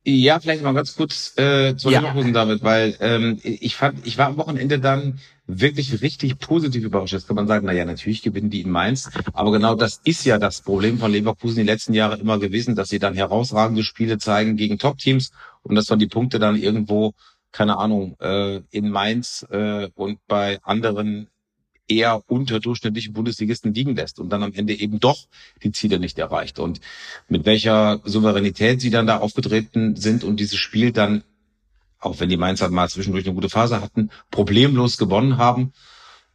Ja, 0.04 0.40
vielleicht 0.40 0.64
mal 0.64 0.74
ganz 0.74 0.98
kurz 0.98 1.38
äh, 1.38 1.78
zu 1.78 1.92
ja. 1.92 2.00
Leverkusen 2.00 2.34
damit, 2.34 2.64
weil 2.64 2.98
ähm, 3.00 3.40
ich 3.44 3.76
fand, 3.76 4.06
ich 4.06 4.18
war 4.18 4.28
am 4.28 4.38
Wochenende 4.38 4.80
dann 4.80 5.20
wirklich 5.46 6.02
richtig 6.02 6.40
positiv 6.40 6.84
überrascht. 6.84 7.14
Jetzt 7.14 7.28
kann 7.28 7.36
man 7.38 7.48
sagen, 7.48 7.66
na 7.68 7.74
ja, 7.74 7.86
natürlich 7.86 8.22
gewinnen 8.22 8.50
die 8.50 8.62
in 8.62 8.72
Mainz, 8.72 9.10
aber 9.34 9.52
genau 9.52 9.76
das 9.76 10.02
ist 10.04 10.26
ja 10.26 10.40
das 10.40 10.62
Problem 10.62 10.98
von 10.98 11.12
Leverkusen 11.12 11.58
die 11.58 11.64
letzten 11.64 11.94
Jahre 11.94 12.18
immer 12.18 12.40
gewesen, 12.40 12.76
dass 12.76 12.90
sie 12.90 13.00
dann 13.00 13.14
herausragende 13.14 13.84
Spiele 13.84 14.18
zeigen 14.18 14.58
gegen 14.58 14.80
Top-Teams 14.80 15.32
und 15.62 15.76
dass 15.76 15.90
man 15.90 16.00
die 16.00 16.08
Punkte 16.08 16.40
dann 16.40 16.58
irgendwo 16.58 17.14
keine 17.54 17.78
Ahnung, 17.78 18.18
äh, 18.20 18.62
in 18.72 18.90
Mainz 18.90 19.46
äh, 19.52 19.88
und 19.94 20.20
bei 20.28 20.60
anderen 20.64 21.28
eher 21.88 22.24
unterdurchschnittlichen 22.28 23.14
Bundesligisten 23.14 23.74
liegen 23.74 23.96
lässt 23.96 24.20
und 24.20 24.30
dann 24.30 24.44
am 24.44 24.54
Ende 24.54 24.74
eben 24.74 25.00
doch 25.00 25.28
die 25.64 25.72
Ziele 25.72 26.00
nicht 26.00 26.18
erreicht. 26.18 26.60
Und 26.60 26.80
mit 27.28 27.46
welcher 27.46 28.02
Souveränität 28.06 28.82
sie 28.82 28.90
dann 28.90 29.08
da 29.08 29.18
aufgetreten 29.18 29.96
sind 29.96 30.24
und 30.24 30.40
dieses 30.40 30.58
Spiel 30.58 30.92
dann, 30.92 31.24
auch 32.00 32.20
wenn 32.20 32.30
die 32.30 32.38
Mainzer 32.38 32.70
mal 32.70 32.90
zwischendurch 32.90 33.26
eine 33.26 33.36
gute 33.36 33.50
Phase 33.50 33.82
hatten, 33.82 34.10
problemlos 34.32 34.98
gewonnen 34.98 35.38
haben, 35.38 35.74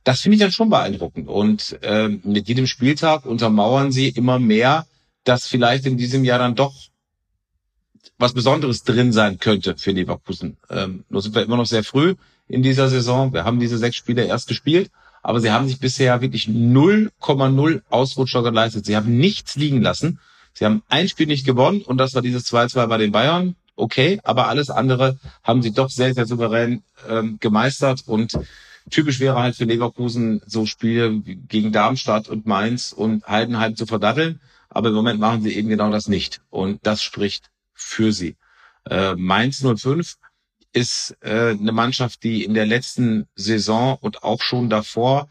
das 0.04 0.20
finde 0.20 0.36
ich 0.36 0.40
dann 0.40 0.52
schon 0.52 0.70
beeindruckend. 0.70 1.28
Und 1.28 1.78
äh, 1.82 2.08
mit 2.08 2.48
jedem 2.48 2.66
Spieltag 2.66 3.26
untermauern 3.26 3.92
sie 3.92 4.08
immer 4.08 4.38
mehr, 4.38 4.86
dass 5.24 5.46
vielleicht 5.46 5.86
in 5.86 5.96
diesem 5.96 6.24
Jahr 6.24 6.38
dann 6.38 6.54
doch 6.54 6.74
was 8.18 8.32
Besonderes 8.32 8.84
drin 8.84 9.12
sein 9.12 9.38
könnte 9.38 9.76
für 9.76 9.92
Leverkusen. 9.92 10.56
Ähm, 10.70 11.04
nur 11.08 11.22
sind 11.22 11.34
wir 11.34 11.42
immer 11.42 11.56
noch 11.56 11.66
sehr 11.66 11.84
früh 11.84 12.14
in 12.48 12.62
dieser 12.62 12.88
Saison. 12.88 13.32
Wir 13.32 13.44
haben 13.44 13.60
diese 13.60 13.78
sechs 13.78 13.96
Spiele 13.96 14.24
erst 14.24 14.48
gespielt 14.48 14.90
aber 15.22 15.40
sie 15.40 15.50
haben 15.50 15.68
sich 15.68 15.80
bisher 15.80 16.20
wirklich 16.20 16.46
0,0 16.48 17.82
Ausrutscher 17.90 18.42
geleistet. 18.42 18.86
Sie 18.86 18.96
haben 18.96 19.18
nichts 19.18 19.56
liegen 19.56 19.82
lassen. 19.82 20.20
Sie 20.54 20.64
haben 20.64 20.82
ein 20.88 21.08
Spiel 21.08 21.26
nicht 21.26 21.46
gewonnen 21.46 21.82
und 21.82 21.98
das 21.98 22.14
war 22.14 22.22
dieses 22.22 22.50
2-2 22.52 22.86
bei 22.86 22.98
den 22.98 23.12
Bayern. 23.12 23.56
Okay, 23.76 24.20
aber 24.24 24.48
alles 24.48 24.70
andere 24.70 25.18
haben 25.44 25.62
sie 25.62 25.72
doch 25.72 25.88
sehr, 25.88 26.12
sehr 26.12 26.26
souverän 26.26 26.82
ähm, 27.08 27.38
gemeistert 27.40 28.02
und 28.06 28.36
typisch 28.90 29.20
wäre 29.20 29.40
halt 29.40 29.56
für 29.56 29.64
Leverkusen 29.64 30.40
so 30.46 30.66
Spiele 30.66 31.20
gegen 31.20 31.72
Darmstadt 31.72 32.28
und 32.28 32.46
Mainz 32.46 32.92
und 32.92 33.26
Heidenheim 33.28 33.76
zu 33.76 33.86
verdatteln. 33.86 34.40
Aber 34.68 34.88
im 34.88 34.94
Moment 34.94 35.20
machen 35.20 35.42
sie 35.42 35.54
eben 35.54 35.68
genau 35.68 35.90
das 35.90 36.08
nicht. 36.08 36.40
Und 36.50 36.80
das 36.86 37.02
spricht 37.02 37.50
für 37.74 38.12
sie. 38.12 38.36
Äh, 38.88 39.14
Mainz 39.14 39.64
05 39.64 40.16
ist 40.72 41.16
äh, 41.20 41.50
eine 41.50 41.72
Mannschaft, 41.72 42.22
die 42.22 42.44
in 42.44 42.54
der 42.54 42.66
letzten 42.66 43.26
Saison 43.34 43.96
und 44.00 44.22
auch 44.22 44.42
schon 44.42 44.68
davor 44.70 45.28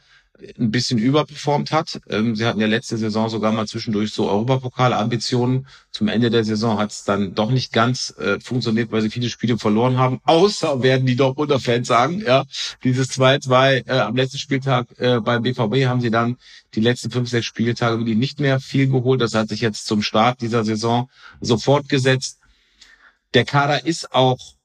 ein 0.59 0.71
bisschen 0.71 0.99
überperformt 0.99 1.71
hat. 1.71 1.99
Ähm, 2.09 2.35
sie 2.35 2.45
hatten 2.45 2.59
ja 2.59 2.67
letzte 2.67 2.97
Saison 2.97 3.29
sogar 3.29 3.51
mal 3.51 3.67
zwischendurch 3.67 4.13
so 4.13 4.29
Europapokal-Ambitionen. 4.29 5.67
Zum 5.91 6.07
Ende 6.07 6.29
der 6.29 6.43
Saison 6.43 6.77
hat 6.77 6.91
es 6.91 7.03
dann 7.03 7.33
doch 7.33 7.49
nicht 7.49 7.73
ganz 7.73 8.13
äh, 8.19 8.39
funktioniert, 8.39 8.91
weil 8.91 9.01
sie 9.01 9.09
viele 9.09 9.29
Spiele 9.29 9.57
verloren 9.57 9.97
haben. 9.97 10.19
Außer 10.25 10.83
werden 10.83 11.07
die 11.07 11.15
Dortmunder 11.15 11.59
Fans 11.59 11.87
sagen, 11.87 12.21
ja, 12.25 12.45
dieses 12.83 13.09
2-2 13.11 13.87
äh, 13.87 13.99
am 13.99 14.15
letzten 14.15 14.37
Spieltag 14.37 14.87
äh, 14.99 15.19
beim 15.19 15.41
BVB 15.41 15.87
haben 15.87 16.01
sie 16.01 16.11
dann 16.11 16.37
die 16.75 16.81
letzten 16.81 17.09
fünf, 17.09 17.29
sechs 17.29 17.45
Spieltage 17.45 17.97
wirklich 17.97 18.17
nicht 18.17 18.39
mehr 18.39 18.59
viel 18.59 18.87
geholt. 18.87 19.21
Das 19.21 19.33
hat 19.33 19.49
sich 19.49 19.61
jetzt 19.61 19.87
zum 19.87 20.01
Start 20.01 20.41
dieser 20.41 20.63
Saison 20.63 21.09
so 21.41 21.57
fortgesetzt. 21.57 22.39
Der 23.33 23.45
Kader 23.45 23.85
ist 23.85 24.13
auch 24.13 24.56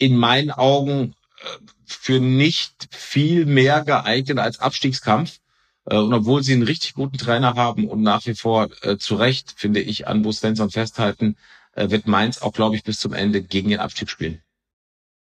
in 0.00 0.16
meinen 0.16 0.50
Augen 0.50 1.14
äh, 1.42 1.44
für 1.84 2.18
nicht 2.18 2.88
viel 2.90 3.46
mehr 3.46 3.84
geeignet 3.84 4.38
als 4.38 4.58
Abstiegskampf. 4.58 5.38
Äh, 5.84 5.98
und 5.98 6.12
obwohl 6.12 6.42
sie 6.42 6.54
einen 6.54 6.62
richtig 6.62 6.94
guten 6.94 7.18
Trainer 7.18 7.54
haben 7.54 7.86
und 7.86 8.02
nach 8.02 8.26
wie 8.26 8.34
vor 8.34 8.68
äh, 8.82 8.96
zu 8.96 9.14
Recht, 9.14 9.54
finde 9.56 9.80
ich, 9.80 10.08
an 10.08 10.22
Bo 10.22 10.32
Svensson 10.32 10.70
festhalten, 10.70 11.36
äh, 11.74 11.90
wird 11.90 12.06
Mainz 12.06 12.42
auch, 12.42 12.52
glaube 12.52 12.76
ich, 12.76 12.82
bis 12.82 12.98
zum 12.98 13.12
Ende 13.12 13.42
gegen 13.42 13.68
den 13.68 13.78
Abstieg 13.78 14.08
spielen. 14.08 14.42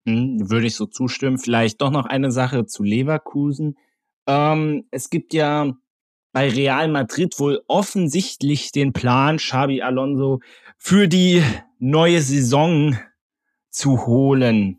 Hm, 0.07 0.50
würde 0.50 0.66
ich 0.66 0.76
so 0.76 0.87
zustimmen. 0.87 1.38
Vielleicht 1.38 1.81
doch 1.81 1.90
noch 1.90 2.07
eine 2.07 2.31
Sache 2.31 2.66
zu 2.66 2.83
Leverkusen. 2.83 3.76
Ähm, 4.26 4.85
es 4.90 5.09
gibt 5.09 5.33
ja 5.33 5.72
bei 6.33 6.50
Real 6.50 6.88
Madrid 6.88 7.38
wohl 7.38 7.62
offensichtlich 7.68 8.70
den 8.70 8.92
Plan, 8.92 9.38
Xabi 9.38 9.81
Alonso 9.81 10.40
für 10.76 11.09
die 11.09 11.42
neue 11.78 12.20
Saison 12.20 12.98
zu 13.79 14.07
holen. 14.07 14.79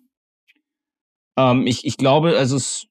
Ähm, 1.37 1.65
ich, 1.65 1.85
ich 1.85 1.97
glaube, 1.97 2.37
also 2.37 2.57
es, 2.57 2.87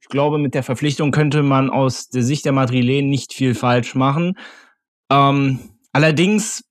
ich 0.00 0.08
glaube, 0.08 0.38
mit 0.38 0.54
der 0.54 0.62
Verpflichtung 0.62 1.10
könnte 1.10 1.42
man 1.42 1.70
aus 1.70 2.08
der 2.08 2.22
Sicht 2.22 2.44
der 2.44 2.52
Madrilen 2.52 3.08
nicht 3.08 3.34
viel 3.34 3.54
falsch 3.54 3.94
machen. 3.94 4.38
Ähm, 5.10 5.58
allerdings 5.92 6.64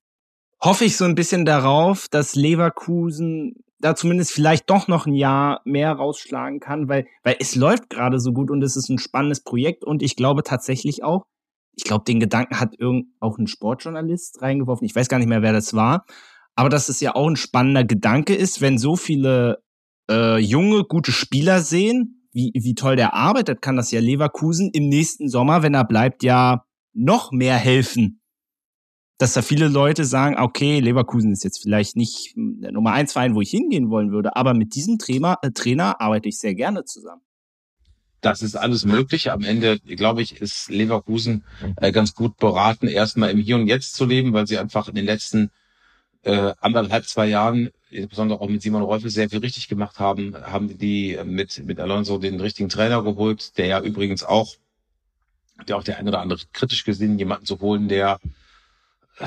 hoffe 0.60 0.84
ich 0.84 0.96
so 0.96 1.04
ein 1.04 1.14
bisschen 1.14 1.44
darauf, 1.44 2.08
dass 2.08 2.34
Leverkusen 2.34 3.62
da 3.78 3.96
zumindest 3.96 4.32
vielleicht 4.32 4.70
doch 4.70 4.86
noch 4.86 5.06
ein 5.06 5.14
Jahr 5.14 5.60
mehr 5.64 5.92
rausschlagen 5.92 6.60
kann, 6.60 6.88
weil, 6.88 7.06
weil 7.24 7.36
es 7.40 7.56
läuft 7.56 7.90
gerade 7.90 8.20
so 8.20 8.32
gut 8.32 8.50
und 8.50 8.62
es 8.62 8.76
ist 8.76 8.88
ein 8.88 8.98
spannendes 8.98 9.42
Projekt 9.42 9.84
und 9.84 10.02
ich 10.02 10.14
glaube 10.14 10.44
tatsächlich 10.44 11.02
auch, 11.02 11.24
ich 11.74 11.84
glaube, 11.84 12.04
den 12.04 12.20
Gedanken 12.20 12.60
hat 12.60 12.74
irgend 12.78 13.06
auch 13.18 13.38
ein 13.38 13.46
Sportjournalist 13.46 14.40
reingeworfen. 14.40 14.84
Ich 14.84 14.94
weiß 14.94 15.08
gar 15.08 15.18
nicht 15.18 15.28
mehr, 15.28 15.42
wer 15.42 15.52
das 15.52 15.74
war. 15.74 16.04
Aber 16.54 16.68
dass 16.68 16.88
es 16.88 17.00
ja 17.00 17.14
auch 17.14 17.28
ein 17.28 17.36
spannender 17.36 17.84
Gedanke 17.84 18.34
ist, 18.34 18.60
wenn 18.60 18.78
so 18.78 18.96
viele 18.96 19.62
äh, 20.10 20.38
junge, 20.38 20.84
gute 20.84 21.12
Spieler 21.12 21.60
sehen, 21.60 22.28
wie, 22.32 22.52
wie 22.54 22.74
toll 22.74 22.96
der 22.96 23.14
arbeitet, 23.14 23.62
kann 23.62 23.76
das 23.76 23.90
ja 23.90 24.00
Leverkusen 24.00 24.70
im 24.72 24.88
nächsten 24.88 25.28
Sommer, 25.28 25.62
wenn 25.62 25.74
er 25.74 25.84
bleibt, 25.84 26.22
ja 26.22 26.64
noch 26.94 27.32
mehr 27.32 27.56
helfen. 27.56 28.20
Dass 29.18 29.34
da 29.34 29.42
viele 29.42 29.68
Leute 29.68 30.04
sagen, 30.04 30.36
okay, 30.38 30.80
Leverkusen 30.80 31.30
ist 31.32 31.44
jetzt 31.44 31.62
vielleicht 31.62 31.96
nicht 31.96 32.34
der 32.36 32.72
Nummer 32.72 32.92
eins 32.92 33.12
Verein, 33.12 33.34
wo 33.34 33.40
ich 33.40 33.50
hingehen 33.50 33.90
wollen 33.90 34.10
würde, 34.10 34.36
aber 34.36 34.52
mit 34.54 34.74
diesem 34.74 34.98
Trainer, 34.98 35.38
äh, 35.42 35.50
Trainer 35.50 36.00
arbeite 36.00 36.28
ich 36.28 36.38
sehr 36.38 36.54
gerne 36.54 36.84
zusammen. 36.84 37.22
Das 38.20 38.40
ist 38.40 38.54
alles 38.54 38.84
möglich. 38.84 39.30
Am 39.32 39.42
Ende, 39.42 39.80
glaube 39.80 40.22
ich, 40.22 40.40
ist 40.40 40.70
Leverkusen 40.70 41.44
äh, 41.76 41.90
ganz 41.90 42.14
gut 42.14 42.36
beraten, 42.36 42.86
erstmal 42.86 43.30
im 43.30 43.38
Hier 43.38 43.56
und 43.56 43.66
Jetzt 43.66 43.94
zu 43.94 44.04
leben, 44.04 44.32
weil 44.32 44.46
sie 44.46 44.58
einfach 44.58 44.88
in 44.88 44.94
den 44.94 45.04
letzten 45.04 45.50
äh, 46.22 46.52
anderthalb, 46.60 47.06
zwei 47.06 47.26
Jahren, 47.26 47.70
insbesondere 47.90 48.40
auch 48.40 48.48
mit 48.48 48.62
Simon 48.62 48.82
Rolfe, 48.82 49.10
sehr 49.10 49.28
viel 49.28 49.40
richtig 49.40 49.68
gemacht 49.68 49.98
haben. 49.98 50.34
Haben 50.42 50.78
die 50.78 51.18
mit, 51.24 51.64
mit 51.64 51.80
Alonso 51.80 52.18
den 52.18 52.40
richtigen 52.40 52.68
Trainer 52.68 53.02
geholt, 53.02 53.58
der 53.58 53.66
ja 53.66 53.80
übrigens 53.80 54.22
auch, 54.22 54.54
der 55.68 55.76
auch 55.76 55.84
der 55.84 55.98
eine 55.98 56.10
oder 56.10 56.20
andere 56.20 56.40
kritisch 56.52 56.84
gesehen, 56.84 57.18
jemanden 57.18 57.46
zu 57.46 57.60
holen, 57.60 57.88
der 57.88 58.18
äh, 59.18 59.26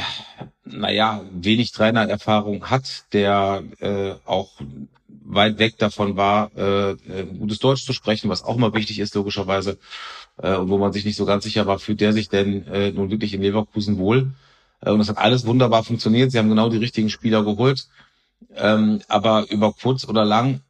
naja, 0.63 1.21
wenig 1.31 1.71
Trainererfahrung 1.71 2.69
hat, 2.69 3.05
der 3.13 3.63
äh, 3.79 4.13
auch 4.25 4.51
weit 5.07 5.59
weg 5.59 5.77
davon 5.77 6.17
war, 6.17 6.51
äh, 6.55 6.91
äh, 6.91 7.25
gutes 7.37 7.59
Deutsch 7.59 7.85
zu 7.85 7.93
sprechen, 7.93 8.29
was 8.29 8.43
auch 8.43 8.57
mal 8.57 8.73
wichtig 8.73 8.99
ist, 8.99 9.15
logischerweise, 9.15 9.77
äh, 10.37 10.55
und 10.55 10.69
wo 10.69 10.77
man 10.77 10.93
sich 10.93 11.05
nicht 11.05 11.15
so 11.15 11.25
ganz 11.25 11.43
sicher 11.43 11.65
war, 11.67 11.79
fühlt 11.79 12.01
der 12.01 12.13
sich 12.13 12.29
denn 12.29 12.67
äh, 12.67 12.91
nun 12.91 13.11
wirklich 13.11 13.33
in 13.33 13.41
Leverkusen 13.41 13.97
wohl. 13.97 14.31
Äh, 14.81 14.91
und 14.91 14.99
das 14.99 15.09
hat 15.09 15.17
alles 15.17 15.45
wunderbar 15.45 15.83
funktioniert. 15.83 16.31
Sie 16.31 16.37
haben 16.37 16.49
genau 16.49 16.69
die 16.69 16.77
richtigen 16.77 17.09
Spieler 17.09 17.43
geholt. 17.43 17.87
Ähm, 18.55 19.01
aber 19.07 19.49
über 19.49 19.73
kurz 19.73 20.07
oder 20.07 20.25
lang, 20.25 20.61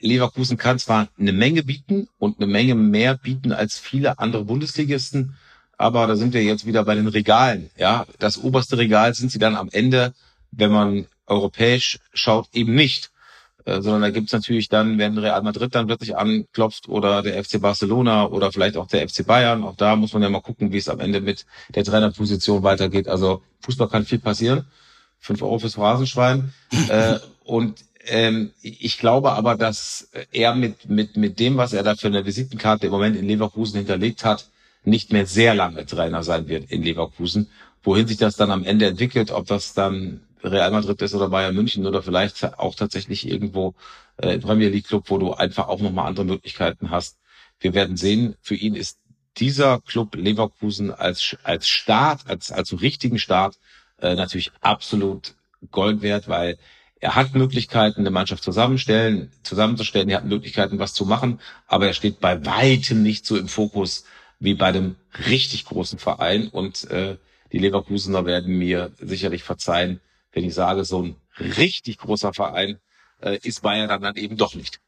Leverkusen 0.00 0.56
kann 0.56 0.78
zwar 0.78 1.08
eine 1.18 1.32
Menge 1.32 1.62
bieten 1.62 2.08
und 2.18 2.38
eine 2.38 2.46
Menge 2.46 2.74
mehr 2.74 3.16
bieten 3.16 3.52
als 3.52 3.78
viele 3.78 4.18
andere 4.18 4.44
Bundesligisten, 4.44 5.36
aber 5.76 6.06
da 6.06 6.16
sind 6.16 6.34
wir 6.34 6.42
jetzt 6.42 6.66
wieder 6.66 6.84
bei 6.84 6.94
den 6.94 7.08
Regalen. 7.08 7.70
Ja, 7.76 8.06
das 8.18 8.38
oberste 8.38 8.78
Regal 8.78 9.14
sind 9.14 9.32
sie 9.32 9.38
dann 9.38 9.56
am 9.56 9.68
Ende, 9.72 10.14
wenn 10.50 10.70
man 10.70 11.06
europäisch 11.26 11.98
schaut, 12.12 12.48
eben 12.52 12.74
nicht. 12.74 13.10
Äh, 13.66 13.80
sondern 13.80 14.02
da 14.02 14.10
gibt's 14.10 14.32
natürlich 14.32 14.68
dann, 14.68 14.98
wenn 14.98 15.16
Real 15.16 15.42
Madrid 15.42 15.74
dann 15.74 15.86
plötzlich 15.86 16.16
anklopft 16.16 16.88
oder 16.88 17.22
der 17.22 17.42
FC 17.42 17.60
Barcelona 17.60 18.26
oder 18.26 18.52
vielleicht 18.52 18.76
auch 18.76 18.86
der 18.86 19.08
FC 19.08 19.26
Bayern, 19.26 19.64
auch 19.64 19.76
da 19.76 19.96
muss 19.96 20.12
man 20.12 20.22
ja 20.22 20.28
mal 20.28 20.42
gucken, 20.42 20.72
wie 20.72 20.76
es 20.76 20.88
am 20.88 21.00
Ende 21.00 21.20
mit 21.20 21.46
der 21.74 21.84
Trainerposition 21.84 22.62
weitergeht. 22.62 23.08
Also 23.08 23.42
Fußball 23.60 23.88
kann 23.88 24.04
viel 24.04 24.18
passieren. 24.18 24.66
Fünf 25.18 25.40
Euro 25.40 25.58
fürs 25.58 25.78
Rasenschwein. 25.78 26.52
äh, 26.88 27.18
und 27.44 27.78
ähm, 28.06 28.50
ich 28.60 28.98
glaube 28.98 29.32
aber, 29.32 29.54
dass 29.54 30.10
er 30.30 30.54
mit, 30.54 30.90
mit, 30.90 31.16
mit 31.16 31.40
dem, 31.40 31.56
was 31.56 31.72
er 31.72 31.82
da 31.82 31.94
für 31.94 32.08
eine 32.08 32.26
Visitenkarte 32.26 32.86
im 32.86 32.92
Moment 32.92 33.16
in 33.16 33.26
Leverkusen 33.26 33.78
hinterlegt 33.78 34.26
hat, 34.26 34.50
nicht 34.84 35.10
mehr 35.10 35.24
sehr 35.24 35.54
lange 35.54 35.86
Trainer 35.86 36.22
sein 36.22 36.48
wird 36.48 36.70
in 36.70 36.82
Leverkusen. 36.82 37.48
Wohin 37.82 38.06
sich 38.06 38.18
das 38.18 38.36
dann 38.36 38.50
am 38.50 38.64
Ende 38.64 38.86
entwickelt, 38.86 39.30
ob 39.30 39.46
das 39.46 39.72
dann 39.72 40.20
Real 40.44 40.70
Madrid 40.70 41.00
ist 41.02 41.14
oder 41.14 41.28
Bayern 41.28 41.54
München 41.54 41.86
oder 41.86 42.02
vielleicht 42.02 42.58
auch 42.58 42.74
tatsächlich 42.74 43.28
irgendwo 43.28 43.74
äh, 44.18 44.38
Premier 44.38 44.68
League 44.68 44.86
Club, 44.86 45.04
wo 45.08 45.18
du 45.18 45.32
einfach 45.32 45.68
auch 45.68 45.80
nochmal 45.80 46.06
andere 46.06 46.26
Möglichkeiten 46.26 46.90
hast. 46.90 47.18
Wir 47.60 47.74
werden 47.74 47.96
sehen, 47.96 48.36
für 48.40 48.54
ihn 48.54 48.74
ist 48.74 48.98
dieser 49.38 49.80
Club 49.80 50.14
Leverkusen 50.14 50.92
als, 50.92 51.36
als 51.42 51.68
Start, 51.68 52.28
als, 52.28 52.52
als 52.52 52.80
richtigen 52.80 53.18
Start 53.18 53.58
äh, 54.00 54.14
natürlich 54.14 54.52
absolut 54.60 55.34
Gold 55.70 56.02
wert, 56.02 56.28
weil 56.28 56.58
er 57.00 57.16
hat 57.16 57.34
Möglichkeiten, 57.34 58.00
eine 58.00 58.10
Mannschaft 58.10 58.42
zusammenstellen, 58.42 59.30
zusammenzustellen, 59.42 60.08
er 60.08 60.18
hat 60.18 60.24
Möglichkeiten, 60.24 60.78
was 60.78 60.94
zu 60.94 61.04
machen, 61.04 61.40
aber 61.66 61.86
er 61.86 61.94
steht 61.94 62.20
bei 62.20 62.44
weitem 62.46 63.02
nicht 63.02 63.26
so 63.26 63.36
im 63.36 63.48
Fokus 63.48 64.04
wie 64.40 64.54
bei 64.54 64.72
dem 64.72 64.96
richtig 65.26 65.64
großen 65.64 65.98
Verein. 65.98 66.48
Und 66.48 66.90
äh, 66.90 67.16
die 67.52 67.58
Leverkusener 67.58 68.24
werden 68.24 68.56
mir 68.56 68.92
sicherlich 69.00 69.42
verzeihen, 69.42 70.00
wenn 70.34 70.44
ich 70.44 70.54
sage, 70.54 70.84
so 70.84 71.02
ein 71.02 71.16
richtig 71.38 71.98
großer 71.98 72.34
Verein 72.34 72.78
äh, 73.20 73.38
ist 73.42 73.62
Bayern 73.62 73.88
dann, 73.88 74.02
dann 74.02 74.16
eben 74.16 74.36
doch 74.36 74.54
nicht. 74.54 74.80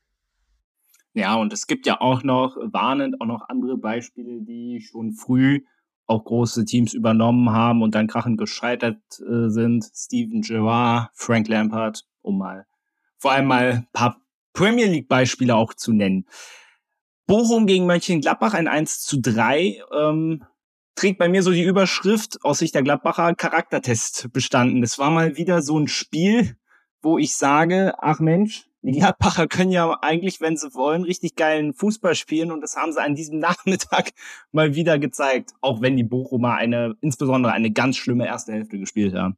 Ja, 1.15 1.35
und 1.37 1.53
es 1.53 1.67
gibt 1.67 1.87
ja 1.87 2.01
auch 2.01 2.23
noch, 2.23 2.57
warnend, 2.57 3.21
auch 3.21 3.27
noch 3.27 3.49
andere 3.49 3.79
Beispiele, 3.79 4.43
die 4.43 4.83
schon 4.83 5.13
früh 5.13 5.65
auch 6.07 6.25
große 6.25 6.65
Teams 6.67 6.93
übernommen 6.93 7.51
haben 7.51 7.83
und 7.83 7.95
dann 7.95 8.07
krachend 8.07 8.39
gescheitert 8.39 9.01
äh, 9.21 9.49
sind. 9.49 9.85
Steven 9.95 10.43
Gerrard, 10.43 11.11
Frank 11.15 11.49
Lampard, 11.49 12.05
um 12.21 12.39
mal 12.39 12.67
vor 13.19 13.33
allem 13.33 13.47
mal 13.47 13.73
ein 13.73 13.89
paar 13.93 14.21
Premier 14.53 14.87
League 14.87 15.09
Beispiele 15.09 15.57
auch 15.57 15.75
zu 15.75 15.93
nennen. 15.93 16.27
Bochum 17.27 17.67
gegen 17.67 17.87
Mönchengladbach 17.87 18.55
ein 18.55 18.69
1 18.69 19.01
zu 19.01 19.21
3. 19.21 19.83
Ähm, 19.93 20.45
trägt 20.97 21.19
bei 21.19 21.29
mir 21.29 21.43
so 21.43 21.53
die 21.53 21.63
Überschrift 21.63 22.43
aus 22.43 22.59
Sicht 22.59 22.75
der 22.75 22.83
Gladbacher 22.83 23.35
Charaktertest 23.35 24.33
bestanden. 24.33 24.83
Es 24.83 24.99
war 24.99 25.11
mal 25.11 25.37
wieder 25.37 25.63
so 25.63 25.79
ein 25.79 25.89
Spiel, 25.89 26.57
wo 27.03 27.19
ich 27.19 27.37
sage, 27.37 27.95
ach 27.99 28.19
Mensch, 28.19 28.67
die 28.83 28.93
Gladbacher 28.93 29.47
können 29.47 29.73
ja 29.73 29.99
eigentlich, 30.01 30.41
wenn 30.41 30.57
sie 30.57 30.73
wollen, 30.75 31.05
richtig 31.05 31.37
geilen 31.37 31.75
Fußball 31.75 32.15
spielen 32.15 32.51
und 32.51 32.61
das 32.63 32.77
haben 32.77 32.93
sie 32.93 33.03
an 33.03 33.15
diesem 33.15 33.39
Nachmittag 33.41 34.13
mal 34.53 34.75
wieder 34.75 34.99
gezeigt, 34.99 35.51
auch 35.61 35.83
wenn 35.83 35.97
die 35.97 36.05
Bochumer 36.05 36.55
eine, 36.55 36.97
insbesondere 37.01 37.53
eine 37.53 37.71
ganz 37.71 37.97
schlimme 37.97 38.27
erste 38.27 38.53
Hälfte 38.53 38.79
gespielt 38.79 39.15
haben. 39.15 39.37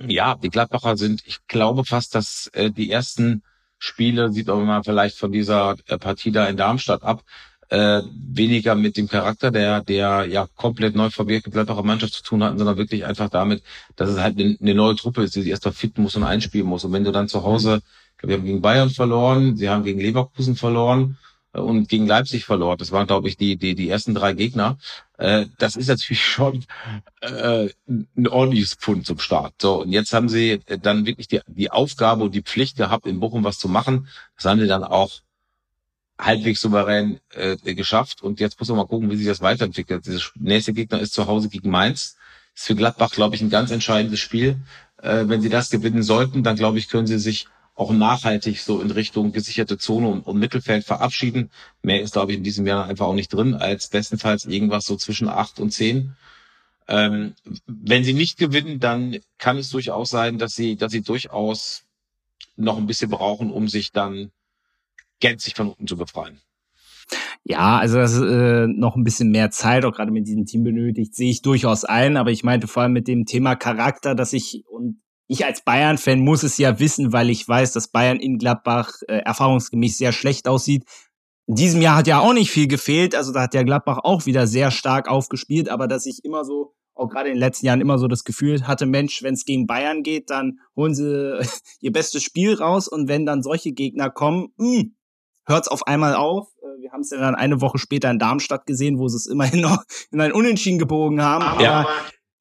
Ja, 0.00 0.36
die 0.36 0.48
Gladbacher 0.48 0.96
sind, 0.96 1.22
ich 1.26 1.46
glaube 1.48 1.84
fast, 1.84 2.14
dass 2.14 2.48
äh, 2.54 2.70
die 2.70 2.90
ersten 2.90 3.42
Spiele, 3.78 4.32
sieht 4.32 4.46
man 4.46 4.64
mal 4.64 4.84
vielleicht 4.84 5.18
von 5.18 5.32
dieser 5.32 5.76
äh, 5.86 5.98
Partie 5.98 6.32
da 6.32 6.46
in 6.46 6.56
Darmstadt 6.56 7.02
ab, 7.02 7.24
äh, 7.72 8.02
weniger 8.34 8.74
mit 8.74 8.98
dem 8.98 9.08
Charakter 9.08 9.50
der, 9.50 9.82
der 9.82 10.26
ja 10.26 10.46
komplett 10.56 10.94
neu 10.94 11.08
verwirklichter 11.08 11.82
Mannschaft 11.82 12.12
zu 12.12 12.22
tun 12.22 12.44
hatten, 12.44 12.58
sondern 12.58 12.76
wirklich 12.76 13.06
einfach 13.06 13.30
damit, 13.30 13.62
dass 13.96 14.10
es 14.10 14.18
halt 14.18 14.38
eine, 14.38 14.58
eine 14.60 14.74
neue 14.74 14.94
Truppe 14.94 15.22
ist, 15.22 15.34
die 15.34 15.40
sich 15.40 15.50
erstmal 15.50 15.72
fit 15.72 15.96
muss 15.96 16.14
und 16.14 16.24
einspielen 16.24 16.66
muss. 16.66 16.84
Und 16.84 16.92
wenn 16.92 17.04
du 17.04 17.12
dann 17.12 17.28
zu 17.28 17.44
Hause, 17.44 17.80
wir 18.20 18.36
haben 18.36 18.44
gegen 18.44 18.60
Bayern 18.60 18.90
verloren, 18.90 19.56
sie 19.56 19.70
haben 19.70 19.84
gegen 19.84 20.00
Leverkusen 20.00 20.54
verloren 20.54 21.16
äh, 21.54 21.60
und 21.60 21.88
gegen 21.88 22.06
Leipzig 22.06 22.44
verloren. 22.44 22.76
Das 22.76 22.92
waren, 22.92 23.06
glaube 23.06 23.28
ich, 23.28 23.38
die, 23.38 23.56
die, 23.56 23.74
die 23.74 23.88
ersten 23.88 24.14
drei 24.14 24.34
Gegner. 24.34 24.76
Äh, 25.16 25.46
das 25.58 25.74
ist 25.76 25.88
natürlich 25.88 26.22
schon 26.26 26.66
äh, 27.22 27.70
ein 27.88 28.28
ordentliches 28.28 28.74
Pfund 28.74 29.06
zum 29.06 29.18
Start. 29.18 29.54
So, 29.62 29.80
und 29.80 29.92
jetzt 29.92 30.12
haben 30.12 30.28
sie 30.28 30.60
dann 30.82 31.06
wirklich 31.06 31.26
die, 31.26 31.40
die 31.46 31.70
Aufgabe 31.70 32.22
und 32.24 32.34
die 32.34 32.42
Pflicht 32.42 32.76
gehabt, 32.76 33.06
in 33.06 33.18
Bochum 33.18 33.44
was 33.44 33.58
zu 33.58 33.68
machen. 33.68 34.08
Das 34.36 34.44
haben 34.44 34.60
sie 34.60 34.66
dann 34.66 34.84
auch 34.84 35.22
halbwegs 36.18 36.60
souverän 36.60 37.20
äh, 37.30 37.56
geschafft. 37.74 38.22
Und 38.22 38.40
jetzt 38.40 38.58
muss 38.58 38.68
man 38.68 38.78
mal 38.78 38.86
gucken, 38.86 39.10
wie 39.10 39.16
sich 39.16 39.26
das 39.26 39.40
weiterentwickelt. 39.40 40.06
Der 40.06 40.20
nächste 40.36 40.72
Gegner 40.72 41.00
ist 41.00 41.14
zu 41.14 41.26
Hause 41.26 41.48
gegen 41.48 41.70
Mainz. 41.70 42.16
Ist 42.54 42.66
für 42.66 42.74
Gladbach, 42.74 43.10
glaube 43.10 43.34
ich, 43.34 43.42
ein 43.42 43.50
ganz 43.50 43.70
entscheidendes 43.70 44.20
Spiel. 44.20 44.56
Äh, 45.02 45.24
wenn 45.26 45.42
sie 45.42 45.48
das 45.48 45.70
gewinnen 45.70 46.02
sollten, 46.02 46.42
dann 46.42 46.56
glaube 46.56 46.78
ich, 46.78 46.88
können 46.88 47.06
sie 47.06 47.18
sich 47.18 47.46
auch 47.74 47.92
nachhaltig 47.92 48.60
so 48.60 48.80
in 48.80 48.90
Richtung 48.90 49.32
gesicherte 49.32 49.78
Zone 49.78 50.08
und, 50.08 50.20
und 50.20 50.38
Mittelfeld 50.38 50.84
verabschieden. 50.84 51.50
Mehr 51.82 52.02
ist, 52.02 52.12
glaube 52.12 52.32
ich, 52.32 52.38
in 52.38 52.44
diesem 52.44 52.66
Jahr 52.66 52.86
einfach 52.86 53.06
auch 53.06 53.14
nicht 53.14 53.32
drin, 53.32 53.54
als 53.54 53.88
bestenfalls 53.88 54.44
irgendwas 54.44 54.84
so 54.84 54.96
zwischen 54.96 55.28
acht 55.28 55.58
und 55.58 55.70
zehn. 55.70 56.14
Ähm, 56.88 57.34
wenn 57.66 58.04
sie 58.04 58.12
nicht 58.12 58.38
gewinnen, 58.38 58.78
dann 58.78 59.18
kann 59.38 59.56
es 59.56 59.70
durchaus 59.70 60.10
sein, 60.10 60.38
dass 60.38 60.54
sie, 60.54 60.76
dass 60.76 60.92
sie 60.92 61.02
durchaus 61.02 61.84
noch 62.56 62.76
ein 62.76 62.86
bisschen 62.86 63.10
brauchen, 63.10 63.50
um 63.50 63.68
sich 63.68 63.92
dann 63.92 64.30
gänzlich 65.22 65.54
von 65.54 65.68
unten 65.70 65.86
zu 65.86 65.96
befreien. 65.96 66.38
Ja, 67.44 67.78
also 67.78 67.96
dass 67.96 68.20
äh, 68.20 68.66
noch 68.66 68.96
ein 68.96 69.04
bisschen 69.04 69.30
mehr 69.30 69.50
Zeit 69.50 69.84
auch 69.84 69.92
gerade 69.92 70.12
mit 70.12 70.26
diesem 70.26 70.44
Team 70.44 70.64
benötigt, 70.64 71.14
sehe 71.14 71.30
ich 71.30 71.42
durchaus 71.42 71.84
ein. 71.84 72.16
Aber 72.16 72.30
ich 72.30 72.44
meinte 72.44 72.68
vor 72.68 72.82
allem 72.82 72.92
mit 72.92 73.08
dem 73.08 73.24
Thema 73.24 73.56
Charakter, 73.56 74.14
dass 74.14 74.32
ich 74.32 74.64
und 74.68 75.00
ich 75.26 75.44
als 75.44 75.64
Bayern-Fan 75.64 76.20
muss 76.20 76.42
es 76.42 76.58
ja 76.58 76.78
wissen, 76.78 77.12
weil 77.12 77.30
ich 77.30 77.48
weiß, 77.48 77.72
dass 77.72 77.88
Bayern 77.88 78.20
in 78.20 78.38
Gladbach 78.38 78.92
äh, 79.08 79.18
erfahrungsgemäß 79.18 79.98
sehr 79.98 80.12
schlecht 80.12 80.46
aussieht. 80.46 80.84
In 81.46 81.54
diesem 81.54 81.80
Jahr 81.82 81.96
hat 81.96 82.06
ja 82.06 82.20
auch 82.20 82.34
nicht 82.34 82.50
viel 82.50 82.68
gefehlt, 82.68 83.14
also 83.14 83.32
da 83.32 83.42
hat 83.42 83.54
der 83.54 83.64
Gladbach 83.64 83.98
auch 84.02 84.26
wieder 84.26 84.46
sehr 84.46 84.70
stark 84.70 85.08
aufgespielt, 85.08 85.68
aber 85.68 85.88
dass 85.88 86.06
ich 86.06 86.24
immer 86.24 86.44
so 86.44 86.74
auch 86.94 87.08
gerade 87.08 87.30
in 87.30 87.36
den 87.36 87.40
letzten 87.40 87.66
Jahren 87.66 87.80
immer 87.80 87.98
so 87.98 88.06
das 88.06 88.24
Gefühl 88.24 88.66
hatte, 88.66 88.86
Mensch, 88.86 89.22
wenn 89.22 89.34
es 89.34 89.44
gegen 89.44 89.66
Bayern 89.66 90.02
geht, 90.02 90.30
dann 90.30 90.58
holen 90.76 90.94
sie 90.94 91.40
ihr 91.80 91.92
bestes 91.92 92.22
Spiel 92.22 92.54
raus 92.54 92.86
und 92.86 93.08
wenn 93.08 93.26
dann 93.26 93.42
solche 93.42 93.72
Gegner 93.72 94.10
kommen, 94.10 94.48
mh, 94.56 94.80
hm, 94.80 94.96
hört 95.46 95.64
es 95.64 95.68
auf 95.68 95.86
einmal 95.86 96.14
auf. 96.14 96.48
Äh, 96.62 96.82
wir 96.82 96.92
haben 96.92 97.00
es 97.00 97.10
ja 97.10 97.18
dann 97.18 97.34
eine 97.34 97.60
Woche 97.60 97.78
später 97.78 98.10
in 98.10 98.18
Darmstadt 98.18 98.66
gesehen, 98.66 98.98
wo 98.98 99.08
sie 99.08 99.16
es 99.16 99.26
immerhin 99.26 99.60
noch 99.62 99.84
in 100.10 100.20
ein 100.20 100.32
Unentschieden 100.32 100.78
gebogen 100.78 101.22
haben. 101.22 101.60
Ja. 101.60 101.80
Aber 101.80 101.88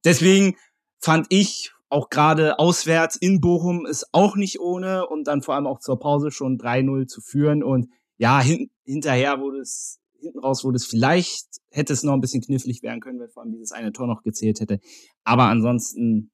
deswegen 0.04 0.56
fand 1.00 1.28
ich 1.30 1.72
auch 1.90 2.10
gerade 2.10 2.58
auswärts 2.58 3.18
in 3.18 3.42
Bochum 3.42 3.86
ist 3.86 4.08
auch 4.14 4.38
nicht 4.38 4.62
ohne 4.62 5.08
und 5.08 5.26
dann 5.26 5.42
vor 5.42 5.56
allem 5.56 5.68
auch 5.68 5.80
zur 5.80 6.00
Pause 6.00 6.32
schon 6.32 6.58
3-0 6.58 7.08
zu 7.08 7.20
führen 7.20 7.64
und 7.64 7.90
ja, 8.18 8.40
hin, 8.40 8.70
hinterher 8.86 9.42
wurde 9.42 9.60
es, 9.60 10.00
hinten 10.18 10.40
raus 10.40 10.64
wurde 10.64 10.78
es 10.78 10.86
vielleicht, 10.86 11.48
hätte 11.70 11.92
es 11.92 12.04
noch 12.04 12.14
ein 12.14 12.22
bisschen 12.22 12.42
knifflig 12.42 12.82
werden 12.82 13.02
können, 13.02 13.20
wenn 13.20 13.30
vor 13.30 13.44
allem 13.44 13.52
dieses 13.52 13.74
eine 13.74 13.92
Tor 13.92 14.08
noch 14.08 14.24
gezählt 14.24 14.62
hätte. 14.62 14.80
Aber 15.24 15.46
ansonsten 15.46 16.32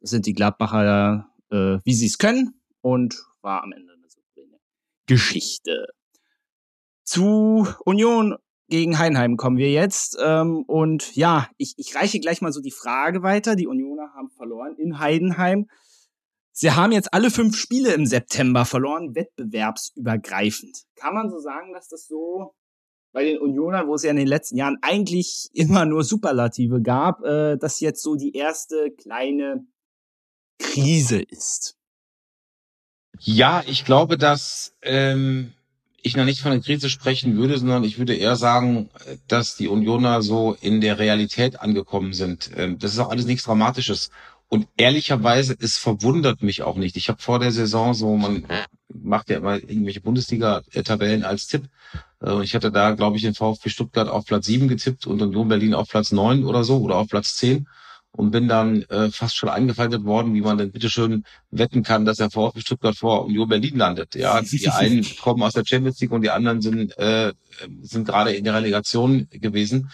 sind 0.00 0.26
die 0.26 0.34
Gladbacher, 0.34 1.26
äh, 1.50 1.78
wie 1.82 1.94
sie 1.94 2.06
es 2.06 2.18
können 2.18 2.60
und 2.82 3.24
war 3.40 3.64
am 3.64 3.72
Ende 3.72 3.97
Geschichte. 5.08 5.86
Zu 7.02 7.66
Union 7.84 8.36
gegen 8.68 8.98
Heinheim 8.98 9.36
kommen 9.36 9.56
wir 9.56 9.72
jetzt. 9.72 10.16
Ähm, 10.22 10.62
und 10.66 11.16
ja, 11.16 11.48
ich, 11.56 11.74
ich 11.78 11.96
reiche 11.96 12.20
gleich 12.20 12.40
mal 12.40 12.52
so 12.52 12.60
die 12.60 12.70
Frage 12.70 13.22
weiter. 13.22 13.56
Die 13.56 13.66
Unioner 13.66 14.12
haben 14.14 14.30
verloren 14.30 14.76
in 14.76 14.98
Heidenheim. 14.98 15.66
Sie 16.52 16.72
haben 16.72 16.92
jetzt 16.92 17.14
alle 17.14 17.30
fünf 17.30 17.56
Spiele 17.56 17.92
im 17.92 18.04
September 18.04 18.64
verloren, 18.64 19.14
wettbewerbsübergreifend. 19.14 20.84
Kann 20.96 21.14
man 21.14 21.30
so 21.30 21.38
sagen, 21.38 21.72
dass 21.72 21.88
das 21.88 22.06
so 22.06 22.54
bei 23.12 23.24
den 23.24 23.38
Unionern, 23.38 23.86
wo 23.86 23.94
es 23.94 24.02
ja 24.02 24.10
in 24.10 24.16
den 24.16 24.26
letzten 24.26 24.56
Jahren 24.56 24.76
eigentlich 24.82 25.48
immer 25.52 25.84
nur 25.84 26.04
Superlative 26.04 26.82
gab, 26.82 27.24
äh, 27.24 27.56
dass 27.56 27.80
jetzt 27.80 28.02
so 28.02 28.16
die 28.16 28.34
erste 28.34 28.90
kleine 28.90 29.66
Krise 30.58 31.22
ist? 31.22 31.77
Ja, 33.20 33.62
ich 33.66 33.84
glaube, 33.84 34.16
dass 34.16 34.74
ähm, 34.82 35.52
ich 36.02 36.16
noch 36.16 36.24
nicht 36.24 36.40
von 36.40 36.52
einer 36.52 36.62
Krise 36.62 36.88
sprechen 36.88 37.36
würde, 37.36 37.58
sondern 37.58 37.84
ich 37.84 37.98
würde 37.98 38.14
eher 38.14 38.36
sagen, 38.36 38.90
dass 39.26 39.56
die 39.56 39.68
Unioner 39.68 40.22
so 40.22 40.56
in 40.60 40.80
der 40.80 40.98
Realität 40.98 41.60
angekommen 41.60 42.12
sind. 42.12 42.50
Ähm, 42.56 42.78
das 42.78 42.92
ist 42.92 42.98
auch 42.98 43.10
alles 43.10 43.26
nichts 43.26 43.44
Dramatisches. 43.44 44.10
Und 44.48 44.66
ehrlicherweise, 44.78 45.54
es 45.60 45.76
verwundert 45.76 46.42
mich 46.42 46.62
auch 46.62 46.76
nicht. 46.76 46.96
Ich 46.96 47.08
habe 47.08 47.20
vor 47.20 47.38
der 47.38 47.52
Saison 47.52 47.92
so, 47.92 48.16
man 48.16 48.46
macht 48.88 49.28
ja 49.28 49.36
immer 49.36 49.56
irgendwelche 49.56 50.00
Bundesliga-Tabellen 50.00 51.24
als 51.24 51.48
Tipp. 51.48 51.64
Äh, 52.22 52.42
ich 52.42 52.54
hatte 52.54 52.70
da, 52.70 52.92
glaube 52.92 53.16
ich, 53.16 53.22
den 53.22 53.34
VfB 53.34 53.68
Stuttgart 53.68 54.08
auf 54.08 54.24
Platz 54.24 54.46
sieben 54.46 54.68
getippt 54.68 55.06
und 55.06 55.20
Union 55.20 55.48
Berlin 55.48 55.74
auf 55.74 55.88
Platz 55.88 56.12
neun 56.12 56.44
oder 56.44 56.64
so 56.64 56.78
oder 56.78 56.96
auf 56.96 57.08
Platz 57.08 57.36
zehn 57.36 57.68
und 58.12 58.30
bin 58.30 58.48
dann 58.48 58.82
äh, 58.82 59.10
fast 59.10 59.36
schon 59.36 59.48
eingefaltet 59.48 60.04
worden, 60.04 60.34
wie 60.34 60.40
man 60.40 60.58
denn 60.58 60.72
bitteschön 60.72 61.24
wetten 61.50 61.82
kann, 61.82 62.04
dass 62.04 62.16
der 62.16 62.30
VfB 62.30 62.60
Stuttgart 62.60 62.96
vor 62.96 63.26
Union 63.26 63.48
Berlin 63.48 63.76
landet. 63.76 64.14
Ja, 64.14 64.40
die 64.42 64.68
einen 64.68 65.06
kommen 65.20 65.42
aus 65.42 65.52
der 65.52 65.64
Champions 65.64 66.00
League 66.00 66.12
und 66.12 66.22
die 66.22 66.30
anderen 66.30 66.60
sind 66.60 66.96
äh, 66.98 67.32
sind 67.82 68.06
gerade 68.06 68.32
in 68.32 68.44
der 68.44 68.54
Relegation 68.54 69.28
gewesen. 69.30 69.90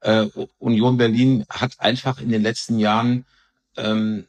Äh, 0.00 0.26
Union 0.58 0.96
Berlin 0.96 1.44
hat 1.48 1.78
einfach 1.78 2.20
in 2.20 2.30
den 2.30 2.42
letzten 2.42 2.78
Jahren 2.78 3.24
ähm, 3.76 4.26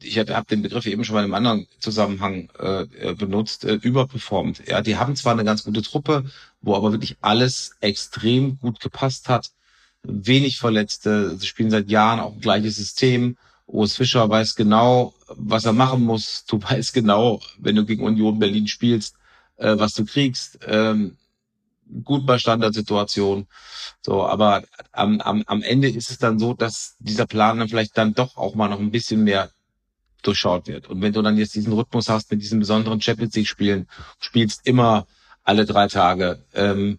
ich 0.00 0.18
habe 0.18 0.44
den 0.50 0.62
Begriff 0.62 0.86
eben 0.86 1.04
schon 1.04 1.14
mal 1.14 1.20
in 1.20 1.26
einem 1.26 1.34
anderen 1.34 1.68
Zusammenhang 1.78 2.50
äh, 2.58 3.14
benutzt, 3.14 3.64
äh, 3.64 3.74
überperformt. 3.74 4.66
Ja, 4.66 4.82
die 4.82 4.96
haben 4.96 5.14
zwar 5.14 5.34
eine 5.34 5.44
ganz 5.44 5.62
gute 5.62 5.82
Truppe, 5.82 6.24
wo 6.62 6.74
aber 6.74 6.90
wirklich 6.90 7.16
alles 7.20 7.76
extrem 7.80 8.58
gut 8.58 8.80
gepasst 8.80 9.28
hat 9.28 9.52
wenig 10.06 10.58
Verletzte. 10.58 11.36
Sie 11.36 11.46
spielen 11.46 11.70
seit 11.70 11.90
Jahren 11.90 12.20
auch 12.20 12.34
ein 12.34 12.40
gleiches 12.40 12.76
System. 12.76 13.36
Urs 13.66 13.96
Fischer 13.96 14.28
weiß 14.28 14.54
genau, 14.54 15.14
was 15.28 15.64
er 15.64 15.72
machen 15.72 16.04
muss. 16.04 16.44
Du 16.46 16.62
weißt 16.62 16.94
genau, 16.94 17.40
wenn 17.58 17.76
du 17.76 17.84
gegen 17.84 18.04
Union 18.04 18.38
Berlin 18.38 18.68
spielst, 18.68 19.16
äh, 19.56 19.76
was 19.78 19.94
du 19.94 20.04
kriegst. 20.04 20.58
Ähm, 20.66 21.16
gut 22.04 22.26
bei 22.26 22.38
Standardsituationen. 22.38 23.46
So, 24.02 24.24
aber 24.24 24.64
am, 24.92 25.20
am, 25.20 25.42
am 25.46 25.62
Ende 25.62 25.88
ist 25.88 26.10
es 26.10 26.18
dann 26.18 26.38
so, 26.38 26.54
dass 26.54 26.96
dieser 26.98 27.26
Plan 27.26 27.58
dann 27.58 27.68
vielleicht 27.68 27.96
dann 27.96 28.14
doch 28.14 28.36
auch 28.36 28.54
mal 28.54 28.68
noch 28.68 28.80
ein 28.80 28.90
bisschen 28.90 29.24
mehr 29.24 29.50
durchschaut 30.22 30.66
wird. 30.66 30.88
Und 30.88 31.02
wenn 31.02 31.12
du 31.12 31.22
dann 31.22 31.36
jetzt 31.36 31.54
diesen 31.54 31.72
Rhythmus 31.72 32.08
hast 32.08 32.30
mit 32.30 32.42
diesen 32.42 32.58
besonderen 32.58 33.00
Champions 33.00 33.34
League 33.34 33.46
Spielen, 33.46 33.88
spielst 34.18 34.66
immer 34.66 35.06
alle 35.44 35.64
drei 35.64 35.86
Tage, 35.86 36.44
ähm, 36.54 36.98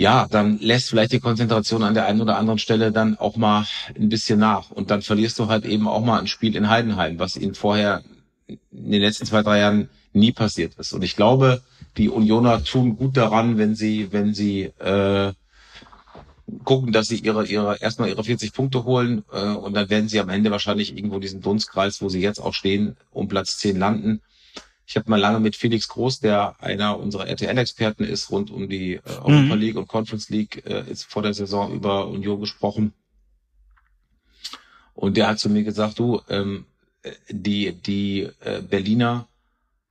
ja, 0.00 0.26
dann 0.30 0.58
lässt 0.60 0.88
vielleicht 0.88 1.12
die 1.12 1.20
Konzentration 1.20 1.82
an 1.82 1.92
der 1.92 2.06
einen 2.06 2.22
oder 2.22 2.38
anderen 2.38 2.58
Stelle 2.58 2.90
dann 2.90 3.18
auch 3.18 3.36
mal 3.36 3.66
ein 3.94 4.08
bisschen 4.08 4.38
nach. 4.38 4.70
Und 4.70 4.90
dann 4.90 5.02
verlierst 5.02 5.38
du 5.38 5.48
halt 5.48 5.66
eben 5.66 5.86
auch 5.86 6.02
mal 6.02 6.18
ein 6.18 6.26
Spiel 6.26 6.56
in 6.56 6.70
Heidenheim, 6.70 7.18
was 7.18 7.36
ihnen 7.36 7.54
vorher 7.54 8.02
in 8.48 8.58
den 8.92 9.02
letzten 9.02 9.26
zwei, 9.26 9.42
drei 9.42 9.58
Jahren 9.58 9.90
nie 10.14 10.32
passiert 10.32 10.72
ist. 10.78 10.94
Und 10.94 11.04
ich 11.04 11.16
glaube, 11.16 11.60
die 11.98 12.08
Unioner 12.08 12.64
tun 12.64 12.96
gut 12.96 13.18
daran, 13.18 13.58
wenn 13.58 13.74
sie, 13.74 14.10
wenn 14.10 14.32
sie 14.32 14.72
äh, 14.78 15.34
gucken, 16.64 16.92
dass 16.92 17.08
sie 17.08 17.18
ihre, 17.18 17.44
ihre 17.44 17.76
erstmal 17.82 18.08
ihre 18.08 18.24
40 18.24 18.54
Punkte 18.54 18.84
holen 18.84 19.22
äh, 19.30 19.48
und 19.48 19.74
dann 19.74 19.90
werden 19.90 20.08
sie 20.08 20.18
am 20.18 20.30
Ende 20.30 20.50
wahrscheinlich 20.50 20.96
irgendwo 20.96 21.18
diesen 21.18 21.42
Dunstkreis, 21.42 22.00
wo 22.00 22.08
sie 22.08 22.22
jetzt 22.22 22.40
auch 22.40 22.54
stehen, 22.54 22.96
um 23.12 23.28
Platz 23.28 23.58
10 23.58 23.78
landen. 23.78 24.22
Ich 24.90 24.96
habe 24.96 25.08
mal 25.08 25.20
lange 25.20 25.38
mit 25.38 25.54
Felix 25.54 25.86
Groß, 25.86 26.18
der 26.18 26.60
einer 26.60 26.98
unserer 26.98 27.28
RTL-Experten 27.28 28.02
ist, 28.02 28.32
rund 28.32 28.50
um 28.50 28.68
die 28.68 28.94
äh, 28.94 29.00
Europa 29.06 29.54
mhm. 29.54 29.60
League 29.60 29.76
und 29.76 29.86
Conference 29.86 30.30
League, 30.30 30.66
äh, 30.66 30.82
ist 30.90 31.04
vor 31.04 31.22
der 31.22 31.32
Saison 31.32 31.72
über 31.72 32.08
Union 32.08 32.40
gesprochen. 32.40 32.92
Und 34.94 35.16
der 35.16 35.28
hat 35.28 35.38
zu 35.38 35.48
mir 35.48 35.62
gesagt, 35.62 36.00
du, 36.00 36.20
ähm, 36.28 36.66
die, 37.28 37.70
die 37.70 38.30
äh, 38.40 38.62
Berliner 38.62 39.28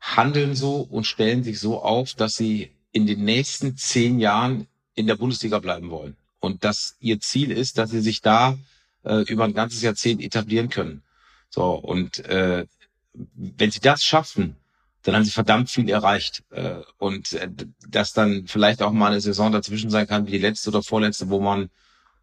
handeln 0.02 0.54
so 0.54 0.82
und 0.82 1.08
stellen 1.08 1.46
sich 1.46 1.62
so 1.62 1.82
auf, 1.82 2.14
dass 2.14 2.36
sie 2.36 2.70
in 2.92 3.08
den 3.08 3.24
nächsten 3.24 3.78
zehn 3.78 4.20
Jahren 4.20 4.68
in 4.96 5.08
der 5.08 5.16
Bundesliga 5.16 5.60
bleiben 5.60 5.92
wollen. 5.92 6.18
Und 6.42 6.66
dass 6.66 6.98
ihr 7.00 7.22
Ziel 7.22 7.52
ist, 7.52 7.78
dass 7.78 7.92
sie 7.92 8.02
sich 8.02 8.20
da 8.20 8.58
äh, 9.06 9.22
über 9.32 9.46
ein 9.46 9.54
ganzes 9.54 9.82
Jahrzehnt 9.82 10.22
etablieren 10.22 10.68
können. 10.68 11.04
So, 11.50 11.72
und 11.76 12.20
äh, 12.26 12.66
wenn 13.14 13.72
sie 13.72 13.80
das 13.80 14.04
schaffen, 14.04 14.58
dann 15.04 15.16
haben 15.16 15.24
sie 15.24 15.32
verdammt 15.32 15.70
viel 15.70 15.90
erreicht. 15.90 16.44
Äh, 16.52 16.82
und 16.98 17.34
äh, 17.34 17.50
dass 17.88 18.14
dann 18.14 18.48
vielleicht 18.48 18.82
auch 18.82 18.92
mal 18.92 19.12
eine 19.12 19.22
Saison 19.22 19.52
dazwischen 19.52 19.90
sein 19.90 20.08
kann, 20.08 20.28
wie 20.28 20.32
die 20.32 20.38
letzte 20.38 20.70
oder 20.70 20.84
vorletzte, 20.84 21.30
wo 21.30 21.40
man 21.40 21.70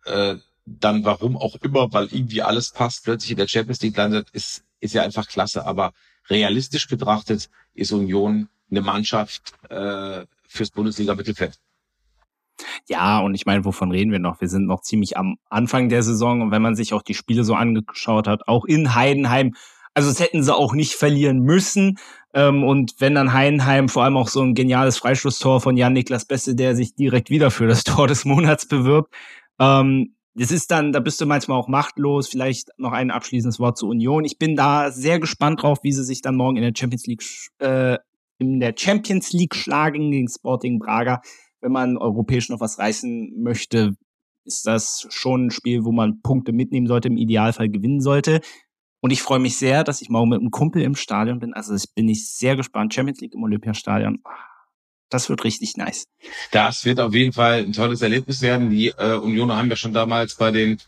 äh, 0.04 0.36
dann 0.66 1.04
warum 1.04 1.36
auch 1.36 1.56
immer, 1.56 1.92
weil 1.92 2.06
irgendwie 2.06 2.42
alles 2.42 2.72
passt, 2.72 3.04
plötzlich 3.04 3.30
in 3.30 3.36
der 3.36 3.48
Champions 3.48 3.80
League 3.82 3.96
landet, 3.96 4.28
ist, 4.30 4.64
ist 4.80 4.94
ja 4.94 5.02
einfach 5.02 5.28
klasse. 5.28 5.64
Aber 5.64 5.92
realistisch 6.28 6.88
betrachtet 6.88 7.48
ist 7.74 7.92
Union 7.92 8.48
eine 8.68 8.80
Mannschaft 8.80 9.52
fürs 10.48 10.70
Bundesliga-Mittelfeld. 10.70 11.60
Ja, 12.88 13.20
und 13.20 13.34
ich 13.36 13.46
meine, 13.46 13.64
wovon 13.64 13.92
reden 13.92 14.10
wir 14.10 14.18
noch? 14.18 14.40
Wir 14.40 14.48
sind 14.48 14.66
noch 14.66 14.80
ziemlich 14.80 15.16
am 15.16 15.36
Anfang 15.48 15.88
der 15.88 16.02
Saison 16.02 16.40
und 16.40 16.50
wenn 16.50 16.62
man 16.62 16.74
sich 16.74 16.94
auch 16.94 17.02
die 17.02 17.14
Spiele 17.14 17.44
so 17.44 17.54
angeschaut 17.54 18.26
hat, 18.26 18.48
auch 18.48 18.64
in 18.64 18.94
Heidenheim, 18.94 19.54
also 19.96 20.10
es 20.10 20.20
hätten 20.20 20.42
sie 20.42 20.54
auch 20.54 20.74
nicht 20.74 20.92
verlieren 20.92 21.40
müssen. 21.40 21.98
Ähm, 22.34 22.64
und 22.64 22.96
wenn 22.98 23.14
dann 23.14 23.32
Heidenheim 23.32 23.88
vor 23.88 24.04
allem 24.04 24.18
auch 24.18 24.28
so 24.28 24.42
ein 24.42 24.54
geniales 24.54 24.98
Freistoßtor 24.98 25.62
von 25.62 25.78
Jan-Niklas 25.78 26.26
Besse, 26.26 26.54
der 26.54 26.76
sich 26.76 26.94
direkt 26.94 27.30
wieder 27.30 27.50
für 27.50 27.66
das 27.66 27.82
Tor 27.84 28.06
des 28.06 28.26
Monats 28.26 28.68
bewirbt, 28.68 29.14
ähm, 29.58 30.14
das 30.34 30.50
ist 30.50 30.70
dann, 30.70 30.92
da 30.92 31.00
bist 31.00 31.18
du 31.18 31.24
manchmal 31.24 31.58
auch 31.58 31.66
machtlos. 31.66 32.28
Vielleicht 32.28 32.68
noch 32.76 32.92
ein 32.92 33.10
abschließendes 33.10 33.58
Wort 33.58 33.78
zur 33.78 33.88
Union. 33.88 34.26
Ich 34.26 34.36
bin 34.36 34.54
da 34.54 34.90
sehr 34.90 35.18
gespannt 35.18 35.62
drauf, 35.62 35.78
wie 35.82 35.92
sie 35.92 36.04
sich 36.04 36.20
dann 36.20 36.36
morgen 36.36 36.58
in 36.58 36.62
der 36.62 36.74
Champions 36.76 37.06
League, 37.06 37.22
äh, 37.60 37.96
in 38.36 38.60
der 38.60 38.74
Champions 38.76 39.32
League 39.32 39.54
schlagen 39.54 40.10
gegen 40.10 40.28
Sporting 40.28 40.78
Braga. 40.78 41.22
Wenn 41.62 41.72
man 41.72 41.96
europäisch 41.96 42.50
noch 42.50 42.60
was 42.60 42.78
reißen 42.78 43.32
möchte, 43.42 43.96
ist 44.44 44.66
das 44.66 45.06
schon 45.08 45.46
ein 45.46 45.50
Spiel, 45.50 45.84
wo 45.84 45.92
man 45.92 46.20
Punkte 46.20 46.52
mitnehmen 46.52 46.86
sollte, 46.86 47.08
im 47.08 47.16
Idealfall 47.16 47.70
gewinnen 47.70 48.02
sollte. 48.02 48.42
Und 49.06 49.12
ich 49.12 49.22
freue 49.22 49.38
mich 49.38 49.56
sehr, 49.56 49.84
dass 49.84 50.02
ich 50.02 50.08
morgen 50.08 50.30
mit 50.30 50.40
einem 50.40 50.50
Kumpel 50.50 50.82
im 50.82 50.96
Stadion 50.96 51.38
bin. 51.38 51.54
Also 51.54 51.76
ich 51.76 51.94
bin 51.94 52.08
ich 52.08 52.28
sehr 52.28 52.56
gespannt. 52.56 52.92
Champions 52.92 53.20
League 53.20 53.34
im 53.34 53.42
Olympiastadion. 53.44 54.20
Das 55.10 55.28
wird 55.28 55.44
richtig 55.44 55.76
nice. 55.76 56.08
Das 56.50 56.84
wird 56.84 56.98
auf 56.98 57.14
jeden 57.14 57.32
Fall 57.32 57.60
ein 57.60 57.72
tolles 57.72 58.02
Erlebnis 58.02 58.42
werden. 58.42 58.68
Die 58.68 58.88
äh, 58.88 59.14
Unioner 59.14 59.58
haben 59.58 59.70
ja 59.70 59.76
schon 59.76 59.92
damals 59.92 60.34
bei 60.34 60.50
den 60.50 60.78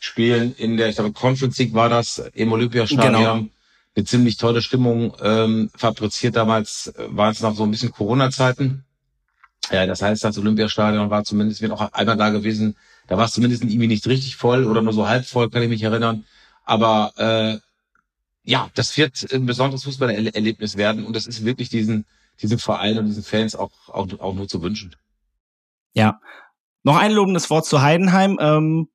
Spielen 0.00 0.56
in 0.56 0.76
der, 0.76 0.88
ich 0.88 0.96
glaube, 0.96 1.12
Conference 1.12 1.56
League 1.58 1.72
war 1.72 1.88
das 1.88 2.18
im 2.34 2.50
Olympiastadion. 2.50 3.12
Genau. 3.12 3.46
Eine 3.94 4.04
ziemlich 4.04 4.38
tolle 4.38 4.60
Stimmung 4.60 5.14
ähm, 5.22 5.70
fabriziert. 5.76 6.34
Damals 6.34 6.92
äh, 6.96 7.06
waren 7.10 7.30
es 7.30 7.42
noch 7.42 7.54
so 7.54 7.62
ein 7.62 7.70
bisschen 7.70 7.92
Corona-Zeiten. 7.92 8.82
Ja, 9.70 9.86
das 9.86 10.02
heißt, 10.02 10.24
das 10.24 10.36
Olympiastadion 10.36 11.10
war 11.10 11.22
zumindest, 11.22 11.62
wird 11.62 11.70
auch 11.70 11.92
einmal 11.92 12.16
da 12.16 12.30
gewesen. 12.30 12.74
Da 13.06 13.16
war 13.16 13.26
es 13.26 13.34
zumindest 13.34 13.62
irgendwie 13.62 13.86
nicht 13.86 14.08
richtig 14.08 14.34
voll 14.34 14.64
oder 14.64 14.82
nur 14.82 14.92
so 14.92 15.06
halb 15.08 15.26
voll, 15.26 15.48
kann 15.48 15.62
ich 15.62 15.68
mich 15.68 15.84
erinnern. 15.84 16.24
Aber 16.64 17.12
äh, 17.16 17.67
ja, 18.48 18.70
das 18.74 18.96
wird 18.96 19.30
ein 19.30 19.44
besonderes 19.44 19.84
Fußballerlebnis 19.84 20.78
werden 20.78 21.04
und 21.04 21.14
das 21.14 21.26
ist 21.26 21.44
wirklich 21.44 21.68
diesen, 21.68 22.06
diesem 22.40 22.58
Verein 22.58 22.96
und 22.98 23.04
diesen 23.04 23.22
Fans 23.22 23.54
auch, 23.54 23.70
auch, 23.88 24.08
auch 24.20 24.34
nur 24.34 24.48
zu 24.48 24.62
wünschen. 24.62 24.96
Ja. 25.92 26.18
Noch 26.82 26.96
ein 26.96 27.12
lobendes 27.12 27.50
Wort 27.50 27.66
zu 27.66 27.82
Heidenheim. 27.82 28.38
Ähm, 28.40 28.88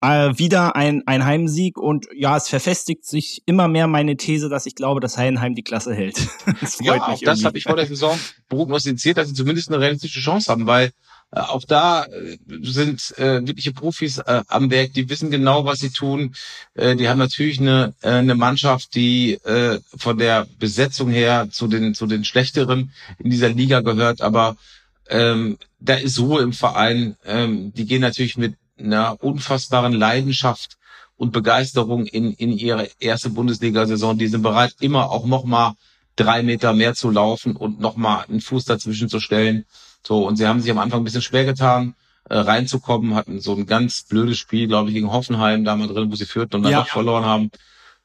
äh, 0.00 0.36
wieder 0.38 0.74
ein, 0.74 1.04
ein 1.06 1.24
Heimsieg 1.24 1.78
und 1.78 2.06
ja, 2.14 2.36
es 2.36 2.48
verfestigt 2.48 3.06
sich 3.06 3.42
immer 3.46 3.68
mehr 3.68 3.86
meine 3.86 4.16
These, 4.16 4.48
dass 4.48 4.66
ich 4.66 4.74
glaube, 4.74 5.00
dass 5.00 5.16
Heidenheim 5.16 5.54
die 5.54 5.62
Klasse 5.62 5.94
hält. 5.94 6.16
das 6.60 6.74
freut 6.74 6.86
ja, 6.86 6.94
mich 6.94 7.02
auch 7.02 7.20
das 7.20 7.44
habe 7.44 7.56
ich 7.56 7.64
vor 7.64 7.76
der 7.76 7.86
Saison 7.86 8.18
prognostiziert, 8.48 9.18
dass 9.18 9.28
sie 9.28 9.34
zumindest 9.34 9.68
eine 9.68 9.80
realistische 9.80 10.20
Chance 10.20 10.50
haben, 10.50 10.66
weil 10.66 10.90
auch 11.42 11.64
da 11.64 12.04
äh, 12.04 12.38
sind 12.62 13.16
äh, 13.18 13.46
wirkliche 13.46 13.72
Profis 13.72 14.18
äh, 14.18 14.42
am 14.48 14.70
Werk, 14.70 14.92
die 14.94 15.08
wissen 15.08 15.30
genau, 15.30 15.64
was 15.64 15.80
sie 15.80 15.90
tun. 15.90 16.34
Äh, 16.74 16.96
die 16.96 17.08
haben 17.08 17.18
natürlich 17.18 17.60
eine, 17.60 17.94
äh, 18.02 18.10
eine 18.10 18.34
Mannschaft, 18.34 18.94
die 18.94 19.34
äh, 19.44 19.80
von 19.96 20.18
der 20.18 20.46
Besetzung 20.58 21.10
her 21.10 21.48
zu 21.50 21.66
den, 21.66 21.94
zu 21.94 22.06
den 22.06 22.24
Schlechteren 22.24 22.92
in 23.18 23.30
dieser 23.30 23.48
Liga 23.48 23.80
gehört, 23.80 24.22
aber 24.22 24.56
ähm, 25.08 25.58
da 25.80 25.94
ist 25.94 26.18
Ruhe 26.18 26.42
im 26.42 26.52
Verein. 26.52 27.16
Ähm, 27.26 27.72
die 27.74 27.84
gehen 27.84 28.00
natürlich 28.00 28.36
mit 28.36 28.54
einer 28.78 29.22
unfassbaren 29.22 29.92
Leidenschaft 29.92 30.78
und 31.16 31.32
Begeisterung 31.32 32.06
in, 32.06 32.32
in 32.32 32.52
ihre 32.52 32.88
erste 32.98 33.30
Bundesliga-Saison. 33.30 34.18
Die 34.18 34.28
sind 34.28 34.42
bereit, 34.42 34.74
immer 34.80 35.10
auch 35.10 35.26
nochmal 35.26 35.74
drei 36.16 36.42
Meter 36.42 36.72
mehr 36.72 36.94
zu 36.94 37.10
laufen 37.10 37.56
und 37.56 37.80
nochmal 37.80 38.24
einen 38.28 38.40
Fuß 38.40 38.64
dazwischen 38.64 39.08
zu 39.08 39.20
stellen. 39.20 39.64
So, 40.06 40.26
und 40.26 40.36
sie 40.36 40.46
haben 40.46 40.60
sich 40.60 40.70
am 40.70 40.78
Anfang 40.78 41.00
ein 41.00 41.04
bisschen 41.04 41.22
schwer 41.22 41.44
getan, 41.44 41.94
äh, 42.28 42.36
reinzukommen, 42.36 43.14
hatten 43.14 43.40
so 43.40 43.54
ein 43.54 43.66
ganz 43.66 44.02
blödes 44.02 44.38
Spiel, 44.38 44.68
glaube 44.68 44.90
ich, 44.90 44.94
gegen 44.94 45.12
Hoffenheim 45.12 45.64
da 45.64 45.76
mal 45.76 45.88
drin, 45.88 46.10
wo 46.10 46.16
sie 46.16 46.26
führten 46.26 46.56
und 46.56 46.62
dann 46.62 46.72
ja. 46.72 46.78
noch 46.80 46.88
verloren 46.88 47.24
haben. 47.24 47.50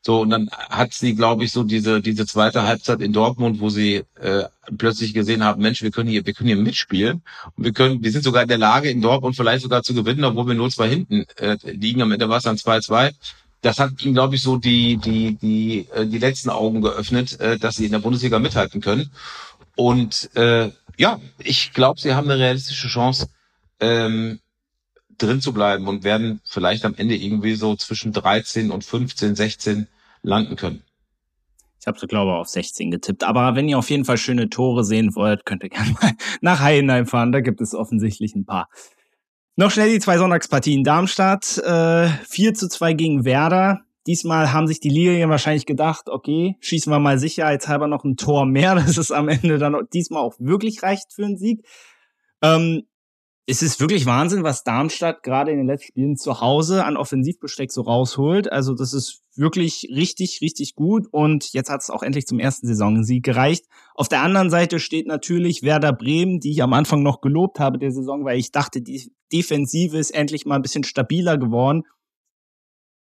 So, 0.02 0.22
und 0.22 0.30
dann 0.30 0.50
hat 0.52 0.94
sie, 0.94 1.14
glaube 1.14 1.44
ich, 1.44 1.52
so 1.52 1.64
diese, 1.64 2.02
diese 2.02 2.26
zweite 2.26 2.64
Halbzeit 2.64 3.02
in 3.02 3.12
Dortmund, 3.12 3.60
wo 3.60 3.70
sie 3.70 4.04
äh, 4.16 4.46
plötzlich 4.78 5.14
gesehen 5.14 5.44
haben, 5.44 5.62
Mensch, 5.62 5.82
wir 5.82 5.92
können 5.92 6.10
hier, 6.10 6.26
wir 6.26 6.34
können 6.34 6.48
hier 6.48 6.56
mitspielen. 6.56 7.22
Und 7.58 7.64
wir 7.66 7.74
können, 7.74 8.02
wir 8.02 8.12
sind 8.12 8.24
sogar 8.24 8.44
in 8.44 8.48
der 8.48 8.58
Lage, 8.58 8.90
in 8.90 9.02
Dortmund 9.02 9.36
vielleicht 9.36 9.64
sogar 9.64 9.84
zu 9.84 9.94
gewinnen, 9.94 10.24
obwohl 10.24 10.48
wir 10.48 10.56
nur 10.56 10.70
zwei 10.70 10.88
hinten 10.88 11.26
äh, 11.36 11.58
liegen. 11.64 12.02
Am 12.02 12.14
Ende 12.14 12.30
war 12.30 12.38
es 12.38 12.44
dann 12.44 12.56
2-2. 12.56 13.12
Das 13.62 13.78
hat 13.78 14.02
ihnen, 14.02 14.14
glaube 14.14 14.36
ich, 14.36 14.42
so 14.42 14.56
die, 14.56 14.96
die, 14.96 15.36
die, 15.36 15.88
äh, 15.94 16.06
die 16.06 16.20
letzten 16.20 16.50
Augen 16.50 16.82
geöffnet, 16.82 17.38
äh, 17.42 17.58
dass 17.58 17.76
sie 17.76 17.86
in 17.86 17.92
der 17.92 18.00
Bundesliga 18.00 18.40
mithalten 18.40 18.80
können. 18.80 19.12
Und 19.76 20.34
äh, 20.36 20.72
ja, 21.00 21.20
ich 21.38 21.72
glaube, 21.72 22.00
sie 22.00 22.14
haben 22.14 22.30
eine 22.30 22.40
realistische 22.40 22.90
Chance, 22.90 23.30
ähm, 23.80 24.40
drin 25.18 25.40
zu 25.40 25.54
bleiben 25.54 25.88
und 25.88 26.04
werden 26.04 26.42
vielleicht 26.44 26.84
am 26.84 26.94
Ende 26.94 27.16
irgendwie 27.16 27.56
so 27.56 27.76
zwischen 27.78 28.12
13 28.12 28.70
und 28.70 28.84
15, 28.84 29.36
16 29.36 29.88
landen 30.24 30.58
können. 30.58 30.84
Ich 31.80 31.88
habe 31.88 31.98
so 31.98 32.06
glaube 32.06 32.34
auf 32.34 32.50
16 32.50 32.92
getippt. 32.92 33.24
Aber 33.24 33.56
wenn 33.56 33.70
ihr 33.70 33.78
auf 33.78 33.90
jeden 33.90 34.04
Fall 34.04 34.18
schöne 34.18 34.50
Tore 34.50 34.84
sehen 34.84 35.16
wollt, 35.16 35.46
könnt 35.46 35.64
ihr 35.64 35.70
gerne 35.70 35.96
mal 36.02 36.12
nach 36.42 36.60
Heidenheim 36.60 37.06
fahren. 37.06 37.32
Da 37.32 37.40
gibt 37.40 37.62
es 37.62 37.74
offensichtlich 37.74 38.36
ein 38.36 38.46
paar. 38.46 38.68
Noch 39.56 39.72
schnell 39.72 39.90
die 39.90 40.00
zwei 40.00 40.18
Sonntagspartien. 40.18 40.84
Darmstadt 40.84 41.58
äh, 41.60 42.10
4 42.28 42.54
zu 42.54 42.68
2 42.68 42.94
gegen 42.94 43.24
Werder. 43.24 43.86
Diesmal 44.08 44.54
haben 44.54 44.68
sich 44.68 44.80
die 44.80 44.90
Lilien 44.90 45.30
wahrscheinlich 45.30 45.66
gedacht, 45.66 46.10
okay, 46.10 46.56
schießen 46.62 46.92
wir 46.92 47.00
mal 47.00 47.20
sicherheitshalber 47.20 47.88
noch 47.88 48.04
ein 48.04 48.16
Tor 48.16 48.46
mehr, 48.46 48.76
dass 48.76 48.98
es 48.98 49.12
am 49.12 49.28
Ende 49.28 49.58
dann 49.58 49.76
diesmal 49.94 50.24
auch 50.24 50.36
wirklich 50.40 50.82
reicht 50.84 51.14
für 51.14 51.26
einen 51.26 51.38
Sieg. 51.38 51.66
Ähm, 52.42 52.84
es 53.52 53.64
ist 53.64 53.80
wirklich 53.80 54.06
Wahnsinn, 54.06 54.44
was 54.44 54.64
Darmstadt 54.64 55.24
gerade 55.24 55.50
in 55.50 55.58
den 55.58 55.66
letzten 55.66 55.88
Spielen 55.88 56.16
zu 56.18 56.40
Hause 56.40 56.86
an 56.86 56.96
Offensivbesteck 56.96 57.72
so 57.72 57.82
rausholt. 57.82 58.52
Also 58.52 58.76
das 58.76 58.94
ist 58.94 59.24
wirklich 59.36 59.88
richtig, 59.92 60.40
richtig 60.42 60.76
gut. 60.76 61.08
Und 61.12 61.52
jetzt 61.54 61.72
hat 61.72 61.82
es 61.82 61.90
auch 61.90 62.04
endlich 62.04 62.28
zum 62.28 62.40
ersten 62.40 62.68
Saisonsieg 62.68 63.24
gereicht. 63.24 63.66
Auf 63.96 64.08
der 64.08 64.22
anderen 64.22 64.52
Seite 64.52 64.80
steht 64.80 65.08
natürlich 65.08 65.64
Werder 65.64 65.94
Bremen, 65.94 66.40
die 66.40 66.52
ich 66.52 66.62
am 66.62 66.74
Anfang 66.74 67.02
noch 67.02 67.22
gelobt 67.22 67.60
habe 67.60 67.80
der 67.80 67.92
Saison, 67.92 68.24
weil 68.24 68.38
ich 68.38 68.52
dachte, 68.52 68.84
die 68.84 69.12
Defensive 69.34 69.98
ist 69.98 70.12
endlich 70.12 70.46
mal 70.46 70.58
ein 70.58 70.62
bisschen 70.62 70.84
stabiler 70.84 71.40
geworden. 71.40 71.88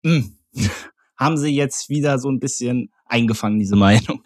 Hm. 0.04 0.37
Haben 1.16 1.36
sie 1.36 1.54
jetzt 1.54 1.88
wieder 1.88 2.18
so 2.18 2.30
ein 2.30 2.38
bisschen 2.38 2.92
eingefangen, 3.06 3.58
diese 3.58 3.76
Meinung. 3.76 4.22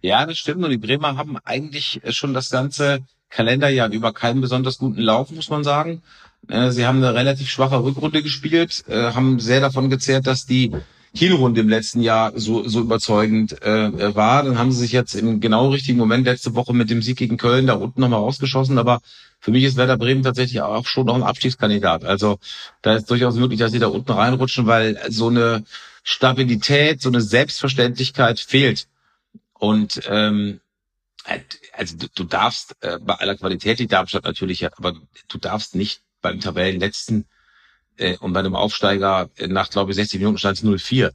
Ja, 0.00 0.24
das 0.24 0.38
stimmt. 0.38 0.64
Und 0.64 0.70
die 0.70 0.78
Bremer 0.78 1.16
haben 1.16 1.36
eigentlich 1.38 2.00
schon 2.10 2.32
das 2.32 2.50
Ganze 2.50 3.00
Kalenderjahr 3.28 3.90
über 3.90 4.12
keinen 4.12 4.40
besonders 4.40 4.78
guten 4.78 5.00
Lauf, 5.00 5.30
muss 5.30 5.50
man 5.50 5.64
sagen. 5.64 6.02
Äh, 6.48 6.70
sie 6.70 6.86
haben 6.86 6.98
eine 6.98 7.14
relativ 7.14 7.48
schwache 7.48 7.82
Rückrunde 7.82 8.22
gespielt, 8.22 8.84
äh, 8.88 9.12
haben 9.12 9.40
sehr 9.40 9.60
davon 9.60 9.90
gezehrt, 9.90 10.26
dass 10.26 10.46
die 10.46 10.72
Hinrunde 11.12 11.60
im 11.60 11.68
letzten 11.68 12.00
Jahr 12.00 12.32
so, 12.36 12.68
so 12.68 12.80
überzeugend 12.80 13.60
äh, 13.62 14.14
war. 14.14 14.44
Dann 14.44 14.58
haben 14.58 14.70
sie 14.70 14.78
sich 14.80 14.92
jetzt 14.92 15.14
im 15.14 15.40
genau 15.40 15.70
richtigen 15.70 15.98
Moment 15.98 16.24
letzte 16.24 16.54
Woche 16.54 16.72
mit 16.72 16.88
dem 16.88 17.02
Sieg 17.02 17.18
gegen 17.18 17.36
Köln 17.36 17.66
da 17.66 17.74
unten 17.74 18.00
nochmal 18.00 18.20
rausgeschossen. 18.20 18.78
Aber 18.78 19.00
für 19.40 19.50
mich 19.50 19.64
ist 19.64 19.76
Werder 19.76 19.96
Bremen 19.96 20.22
tatsächlich 20.22 20.60
auch 20.60 20.86
schon 20.86 21.06
noch 21.06 21.16
ein 21.16 21.22
Abstiegskandidat. 21.22 22.04
Also 22.04 22.38
da 22.82 22.94
ist 22.94 23.10
durchaus 23.10 23.34
möglich, 23.34 23.58
dass 23.58 23.72
sie 23.72 23.80
da 23.80 23.88
unten 23.88 24.12
reinrutschen, 24.12 24.66
weil 24.66 25.00
so 25.08 25.28
eine 25.28 25.64
Stabilität, 26.04 27.02
so 27.02 27.08
eine 27.08 27.20
Selbstverständlichkeit 27.20 28.38
fehlt. 28.38 28.86
Und 29.54 30.00
ähm, 30.08 30.60
also 31.72 31.96
du, 31.96 32.06
du 32.14 32.24
darfst 32.24 32.76
äh, 32.80 32.98
bei 33.00 33.14
aller 33.14 33.36
Qualität 33.36 33.78
die 33.78 33.88
Darmstadt 33.88 34.24
natürlich, 34.24 34.66
aber 34.66 34.94
du 35.28 35.38
darfst 35.38 35.74
nicht 35.74 36.02
beim 36.22 36.40
Tabellenletzten 36.40 37.26
äh, 38.00 38.16
und 38.18 38.32
bei 38.32 38.40
einem 38.40 38.56
Aufsteiger 38.56 39.30
äh, 39.36 39.46
nach 39.46 39.70
glaube 39.70 39.90
ich 39.90 39.96
60 39.96 40.20
Minuten 40.20 40.38
stand 40.38 40.58
es 40.58 40.64
0-4. 40.64 41.12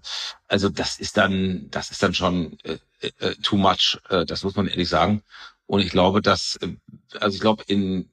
Also 0.48 0.70
das 0.70 1.00
ist 1.00 1.18
dann 1.18 1.68
das 1.72 1.92
ist 1.92 2.02
dann 2.02 2.14
schon 2.14 2.58
äh, 2.64 2.78
äh, 3.20 3.36
too 3.42 3.58
much, 3.58 4.00
äh, 4.10 4.26
das 4.26 4.44
muss 4.44 4.56
man 4.56 4.68
ehrlich 4.68 4.90
sagen. 4.90 5.24
Und 5.66 5.82
ich 5.82 5.90
glaube, 5.90 6.22
dass 6.22 6.58
äh, 6.62 6.76
also 7.20 7.36
ich 7.36 7.42
glaube 7.42 7.64
in 7.68 8.10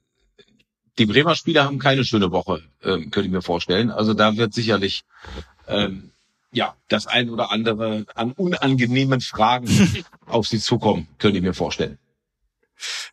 die 0.97 1.05
Bremer 1.05 1.35
Spieler 1.35 1.65
haben 1.65 1.79
keine 1.79 2.03
schöne 2.03 2.31
Woche, 2.31 2.63
äh, 2.81 2.97
könnte 2.97 3.21
ich 3.21 3.31
mir 3.31 3.41
vorstellen. 3.41 3.89
Also 3.91 4.13
da 4.13 4.37
wird 4.37 4.53
sicherlich 4.53 5.03
ähm, 5.67 6.11
ja, 6.51 6.75
das 6.87 7.07
ein 7.07 7.29
oder 7.29 7.51
andere 7.51 8.05
an 8.13 8.31
unangenehmen 8.33 9.21
Fragen 9.21 10.05
auf 10.27 10.47
sie 10.47 10.59
zukommen, 10.59 11.07
könnte 11.17 11.37
ich 11.37 11.43
mir 11.43 11.53
vorstellen. 11.53 11.97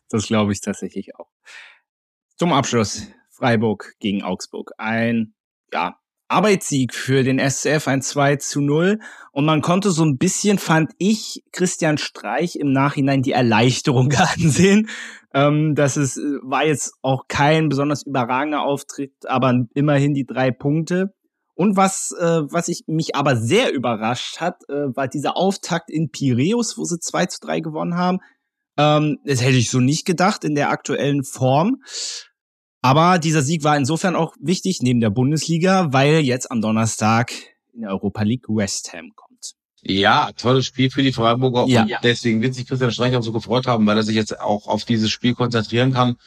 Das 0.09 0.27
glaube 0.27 0.51
ich 0.51 0.61
tatsächlich 0.61 1.15
auch. 1.15 1.27
Zum 2.37 2.53
Abschluss 2.53 3.07
Freiburg 3.29 3.95
gegen 3.99 4.21
Augsburg. 4.21 4.71
Ein, 4.77 5.33
ja, 5.71 5.95
Arbeitssieg 6.31 6.93
für 6.93 7.23
den 7.23 7.39
SCF, 7.39 7.87
ein 7.87 8.01
2 8.01 8.37
zu 8.37 8.61
0. 8.61 8.99
Und 9.33 9.45
man 9.45 9.61
konnte 9.61 9.91
so 9.91 10.03
ein 10.03 10.17
bisschen, 10.17 10.57
fand 10.57 10.91
ich, 10.97 11.43
Christian 11.51 11.97
Streich 11.97 12.55
im 12.55 12.71
Nachhinein 12.71 13.21
die 13.21 13.33
Erleichterung 13.33 14.11
ansehen. 14.13 14.89
Ähm, 15.33 15.75
das 15.75 15.97
ist, 15.97 16.17
war 16.43 16.65
jetzt 16.65 16.93
auch 17.01 17.25
kein 17.27 17.69
besonders 17.69 18.03
überragender 18.03 18.63
Auftritt, 18.63 19.13
aber 19.27 19.65
immerhin 19.73 20.13
die 20.13 20.25
drei 20.25 20.51
Punkte. 20.51 21.13
Und 21.53 21.75
was, 21.75 22.15
äh, 22.17 22.41
was 22.49 22.69
ich 22.69 22.85
mich 22.87 23.15
aber 23.15 23.35
sehr 23.35 23.73
überrascht 23.73 24.39
hat, 24.39 24.63
äh, 24.69 24.95
war 24.95 25.07
dieser 25.07 25.37
Auftakt 25.37 25.89
in 25.89 26.09
Piräus, 26.09 26.77
wo 26.77 26.85
sie 26.85 26.99
2 26.99 27.25
zu 27.27 27.39
3 27.41 27.59
gewonnen 27.59 27.95
haben. 27.95 28.19
Ähm, 28.77 29.17
das 29.25 29.41
hätte 29.41 29.57
ich 29.57 29.69
so 29.69 29.79
nicht 29.79 30.05
gedacht 30.05 30.43
in 30.43 30.55
der 30.55 30.69
aktuellen 30.71 31.23
Form. 31.23 31.81
Aber 32.81 33.19
dieser 33.19 33.43
Sieg 33.43 33.63
war 33.63 33.77
insofern 33.77 34.15
auch 34.15 34.33
wichtig 34.39 34.81
neben 34.81 34.99
der 34.99 35.11
Bundesliga, 35.11 35.93
weil 35.93 36.19
jetzt 36.19 36.49
am 36.49 36.61
Donnerstag 36.61 37.31
in 37.73 37.81
der 37.81 37.91
Europa 37.91 38.23
League 38.23 38.49
West 38.49 38.91
Ham 38.93 39.11
kommt. 39.15 39.53
Ja, 39.83 40.31
tolles 40.35 40.65
Spiel 40.65 40.89
für 40.89 41.03
die 41.03 41.13
Freiburger. 41.13 41.65
Ja. 41.67 41.83
Und 41.83 41.97
deswegen 42.03 42.41
wird 42.41 42.55
sich 42.55 42.67
Christian 42.67 42.91
Streich 42.91 43.15
auch 43.15 43.23
so 43.23 43.31
gefreut 43.31 43.67
haben, 43.67 43.85
weil 43.85 43.97
er 43.97 44.03
sich 44.03 44.15
jetzt 44.15 44.39
auch 44.39 44.67
auf 44.67 44.85
dieses 44.85 45.11
Spiel 45.11 45.33
konzentrieren 45.33 45.93
kann. 45.93 46.17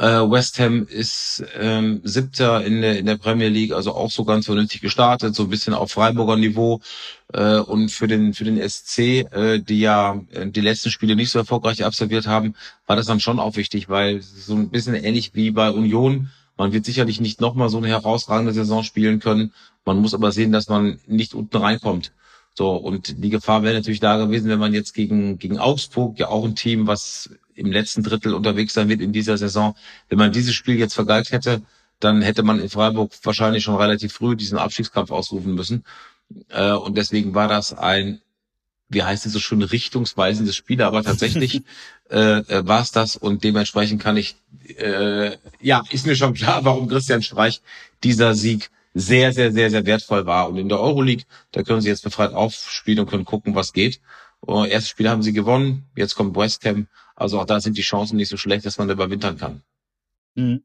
Äh, 0.00 0.30
West 0.30 0.58
Ham 0.58 0.86
ist 0.86 1.44
ähm, 1.58 2.00
siebter 2.04 2.64
in 2.64 2.80
der, 2.80 2.98
in 2.98 3.04
der 3.04 3.18
Premier 3.18 3.48
League, 3.48 3.72
also 3.72 3.94
auch 3.94 4.10
so 4.10 4.24
ganz 4.24 4.46
vernünftig 4.46 4.80
gestartet, 4.80 5.34
so 5.34 5.42
ein 5.42 5.50
bisschen 5.50 5.74
auf 5.74 5.90
Freiburger 5.90 6.36
Niveau. 6.36 6.80
Äh, 7.34 7.58
und 7.58 7.90
für 7.90 8.08
den, 8.08 8.32
für 8.32 8.44
den 8.44 8.56
SC, 8.66 8.98
äh, 9.30 9.58
die 9.58 9.80
ja 9.80 10.18
äh, 10.32 10.46
die 10.46 10.62
letzten 10.62 10.90
Spiele 10.90 11.16
nicht 11.16 11.30
so 11.30 11.38
erfolgreich 11.38 11.84
absolviert 11.84 12.26
haben, 12.26 12.54
war 12.86 12.96
das 12.96 13.04
dann 13.04 13.20
schon 13.20 13.38
auch 13.38 13.56
wichtig, 13.56 13.90
weil 13.90 14.22
so 14.22 14.54
ein 14.54 14.70
bisschen 14.70 14.94
ähnlich 14.94 15.34
wie 15.34 15.50
bei 15.50 15.70
Union, 15.70 16.30
man 16.56 16.72
wird 16.72 16.86
sicherlich 16.86 17.20
nicht 17.20 17.42
nochmal 17.42 17.68
so 17.68 17.76
eine 17.76 17.88
herausragende 17.88 18.54
Saison 18.54 18.82
spielen 18.82 19.20
können. 19.20 19.52
Man 19.84 19.98
muss 19.98 20.14
aber 20.14 20.32
sehen, 20.32 20.50
dass 20.50 20.70
man 20.70 20.98
nicht 21.08 21.34
unten 21.34 21.58
reinkommt. 21.58 22.12
So, 22.60 22.72
und 22.72 23.24
die 23.24 23.30
Gefahr 23.30 23.62
wäre 23.62 23.72
natürlich 23.74 24.00
da 24.00 24.18
gewesen, 24.18 24.50
wenn 24.50 24.58
man 24.58 24.74
jetzt 24.74 24.92
gegen, 24.92 25.38
gegen 25.38 25.58
Augsburg, 25.58 26.18
ja 26.18 26.28
auch 26.28 26.44
ein 26.44 26.56
Team, 26.56 26.86
was 26.86 27.30
im 27.54 27.72
letzten 27.72 28.02
Drittel 28.02 28.34
unterwegs 28.34 28.74
sein 28.74 28.90
wird 28.90 29.00
in 29.00 29.14
dieser 29.14 29.38
Saison. 29.38 29.74
Wenn 30.10 30.18
man 30.18 30.30
dieses 30.30 30.52
Spiel 30.52 30.78
jetzt 30.78 30.92
vergeigt 30.92 31.32
hätte, 31.32 31.62
dann 32.00 32.20
hätte 32.20 32.42
man 32.42 32.60
in 32.60 32.68
Freiburg 32.68 33.12
wahrscheinlich 33.22 33.64
schon 33.64 33.76
relativ 33.76 34.12
früh 34.12 34.36
diesen 34.36 34.58
Abstiegskampf 34.58 35.10
ausrufen 35.10 35.54
müssen. 35.54 35.84
Äh, 36.50 36.72
und 36.72 36.98
deswegen 36.98 37.34
war 37.34 37.48
das 37.48 37.72
ein, 37.72 38.20
wie 38.90 39.04
heißt 39.04 39.24
es 39.24 39.32
so 39.32 39.38
schön, 39.38 39.62
richtungsweisendes 39.62 40.54
Spiel, 40.54 40.82
aber 40.82 41.02
tatsächlich 41.02 41.62
äh, 42.10 42.40
äh 42.40 42.66
war 42.66 42.82
es 42.82 42.92
das 42.92 43.16
und 43.16 43.42
dementsprechend 43.42 44.02
kann 44.02 44.18
ich, 44.18 44.36
äh, 44.76 45.34
ja, 45.62 45.82
ist 45.92 46.06
mir 46.06 46.14
schon 46.14 46.34
klar, 46.34 46.62
warum 46.66 46.88
Christian 46.88 47.22
Streich 47.22 47.62
dieser 48.02 48.34
Sieg 48.34 48.70
sehr, 48.94 49.32
sehr, 49.32 49.52
sehr, 49.52 49.70
sehr 49.70 49.86
wertvoll 49.86 50.26
war. 50.26 50.48
Und 50.48 50.56
in 50.56 50.68
der 50.68 50.80
Euroleague, 50.80 51.24
da 51.52 51.62
können 51.62 51.80
sie 51.80 51.88
jetzt 51.88 52.04
befreit 52.04 52.32
aufspielen 52.32 53.00
und 53.00 53.10
können 53.10 53.24
gucken, 53.24 53.54
was 53.54 53.72
geht. 53.72 54.00
Uh, 54.46 54.64
erstes 54.64 54.88
Spiel 54.88 55.08
haben 55.08 55.22
sie 55.22 55.32
gewonnen, 55.32 55.84
jetzt 55.94 56.14
kommt 56.14 56.34
West 56.36 56.64
Ham. 56.64 56.88
Also 57.14 57.38
auch 57.38 57.44
da 57.44 57.60
sind 57.60 57.76
die 57.76 57.82
Chancen 57.82 58.16
nicht 58.16 58.30
so 58.30 58.38
schlecht, 58.38 58.64
dass 58.64 58.78
man 58.78 58.88
da 58.88 58.94
überwintern 58.94 59.36
kann. 59.36 59.62
Mhm. 60.34 60.64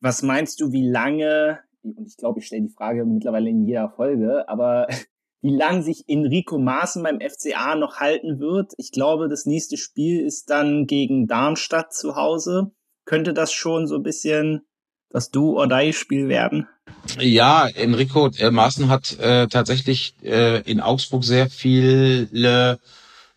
Was 0.00 0.22
meinst 0.22 0.60
du, 0.60 0.72
wie 0.72 0.88
lange, 0.88 1.58
und 1.82 2.06
ich 2.06 2.16
glaube, 2.16 2.38
ich 2.38 2.46
stelle 2.46 2.62
die 2.62 2.72
Frage 2.72 3.04
mittlerweile 3.04 3.50
in 3.50 3.66
jeder 3.66 3.90
Folge, 3.90 4.48
aber 4.48 4.86
wie 5.42 5.54
lange 5.54 5.82
sich 5.82 6.04
Enrico 6.06 6.58
Maaßen 6.58 7.02
beim 7.02 7.18
FCA 7.20 7.74
noch 7.74 7.96
halten 7.96 8.38
wird? 8.38 8.72
Ich 8.76 8.92
glaube, 8.92 9.28
das 9.28 9.44
nächste 9.44 9.76
Spiel 9.76 10.24
ist 10.24 10.48
dann 10.50 10.86
gegen 10.86 11.26
Darmstadt 11.26 11.92
zu 11.92 12.14
Hause 12.14 12.72
könnte 13.10 13.34
das 13.34 13.52
schon 13.52 13.88
so 13.88 13.96
ein 13.96 14.04
bisschen 14.04 14.62
das 15.08 15.30
Do-or-Die-Spiel 15.30 16.28
werden? 16.28 16.68
Ja, 17.18 17.66
Enrico 17.66 18.30
äh, 18.38 18.50
Maaßen 18.50 18.88
hat 18.88 19.18
äh, 19.18 19.46
tatsächlich 19.48 20.14
äh, 20.22 20.60
in 20.62 20.80
Augsburg 20.80 21.24
sehr 21.24 21.50
viele 21.50 22.78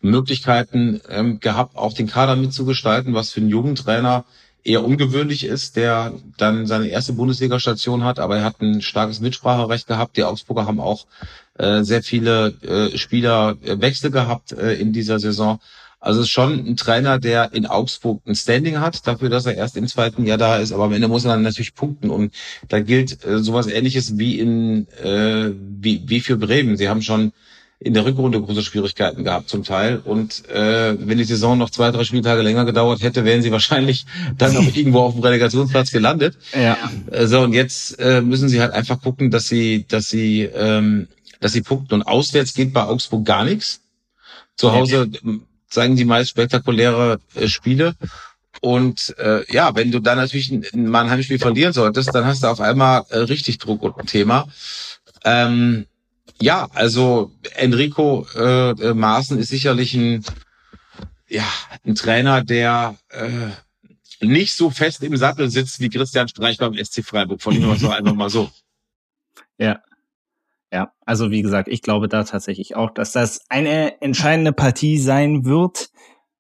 Möglichkeiten 0.00 1.00
ähm, 1.08 1.40
gehabt, 1.40 1.76
auch 1.76 1.94
den 1.94 2.06
Kader 2.06 2.36
mitzugestalten, 2.36 3.14
was 3.14 3.32
für 3.32 3.40
einen 3.40 3.48
Jugendtrainer 3.48 4.24
eher 4.62 4.84
ungewöhnlich 4.84 5.44
ist, 5.44 5.76
der 5.76 6.14
dann 6.38 6.66
seine 6.66 6.88
erste 6.88 7.12
Bundesliga-Station 7.12 8.04
hat, 8.04 8.18
aber 8.18 8.38
er 8.38 8.44
hat 8.44 8.60
ein 8.60 8.80
starkes 8.80 9.20
Mitspracherecht 9.20 9.86
gehabt. 9.86 10.16
Die 10.16 10.24
Augsburger 10.24 10.66
haben 10.66 10.80
auch 10.80 11.06
äh, 11.58 11.82
sehr 11.82 12.02
viele 12.02 12.48
äh, 12.62 12.96
Spielerwechsel 12.96 14.10
gehabt 14.10 14.52
äh, 14.52 14.74
in 14.74 14.92
dieser 14.92 15.18
Saison. 15.18 15.60
Also 16.04 16.20
es 16.20 16.26
ist 16.26 16.32
schon 16.32 16.66
ein 16.66 16.76
Trainer, 16.76 17.18
der 17.18 17.54
in 17.54 17.64
Augsburg 17.64 18.20
ein 18.26 18.34
Standing 18.34 18.78
hat, 18.78 19.06
dafür, 19.06 19.30
dass 19.30 19.46
er 19.46 19.54
erst 19.54 19.74
im 19.78 19.88
zweiten 19.88 20.26
Jahr 20.26 20.36
da 20.36 20.58
ist. 20.58 20.70
Aber 20.72 20.84
am 20.84 20.92
Ende 20.92 21.08
muss 21.08 21.24
er 21.24 21.32
dann 21.32 21.40
natürlich 21.40 21.74
punkten. 21.74 22.10
Und 22.10 22.34
da 22.68 22.80
gilt 22.80 23.24
äh, 23.24 23.38
sowas 23.38 23.66
ähnliches 23.68 24.18
wie 24.18 24.38
in 24.38 24.86
äh, 25.02 25.50
wie, 25.58 26.02
wie 26.06 26.20
für 26.20 26.36
Bremen. 26.36 26.76
Sie 26.76 26.90
haben 26.90 27.00
schon 27.00 27.32
in 27.80 27.94
der 27.94 28.04
Rückrunde 28.04 28.38
große 28.38 28.62
Schwierigkeiten 28.62 29.24
gehabt 29.24 29.48
zum 29.48 29.64
Teil. 29.64 29.98
Und 30.04 30.46
äh, 30.50 30.94
wenn 30.98 31.16
die 31.16 31.24
Saison 31.24 31.56
noch 31.56 31.70
zwei, 31.70 31.90
drei 31.90 32.04
Spieltage 32.04 32.42
länger 32.42 32.66
gedauert 32.66 33.02
hätte, 33.02 33.24
wären 33.24 33.40
sie 33.40 33.50
wahrscheinlich 33.50 34.04
dann 34.36 34.52
noch 34.52 34.76
irgendwo 34.76 35.00
auf 35.00 35.14
dem 35.14 35.22
Relegationsplatz 35.22 35.90
gelandet. 35.90 36.36
Ja. 36.54 36.76
Äh, 37.10 37.26
so, 37.26 37.40
und 37.40 37.54
jetzt 37.54 37.98
äh, 37.98 38.20
müssen 38.20 38.50
sie 38.50 38.60
halt 38.60 38.72
einfach 38.72 39.00
gucken, 39.00 39.30
dass 39.30 39.48
sie, 39.48 39.86
dass 39.88 40.10
sie, 40.10 40.42
ähm, 40.42 41.08
dass 41.40 41.52
sie 41.52 41.62
punkten. 41.62 41.94
Und 41.94 42.02
auswärts 42.02 42.52
geht 42.52 42.74
bei 42.74 42.84
Augsburg 42.84 43.24
gar 43.24 43.44
nichts. 43.44 43.80
Zu 44.56 44.72
Hause 44.72 45.10
ähm, 45.24 45.46
zeigen 45.74 45.96
die 45.96 46.04
meist 46.04 46.30
spektakuläre 46.30 47.20
äh, 47.34 47.48
Spiele. 47.48 47.94
Und 48.60 49.14
äh, 49.18 49.44
ja, 49.52 49.74
wenn 49.74 49.90
du 49.90 50.00
dann 50.00 50.16
natürlich 50.16 50.50
mal 50.72 51.02
ein 51.02 51.10
Heimspiel 51.10 51.38
verlieren 51.38 51.72
solltest, 51.72 52.14
dann 52.14 52.24
hast 52.24 52.42
du 52.42 52.46
auf 52.46 52.60
einmal 52.60 53.04
äh, 53.10 53.18
richtig 53.18 53.58
Druck 53.58 53.82
und 53.82 53.98
ein 53.98 54.06
Thema. 54.06 54.48
Ähm, 55.24 55.86
ja, 56.40 56.68
also 56.72 57.32
Enrico 57.56 58.26
äh, 58.34 58.70
äh, 58.70 58.94
Maaßen 58.94 59.38
ist 59.38 59.48
sicherlich 59.48 59.94
ein, 59.94 60.24
ja, 61.28 61.46
ein 61.84 61.94
Trainer, 61.94 62.42
der 62.42 62.96
äh, 63.10 63.50
nicht 64.20 64.54
so 64.54 64.70
fest 64.70 65.02
im 65.02 65.16
Sattel 65.16 65.50
sitzt 65.50 65.80
wie 65.80 65.90
Christian 65.90 66.28
Streich 66.28 66.58
beim 66.58 66.74
SC 66.74 67.04
Freiburg. 67.04 67.42
Von 67.42 67.54
ihm 67.54 67.76
so 67.76 67.90
einfach 67.90 68.14
mal 68.14 68.30
so. 68.30 68.50
Ja. 69.56 69.80
Ja, 70.72 70.92
also 71.06 71.30
wie 71.30 71.42
gesagt, 71.42 71.68
ich 71.68 71.82
glaube 71.82 72.08
da 72.08 72.24
tatsächlich 72.24 72.74
auch, 72.74 72.90
dass 72.90 73.12
das 73.12 73.40
eine 73.48 74.00
entscheidende 74.00 74.52
Partie 74.52 74.98
sein 74.98 75.44
wird. 75.44 75.90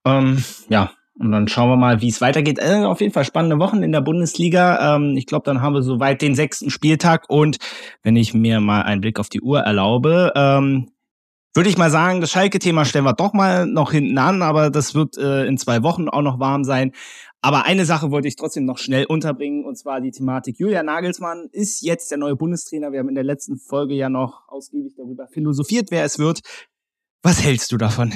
Ähm, 0.05 0.43
ja, 0.69 0.91
und 1.17 1.31
dann 1.31 1.47
schauen 1.47 1.69
wir 1.69 1.77
mal, 1.77 2.01
wie 2.01 2.09
es 2.09 2.19
weitergeht. 2.19 2.59
Äh, 2.59 2.83
auf 2.83 2.99
jeden 2.99 3.13
Fall 3.13 3.23
spannende 3.23 3.59
Wochen 3.59 3.83
in 3.83 3.91
der 3.91 4.01
Bundesliga. 4.01 4.95
Ähm, 4.95 5.15
ich 5.15 5.25
glaube, 5.25 5.45
dann 5.45 5.61
haben 5.61 5.73
wir 5.73 5.81
soweit 5.81 6.21
den 6.21 6.35
sechsten 6.35 6.69
Spieltag. 6.69 7.25
Und 7.29 7.57
wenn 8.03 8.17
ich 8.17 8.33
mir 8.33 8.59
mal 8.59 8.81
einen 8.81 9.01
Blick 9.01 9.19
auf 9.19 9.29
die 9.29 9.41
Uhr 9.41 9.61
erlaube, 9.61 10.33
ähm, 10.35 10.91
würde 11.55 11.69
ich 11.69 11.77
mal 11.77 11.89
sagen, 11.89 12.19
das 12.19 12.31
Schalke-Thema 12.31 12.83
stellen 12.83 13.05
wir 13.05 13.13
doch 13.13 13.33
mal 13.33 13.65
noch 13.65 13.91
hinten 13.91 14.17
an, 14.17 14.41
aber 14.41 14.69
das 14.69 14.93
wird 14.93 15.17
äh, 15.17 15.45
in 15.45 15.57
zwei 15.57 15.83
Wochen 15.83 16.09
auch 16.09 16.21
noch 16.21 16.39
warm 16.39 16.65
sein. 16.65 16.91
Aber 17.41 17.65
eine 17.65 17.85
Sache 17.85 18.11
wollte 18.11 18.27
ich 18.27 18.35
trotzdem 18.35 18.65
noch 18.65 18.77
schnell 18.77 19.05
unterbringen, 19.05 19.65
und 19.65 19.77
zwar 19.77 20.01
die 20.01 20.11
Thematik. 20.11 20.59
Julian 20.59 20.87
Nagelsmann 20.87 21.47
ist 21.51 21.81
jetzt 21.81 22.11
der 22.11 22.17
neue 22.17 22.35
Bundestrainer. 22.35 22.91
Wir 22.91 22.99
haben 22.99 23.09
in 23.09 23.15
der 23.15 23.23
letzten 23.23 23.57
Folge 23.57 23.93
ja 23.93 24.09
noch 24.09 24.49
ausgiebig 24.49 24.95
darüber 24.97 25.27
philosophiert, 25.27 25.91
wer 25.91 26.03
es 26.03 26.19
wird. 26.19 26.41
Was 27.21 27.43
hältst 27.43 27.71
du 27.71 27.77
davon? 27.77 28.11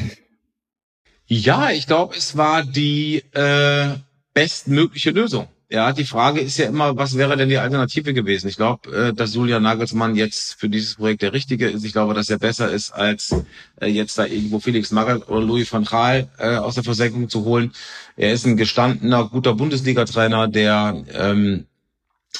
Ja, 1.25 1.69
ich 1.69 1.87
glaube, 1.87 2.15
es 2.15 2.35
war 2.35 2.63
die 2.63 3.23
äh, 3.33 3.95
bestmögliche 4.33 5.11
Lösung. 5.11 5.47
Ja, 5.71 5.93
die 5.93 6.03
Frage 6.05 6.39
ist 6.39 6.57
ja 6.57 6.65
immer, 6.65 6.97
was 6.97 7.15
wäre 7.15 7.37
denn 7.37 7.47
die 7.47 7.59
Alternative 7.59 8.15
gewesen? 8.15 8.47
Ich 8.47 8.55
glaube, 8.55 8.89
äh, 8.91 9.13
dass 9.13 9.35
Julian 9.35 9.61
Nagelsmann 9.61 10.15
jetzt 10.15 10.59
für 10.59 10.67
dieses 10.67 10.95
Projekt 10.95 11.21
der 11.21 11.31
Richtige 11.31 11.69
ist. 11.69 11.85
Ich 11.85 11.91
glaube, 11.91 12.15
dass 12.15 12.27
er 12.27 12.39
besser 12.39 12.71
ist, 12.71 12.89
als 12.89 13.35
äh, 13.79 13.85
jetzt 13.85 14.17
da 14.17 14.25
irgendwo 14.25 14.59
Felix 14.59 14.89
Magath 14.89 15.29
oder 15.29 15.41
Louis 15.41 15.71
van 15.71 15.83
Gaal 15.83 16.27
äh, 16.39 16.55
aus 16.55 16.73
der 16.73 16.83
Versenkung 16.83 17.29
zu 17.29 17.45
holen. 17.45 17.71
Er 18.17 18.33
ist 18.33 18.47
ein 18.47 18.57
gestandener, 18.57 19.25
guter 19.25 19.53
Bundesliga-Trainer, 19.53 20.47
der, 20.47 21.03
ähm, 21.13 21.67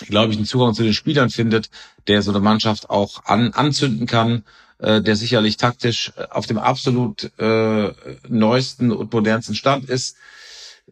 glaube 0.08 0.32
ich, 0.32 0.38
einen 0.38 0.48
Zugang 0.48 0.74
zu 0.74 0.82
den 0.82 0.96
Spielern 0.96 1.30
findet, 1.30 1.70
der 2.08 2.24
so 2.24 2.32
eine 2.32 2.40
Mannschaft 2.40 2.90
auch 2.90 3.26
an, 3.26 3.54
anzünden 3.54 4.08
kann 4.08 4.44
äh, 4.80 5.02
der 5.02 5.16
sicherlich 5.16 5.58
taktisch 5.58 6.14
auf 6.32 6.48
dem 6.48 6.58
absolut 6.58 7.32
äh, 7.38 7.94
neuesten 8.28 8.92
und 8.92 9.14
modernsten 9.14 9.54
Stand 9.54 9.88
ist. 9.88 10.16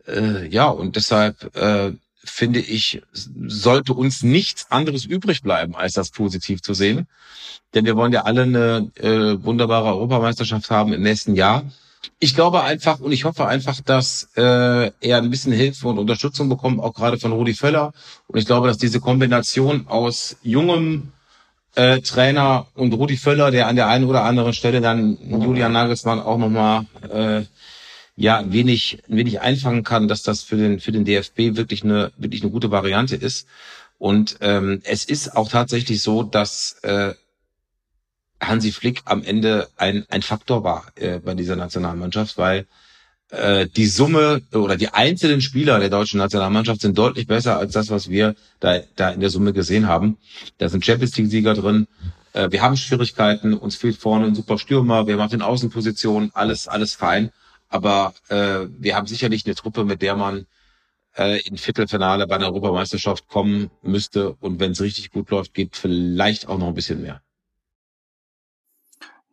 Äh, 0.06 0.48
ja, 0.48 0.68
und 0.68 0.96
deshalb 0.98 1.56
äh, 1.56 1.94
finde 2.30 2.60
ich, 2.60 3.02
sollte 3.14 3.94
uns 3.94 4.24
nichts 4.24 4.68
anderes 4.70 5.06
übrig 5.06 5.42
bleiben, 5.42 5.76
als 5.76 5.94
das 5.94 6.12
positiv 6.12 6.62
zu 6.62 6.74
sehen. 6.74 7.08
Denn 7.74 7.86
wir 7.86 7.96
wollen 7.96 8.14
ja 8.14 8.24
alle 8.24 8.44
eine 8.44 8.92
äh, 8.96 9.44
wunderbare 9.44 9.90
Europameisterschaft 9.90 10.70
haben 10.70 10.94
im 10.94 11.02
nächsten 11.02 11.36
Jahr. 11.36 11.64
Ich 12.20 12.36
glaube 12.36 12.64
einfach 12.64 13.00
und 13.00 13.12
ich 13.12 13.26
hoffe 13.26 13.46
einfach, 13.48 13.82
dass 13.82 14.30
äh, 14.36 14.92
er 15.02 15.18
ein 15.18 15.30
bisschen 15.30 15.52
Hilfe 15.52 15.88
und 15.88 16.00
Unterstützung 16.00 16.50
bekommt, 16.50 16.80
auch 16.80 16.94
gerade 16.94 17.18
von 17.20 17.32
Rudi 17.32 17.54
Völler. 17.54 17.92
Und 18.28 18.40
ich 18.40 18.46
glaube, 18.46 18.68
dass 18.68 18.78
diese 18.78 19.00
Kombination 19.00 19.88
aus 19.88 20.38
jungem 20.42 21.12
äh, 21.76 22.02
Trainer 22.02 22.68
und 22.74 22.94
Rudi 22.94 23.18
Völler, 23.18 23.52
der 23.52 23.68
an 23.68 23.76
der 23.76 23.88
einen 23.88 24.06
oder 24.06 24.24
anderen 24.24 24.54
Stelle 24.54 24.82
dann 24.82 25.18
Julian 25.30 25.74
Nagelsmann 25.74 26.20
auch 26.20 26.38
nochmal 26.38 26.86
äh, 27.12 27.44
ja 28.18 28.44
wenig, 28.52 29.04
wenig 29.08 29.40
einfangen 29.40 29.84
kann, 29.84 30.08
dass 30.10 30.24
das 30.24 30.42
für 30.42 30.58
den 30.58 30.80
für 30.82 30.92
den 30.92 31.06
DFB 31.06 31.56
wirklich 31.56 31.84
eine 31.84 32.12
wirklich 32.18 32.42
eine 32.42 32.52
gute 32.52 32.72
Variante 32.72 33.16
ist. 33.16 33.48
Und 34.00 34.38
ähm, 34.42 34.82
es 34.84 35.06
ist 35.06 35.36
auch 35.36 35.50
tatsächlich 35.50 36.02
so, 36.02 36.24
dass 36.24 36.80
äh, 36.84 37.14
Hansi 38.42 38.72
Flick 38.72 39.02
am 39.06 39.24
Ende 39.24 39.70
ein, 39.78 40.06
ein 40.10 40.22
Faktor 40.22 40.64
war 40.64 40.86
äh, 40.96 41.20
bei 41.20 41.34
dieser 41.34 41.56
Nationalmannschaft, 41.56 42.38
weil 42.38 42.68
äh, 43.30 43.68
die 43.68 43.88
Summe 43.88 44.42
oder 44.54 44.78
die 44.78 44.90
einzelnen 44.90 45.42
Spieler 45.42 45.80
der 45.80 45.90
deutschen 45.90 46.20
Nationalmannschaft 46.20 46.82
sind 46.82 46.98
deutlich 46.98 47.28
besser 47.28 47.58
als 47.58 47.74
das, 47.74 47.90
was 47.90 48.10
wir 48.10 48.36
da, 48.60 48.80
da 48.96 49.10
in 49.10 49.20
der 49.20 49.30
Summe 49.30 49.54
gesehen 49.54 49.88
haben. 49.88 50.18
Da 50.60 50.70
sind 50.70 50.86
Champions 50.86 51.18
League-Sieger 51.18 51.56
drin. 51.56 51.88
Äh, 52.34 52.52
wir 52.52 52.62
haben 52.62 52.78
Schwierigkeiten, 52.78 53.54
uns 53.54 53.76
fehlt 53.76 53.98
vorne 53.98 54.28
ein 54.28 54.36
super 54.36 54.58
Stürmer, 54.58 55.08
wir 55.08 55.16
haben 55.16 55.22
auf 55.22 55.32
den 55.32 55.42
Außenpositionen 55.42 56.32
alles, 56.34 56.68
alles 56.68 56.94
fein. 56.94 57.32
Aber 57.70 58.14
äh, 58.30 58.68
wir 58.70 58.96
haben 58.96 59.08
sicherlich 59.08 59.46
eine 59.46 59.56
Truppe, 59.56 59.84
mit 59.84 60.02
der 60.02 60.16
man 60.16 60.46
äh, 61.18 61.42
in 61.48 61.58
Viertelfinale 61.58 62.28
bei 62.28 62.36
einer 62.36 62.48
Europameisterschaft 62.48 63.28
kommen 63.28 63.72
müsste. 63.82 64.34
Und 64.40 64.60
wenn 64.60 64.72
es 64.72 64.82
richtig 64.82 65.12
gut 65.12 65.30
läuft, 65.32 65.54
geht 65.54 65.76
vielleicht 65.76 66.48
auch 66.48 66.58
noch 66.58 66.68
ein 66.68 66.74
bisschen 66.74 67.02
mehr. 67.02 67.22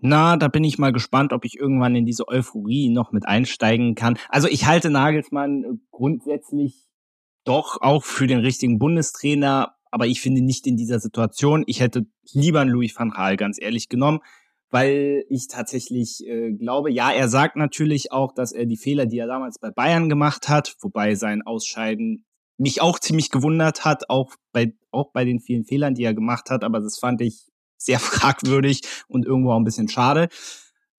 Na, 0.07 0.37
da 0.37 0.49
bin 0.49 0.65
ich 0.65 0.77
mal 0.77 0.93
gespannt, 0.93 1.33
ob 1.33 1.47
ich 1.47 1.59
irgendwann 1.59 1.97
in 1.97 2.05
diese 2.05 2.29
Euphorie 2.29 2.91
noch 2.91 3.13
mit 3.13 3.27
einsteigen 3.27 3.95
kann. 3.95 4.19
Also 4.29 4.49
ich 4.49 4.67
halte 4.67 4.91
Nagelsmann 4.91 5.81
grundsätzlich 5.91 6.75
doch 7.45 7.81
auch 7.81 8.05
für 8.05 8.27
den 8.27 8.41
richtigen 8.41 8.79
Bundestrainer, 8.79 9.77
aber 9.91 10.07
ich 10.07 10.21
finde 10.21 10.43
nicht 10.43 10.67
in 10.67 10.77
dieser 10.77 11.01
Situation. 11.01 11.65
Ich 11.67 11.81
hätte 11.81 12.07
lieber 12.33 12.61
einen 12.61 12.71
Louis 12.71 12.95
van 12.95 13.11
Gaal 13.11 13.37
ganz 13.37 13.59
ehrlich 13.61 13.89
genommen, 13.89 14.21
weil 14.71 15.25
ich 15.29 15.49
tatsächlich 15.49 16.27
äh, 16.27 16.53
glaube, 16.53 16.91
ja, 16.91 17.13
er 17.13 17.29
sagt 17.29 17.57
natürlich 17.57 18.13
auch, 18.13 18.33
dass 18.35 18.53
er 18.53 18.67
die 18.67 18.77
Fehler, 18.77 19.07
die 19.07 19.19
er 19.19 19.27
damals 19.27 19.59
bei 19.59 19.71
Bayern 19.71 20.09
gemacht 20.09 20.49
hat, 20.49 20.77
wobei 20.81 21.15
sein 21.15 21.43
Ausscheiden 21.43 22.25
mich 22.59 22.81
auch 22.81 22.99
ziemlich 22.99 23.31
gewundert 23.31 23.85
hat, 23.85 24.11
auch 24.11 24.33
bei, 24.53 24.75
auch 24.91 25.13
bei 25.13 25.25
den 25.25 25.41
vielen 25.41 25.65
Fehlern, 25.65 25.95
die 25.95 26.05
er 26.05 26.15
gemacht 26.15 26.51
hat, 26.51 26.65
aber 26.65 26.81
das 26.81 26.99
fand 26.99 27.21
ich 27.21 27.49
sehr 27.77 27.99
fragwürdig 28.01 28.83
und 29.09 29.27
irgendwo 29.27 29.53
auch 29.53 29.59
ein 29.59 29.65
bisschen 29.65 29.89
schade. 29.89 30.29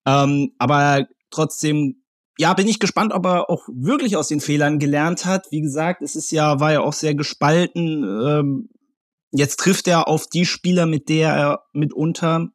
Ähm, 0.06 0.52
aber 0.58 1.08
trotzdem, 1.32 2.04
ja, 2.38 2.54
bin 2.54 2.68
ich 2.68 2.80
gespannt, 2.80 3.14
ob 3.14 3.26
er 3.26 3.50
auch 3.50 3.68
wirklich 3.68 4.18
aus 4.18 4.28
den 4.28 4.42
Fehlern 4.42 4.80
gelernt 4.80 5.26
hat. 5.26 5.48
Wie 5.52 5.62
gesagt, 5.62 6.02
es 6.02 6.16
ist 6.16 6.32
ja, 6.32 6.60
war 6.60 6.74
ja 6.74 6.82
auch 6.82 6.94
sehr 6.94 7.16
gespalten. 7.16 8.04
Ähm, 8.04 8.70
jetzt 9.32 9.58
trifft 9.58 9.88
er 9.88 10.08
auf 10.08 10.28
die 10.28 10.46
Spieler, 10.46 10.86
mit 10.86 11.10
der 11.10 11.34
er 11.34 11.64
mitunter, 11.74 12.50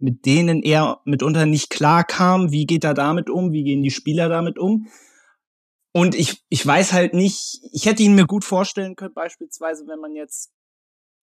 mit 0.00 0.26
denen 0.26 0.62
er 0.62 1.00
mitunter 1.04 1.46
nicht 1.46 1.70
klar 1.70 2.04
kam. 2.04 2.52
Wie 2.52 2.66
geht 2.66 2.84
er 2.84 2.94
damit 2.94 3.30
um? 3.30 3.52
Wie 3.52 3.64
gehen 3.64 3.82
die 3.82 3.90
Spieler 3.90 4.28
damit 4.28 4.58
um? 4.58 4.88
Und 5.92 6.14
ich, 6.14 6.44
ich 6.48 6.64
weiß 6.64 6.92
halt 6.92 7.14
nicht, 7.14 7.60
ich 7.72 7.86
hätte 7.86 8.02
ihn 8.02 8.14
mir 8.14 8.26
gut 8.26 8.44
vorstellen 8.44 8.94
können, 8.94 9.14
beispielsweise, 9.14 9.86
wenn 9.86 10.00
man 10.00 10.14
jetzt 10.14 10.52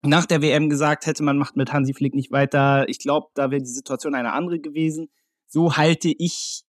nach 0.02 0.26
der 0.26 0.42
WM 0.42 0.68
gesagt 0.68 1.06
hätte, 1.06 1.22
man 1.22 1.38
macht 1.38 1.56
mit 1.56 1.72
Hansi 1.72 1.94
Flick 1.94 2.14
nicht 2.14 2.32
weiter. 2.32 2.88
Ich 2.88 2.98
glaube, 2.98 3.28
da 3.34 3.50
wäre 3.50 3.62
die 3.62 3.68
Situation 3.68 4.14
eine 4.14 4.32
andere 4.32 4.60
gewesen. 4.60 5.08
So 5.46 5.76
halte 5.76 6.08
ich 6.08 6.64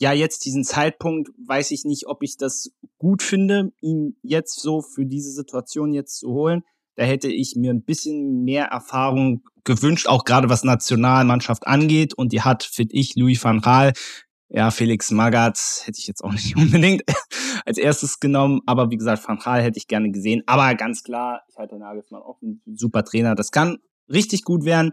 ja 0.00 0.12
jetzt 0.12 0.44
diesen 0.44 0.64
Zeitpunkt, 0.64 1.30
weiß 1.46 1.70
ich 1.72 1.84
nicht, 1.84 2.06
ob 2.06 2.22
ich 2.22 2.36
das 2.36 2.70
gut 2.98 3.22
finde, 3.22 3.72
ihn 3.80 4.16
jetzt 4.22 4.60
so 4.60 4.80
für 4.80 5.06
diese 5.06 5.32
Situation 5.32 5.92
jetzt 5.92 6.18
zu 6.18 6.30
holen. 6.30 6.62
Da 6.98 7.04
hätte 7.04 7.28
ich 7.28 7.54
mir 7.54 7.72
ein 7.72 7.84
bisschen 7.84 8.42
mehr 8.42 8.66
Erfahrung 8.66 9.44
gewünscht, 9.62 10.08
auch 10.08 10.24
gerade 10.24 10.48
was 10.48 10.64
Nationalmannschaft 10.64 11.66
angeht. 11.66 12.12
Und 12.14 12.32
die 12.32 12.42
hat, 12.42 12.64
finde 12.64 12.96
ich, 12.96 13.14
Louis 13.14 13.42
van 13.42 13.60
Gaal, 13.60 13.92
ja, 14.48 14.70
Felix 14.72 15.12
Magath 15.12 15.82
hätte 15.84 15.98
ich 15.98 16.08
jetzt 16.08 16.24
auch 16.24 16.32
nicht 16.32 16.56
unbedingt. 16.56 17.02
als 17.68 17.78
erstes 17.78 18.18
genommen. 18.18 18.62
Aber 18.66 18.90
wie 18.90 18.96
gesagt, 18.96 19.28
Van 19.28 19.38
Gaal 19.38 19.62
hätte 19.62 19.78
ich 19.78 19.86
gerne 19.86 20.10
gesehen. 20.10 20.42
Aber 20.46 20.74
ganz 20.74 21.04
klar, 21.04 21.42
ich 21.48 21.56
halte 21.56 21.78
Nagelsmann 21.78 22.22
auch 22.22 22.40
ein 22.42 22.62
super 22.66 23.04
Trainer. 23.04 23.34
Das 23.34 23.52
kann 23.52 23.78
richtig 24.10 24.42
gut 24.42 24.64
werden. 24.64 24.92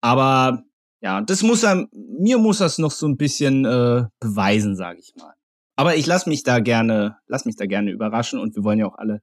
Aber 0.00 0.64
ja, 1.00 1.20
das 1.22 1.42
muss 1.42 1.62
er, 1.62 1.88
mir 1.92 2.38
muss 2.38 2.58
das 2.58 2.78
noch 2.78 2.90
so 2.90 3.06
ein 3.06 3.16
bisschen 3.16 3.64
äh, 3.64 4.04
beweisen, 4.18 4.76
sage 4.76 4.98
ich 5.00 5.14
mal. 5.16 5.32
Aber 5.76 5.96
ich 5.96 6.06
lass 6.06 6.26
mich 6.26 6.42
da 6.42 6.58
gerne, 6.60 7.16
lass 7.26 7.46
mich 7.46 7.56
da 7.56 7.64
gerne 7.64 7.90
überraschen 7.90 8.38
und 8.38 8.54
wir 8.54 8.64
wollen 8.64 8.80
ja 8.80 8.86
auch 8.86 8.98
alle 8.98 9.22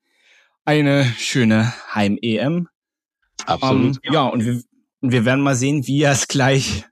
eine 0.67 1.05
schöne 1.17 1.73
Heim-EM. 1.95 2.67
Absolut. 3.45 3.99
Ähm, 4.03 4.13
ja, 4.13 4.23
und 4.23 4.45
wir, 4.45 4.61
wir 5.01 5.25
werden 5.25 5.41
mal 5.41 5.55
sehen, 5.55 5.87
wie 5.87 6.01
er 6.03 6.11
es 6.11 6.27
gleich 6.27 6.83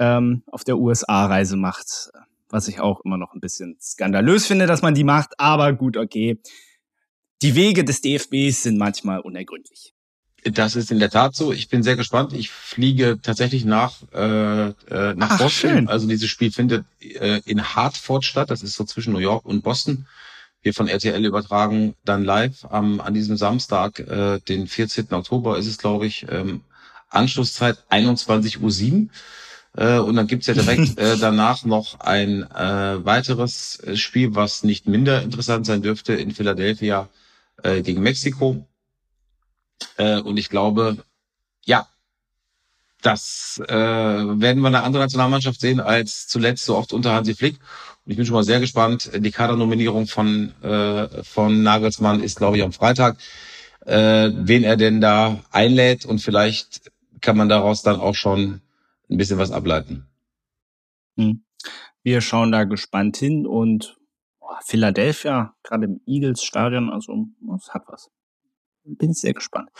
ähm, 0.00 0.42
auf 0.48 0.64
der 0.64 0.78
USA-Reise 0.78 1.56
macht. 1.56 2.10
Was 2.48 2.66
ich 2.66 2.80
auch 2.80 3.00
immer 3.04 3.16
noch 3.16 3.32
ein 3.32 3.40
bisschen 3.40 3.76
skandalös 3.80 4.46
finde, 4.46 4.66
dass 4.66 4.82
man 4.82 4.94
die 4.94 5.04
macht. 5.04 5.38
Aber 5.38 5.72
gut, 5.72 5.96
okay. 5.96 6.40
Die 7.40 7.54
Wege 7.54 7.84
des 7.84 8.00
DFBs 8.00 8.64
sind 8.64 8.78
manchmal 8.78 9.20
unergründlich. 9.20 9.94
Das 10.42 10.76
ist 10.76 10.90
in 10.90 10.98
der 10.98 11.10
Tat 11.10 11.36
so. 11.36 11.52
Ich 11.52 11.68
bin 11.68 11.82
sehr 11.82 11.96
gespannt. 11.96 12.32
Ich 12.32 12.50
fliege 12.50 13.18
tatsächlich 13.22 13.64
nach 13.64 14.02
äh, 14.12 14.68
äh, 14.68 15.14
nach 15.14 15.30
Ach, 15.30 15.38
Boston. 15.38 15.70
Schön. 15.70 15.88
Also 15.88 16.06
dieses 16.06 16.28
Spiel 16.28 16.50
findet 16.50 16.84
äh, 17.00 17.40
in 17.44 17.74
Hartford 17.74 18.24
statt. 18.24 18.50
Das 18.50 18.62
ist 18.62 18.74
so 18.74 18.84
zwischen 18.84 19.12
New 19.12 19.20
York 19.20 19.46
und 19.46 19.62
Boston. 19.62 20.06
Wir 20.64 20.72
von 20.72 20.88
RTL 20.88 21.22
übertragen 21.24 21.94
dann 22.06 22.24
live 22.24 22.64
am 22.70 23.00
an 23.00 23.12
diesem 23.12 23.36
Samstag, 23.36 24.00
äh, 24.00 24.40
den 24.40 24.66
14. 24.66 25.12
Oktober 25.12 25.58
ist 25.58 25.66
es, 25.66 25.76
glaube 25.76 26.06
ich, 26.06 26.26
ähm, 26.30 26.62
Anschlusszeit 27.10 27.84
21.07 27.90 28.92
Uhr. 28.92 29.08
Äh, 29.76 29.98
und 29.98 30.16
dann 30.16 30.26
gibt's 30.26 30.46
ja 30.46 30.54
direkt 30.54 30.98
äh, 30.98 31.18
danach 31.18 31.66
noch 31.66 32.00
ein 32.00 32.50
äh, 32.50 33.04
weiteres 33.04 33.82
Spiel, 33.94 34.34
was 34.34 34.64
nicht 34.64 34.88
minder 34.88 35.20
interessant 35.20 35.66
sein 35.66 35.82
dürfte, 35.82 36.14
in 36.14 36.30
Philadelphia 36.30 37.10
äh, 37.62 37.82
gegen 37.82 38.02
Mexiko. 38.02 38.66
Äh, 39.98 40.20
und 40.20 40.38
ich 40.38 40.48
glaube, 40.48 40.96
ja, 41.66 41.86
das 43.04 43.60
äh, 43.68 43.74
werden 43.74 44.62
wir 44.62 44.68
eine 44.68 44.82
andere 44.82 45.02
Nationalmannschaft 45.02 45.60
sehen 45.60 45.80
als 45.80 46.26
zuletzt 46.26 46.64
so 46.64 46.76
oft 46.76 46.92
unter 46.92 47.12
Hansi 47.12 47.34
Flick. 47.34 47.58
Und 48.04 48.10
ich 48.10 48.16
bin 48.16 48.24
schon 48.24 48.34
mal 48.34 48.44
sehr 48.44 48.60
gespannt. 48.60 49.10
Die 49.14 49.30
Kadernominierung 49.30 50.06
von, 50.06 50.52
äh, 50.62 51.22
von 51.22 51.62
Nagelsmann 51.62 52.22
ist, 52.22 52.38
glaube 52.38 52.56
ich, 52.56 52.62
am 52.62 52.72
Freitag. 52.72 53.18
Äh, 53.84 54.30
wen 54.34 54.64
er 54.64 54.76
denn 54.76 55.02
da 55.02 55.40
einlädt 55.50 56.06
und 56.06 56.20
vielleicht 56.20 56.90
kann 57.20 57.36
man 57.36 57.50
daraus 57.50 57.82
dann 57.82 58.00
auch 58.00 58.14
schon 58.14 58.62
ein 59.10 59.18
bisschen 59.18 59.38
was 59.38 59.50
ableiten. 59.50 60.06
Hm. 61.16 61.44
Wir 62.02 62.22
schauen 62.22 62.52
da 62.52 62.64
gespannt 62.64 63.18
hin 63.18 63.46
und 63.46 63.98
boah, 64.40 64.58
Philadelphia, 64.64 65.54
gerade 65.62 65.84
im 65.84 66.00
Eagles 66.06 66.42
Stadion, 66.42 66.90
also 66.90 67.26
das 67.42 67.68
hat 67.74 67.84
was 67.86 68.10
bin 68.84 69.12
sehr 69.12 69.34
gespannt. 69.34 69.70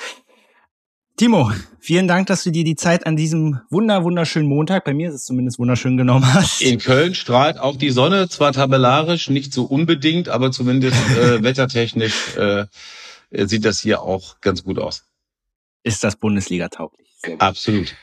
Timo, 1.17 1.53
vielen 1.79 2.09
Dank, 2.09 2.27
dass 2.27 2.43
du 2.43 2.51
dir 2.51 2.65
die 2.65 2.75
Zeit 2.75 3.07
an 3.07 3.15
diesem 3.15 3.61
wunder 3.71 4.03
wunderschönen 4.03 4.49
Montag, 4.49 4.85
bei 4.85 4.93
mir 4.93 5.11
ist 5.11 5.15
es 5.15 5.25
zumindest 5.25 5.61
wunderschön 5.61 5.97
genommen 5.97 6.35
hast. 6.35 6.61
In 6.61 6.81
Köln 6.81 7.15
strahlt 7.15 7.57
auch 7.57 7.77
die 7.77 7.91
Sonne, 7.91 8.29
zwar 8.29 8.53
tabellarisch, 8.53 9.31
nicht 9.31 9.53
so 9.53 9.63
unbedingt, 9.63 10.29
aber 10.29 10.51
zumindest 10.51 10.97
äh, 11.17 11.41
wettertechnisch 11.45 12.37
äh, 12.37 12.67
sieht 13.31 13.65
das 13.65 13.79
hier 13.79 14.03
auch 14.03 14.41
ganz 14.41 14.65
gut 14.65 14.81
aus. 14.81 15.05
Ist 15.85 16.03
das 16.03 16.17
Bundesliga 16.17 16.69
tauglich? 16.69 17.09
Absolut. 17.39 17.95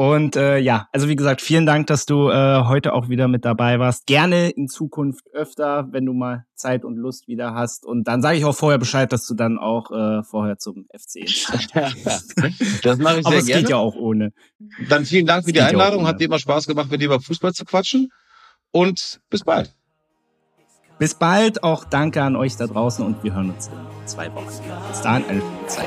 Und 0.00 0.34
äh, 0.34 0.56
ja, 0.56 0.88
also 0.92 1.08
wie 1.08 1.14
gesagt, 1.14 1.42
vielen 1.42 1.66
Dank, 1.66 1.86
dass 1.88 2.06
du 2.06 2.30
äh, 2.30 2.64
heute 2.64 2.94
auch 2.94 3.10
wieder 3.10 3.28
mit 3.28 3.44
dabei 3.44 3.78
warst. 3.78 4.06
Gerne 4.06 4.48
in 4.48 4.66
Zukunft 4.66 5.26
öfter, 5.34 5.88
wenn 5.90 6.06
du 6.06 6.14
mal 6.14 6.46
Zeit 6.54 6.86
und 6.86 6.96
Lust 6.96 7.28
wieder 7.28 7.52
hast. 7.52 7.84
Und 7.84 8.08
dann 8.08 8.22
sage 8.22 8.38
ich 8.38 8.46
auch 8.46 8.54
vorher 8.54 8.78
Bescheid, 8.78 9.12
dass 9.12 9.26
du 9.26 9.34
dann 9.34 9.58
auch 9.58 9.90
äh, 9.90 10.22
vorher 10.22 10.56
zum 10.56 10.86
FC 10.86 11.26
Das 12.82 12.96
mache 12.96 13.18
ich 13.18 13.26
sehr 13.26 13.26
Aber 13.26 13.36
es 13.36 13.44
gerne. 13.44 13.60
geht 13.60 13.68
ja 13.68 13.76
auch 13.76 13.94
ohne. 13.94 14.32
Dann 14.88 15.04
vielen 15.04 15.26
Dank 15.26 15.44
für 15.44 15.52
die 15.52 15.60
Einladung. 15.60 16.06
Hat 16.06 16.18
dir 16.18 16.24
immer 16.24 16.38
Spaß 16.38 16.66
gemacht, 16.66 16.90
mit 16.90 17.02
dir 17.02 17.04
über 17.04 17.20
Fußball 17.20 17.52
zu 17.52 17.66
quatschen. 17.66 18.08
Und 18.70 19.20
bis 19.28 19.44
bald. 19.44 19.74
Bis 20.98 21.12
bald. 21.12 21.62
Auch 21.62 21.84
danke 21.84 22.22
an 22.22 22.36
euch 22.36 22.56
da 22.56 22.66
draußen 22.66 23.04
und 23.04 23.22
wir 23.22 23.34
hören 23.34 23.50
uns 23.50 23.66
in 23.66 24.06
zwei 24.06 24.34
Wochen. 24.34 24.46
Bis 24.88 25.02
dahin 25.02 25.26
eine 25.28 25.40
gute 25.40 25.66
Zeit. 25.66 25.84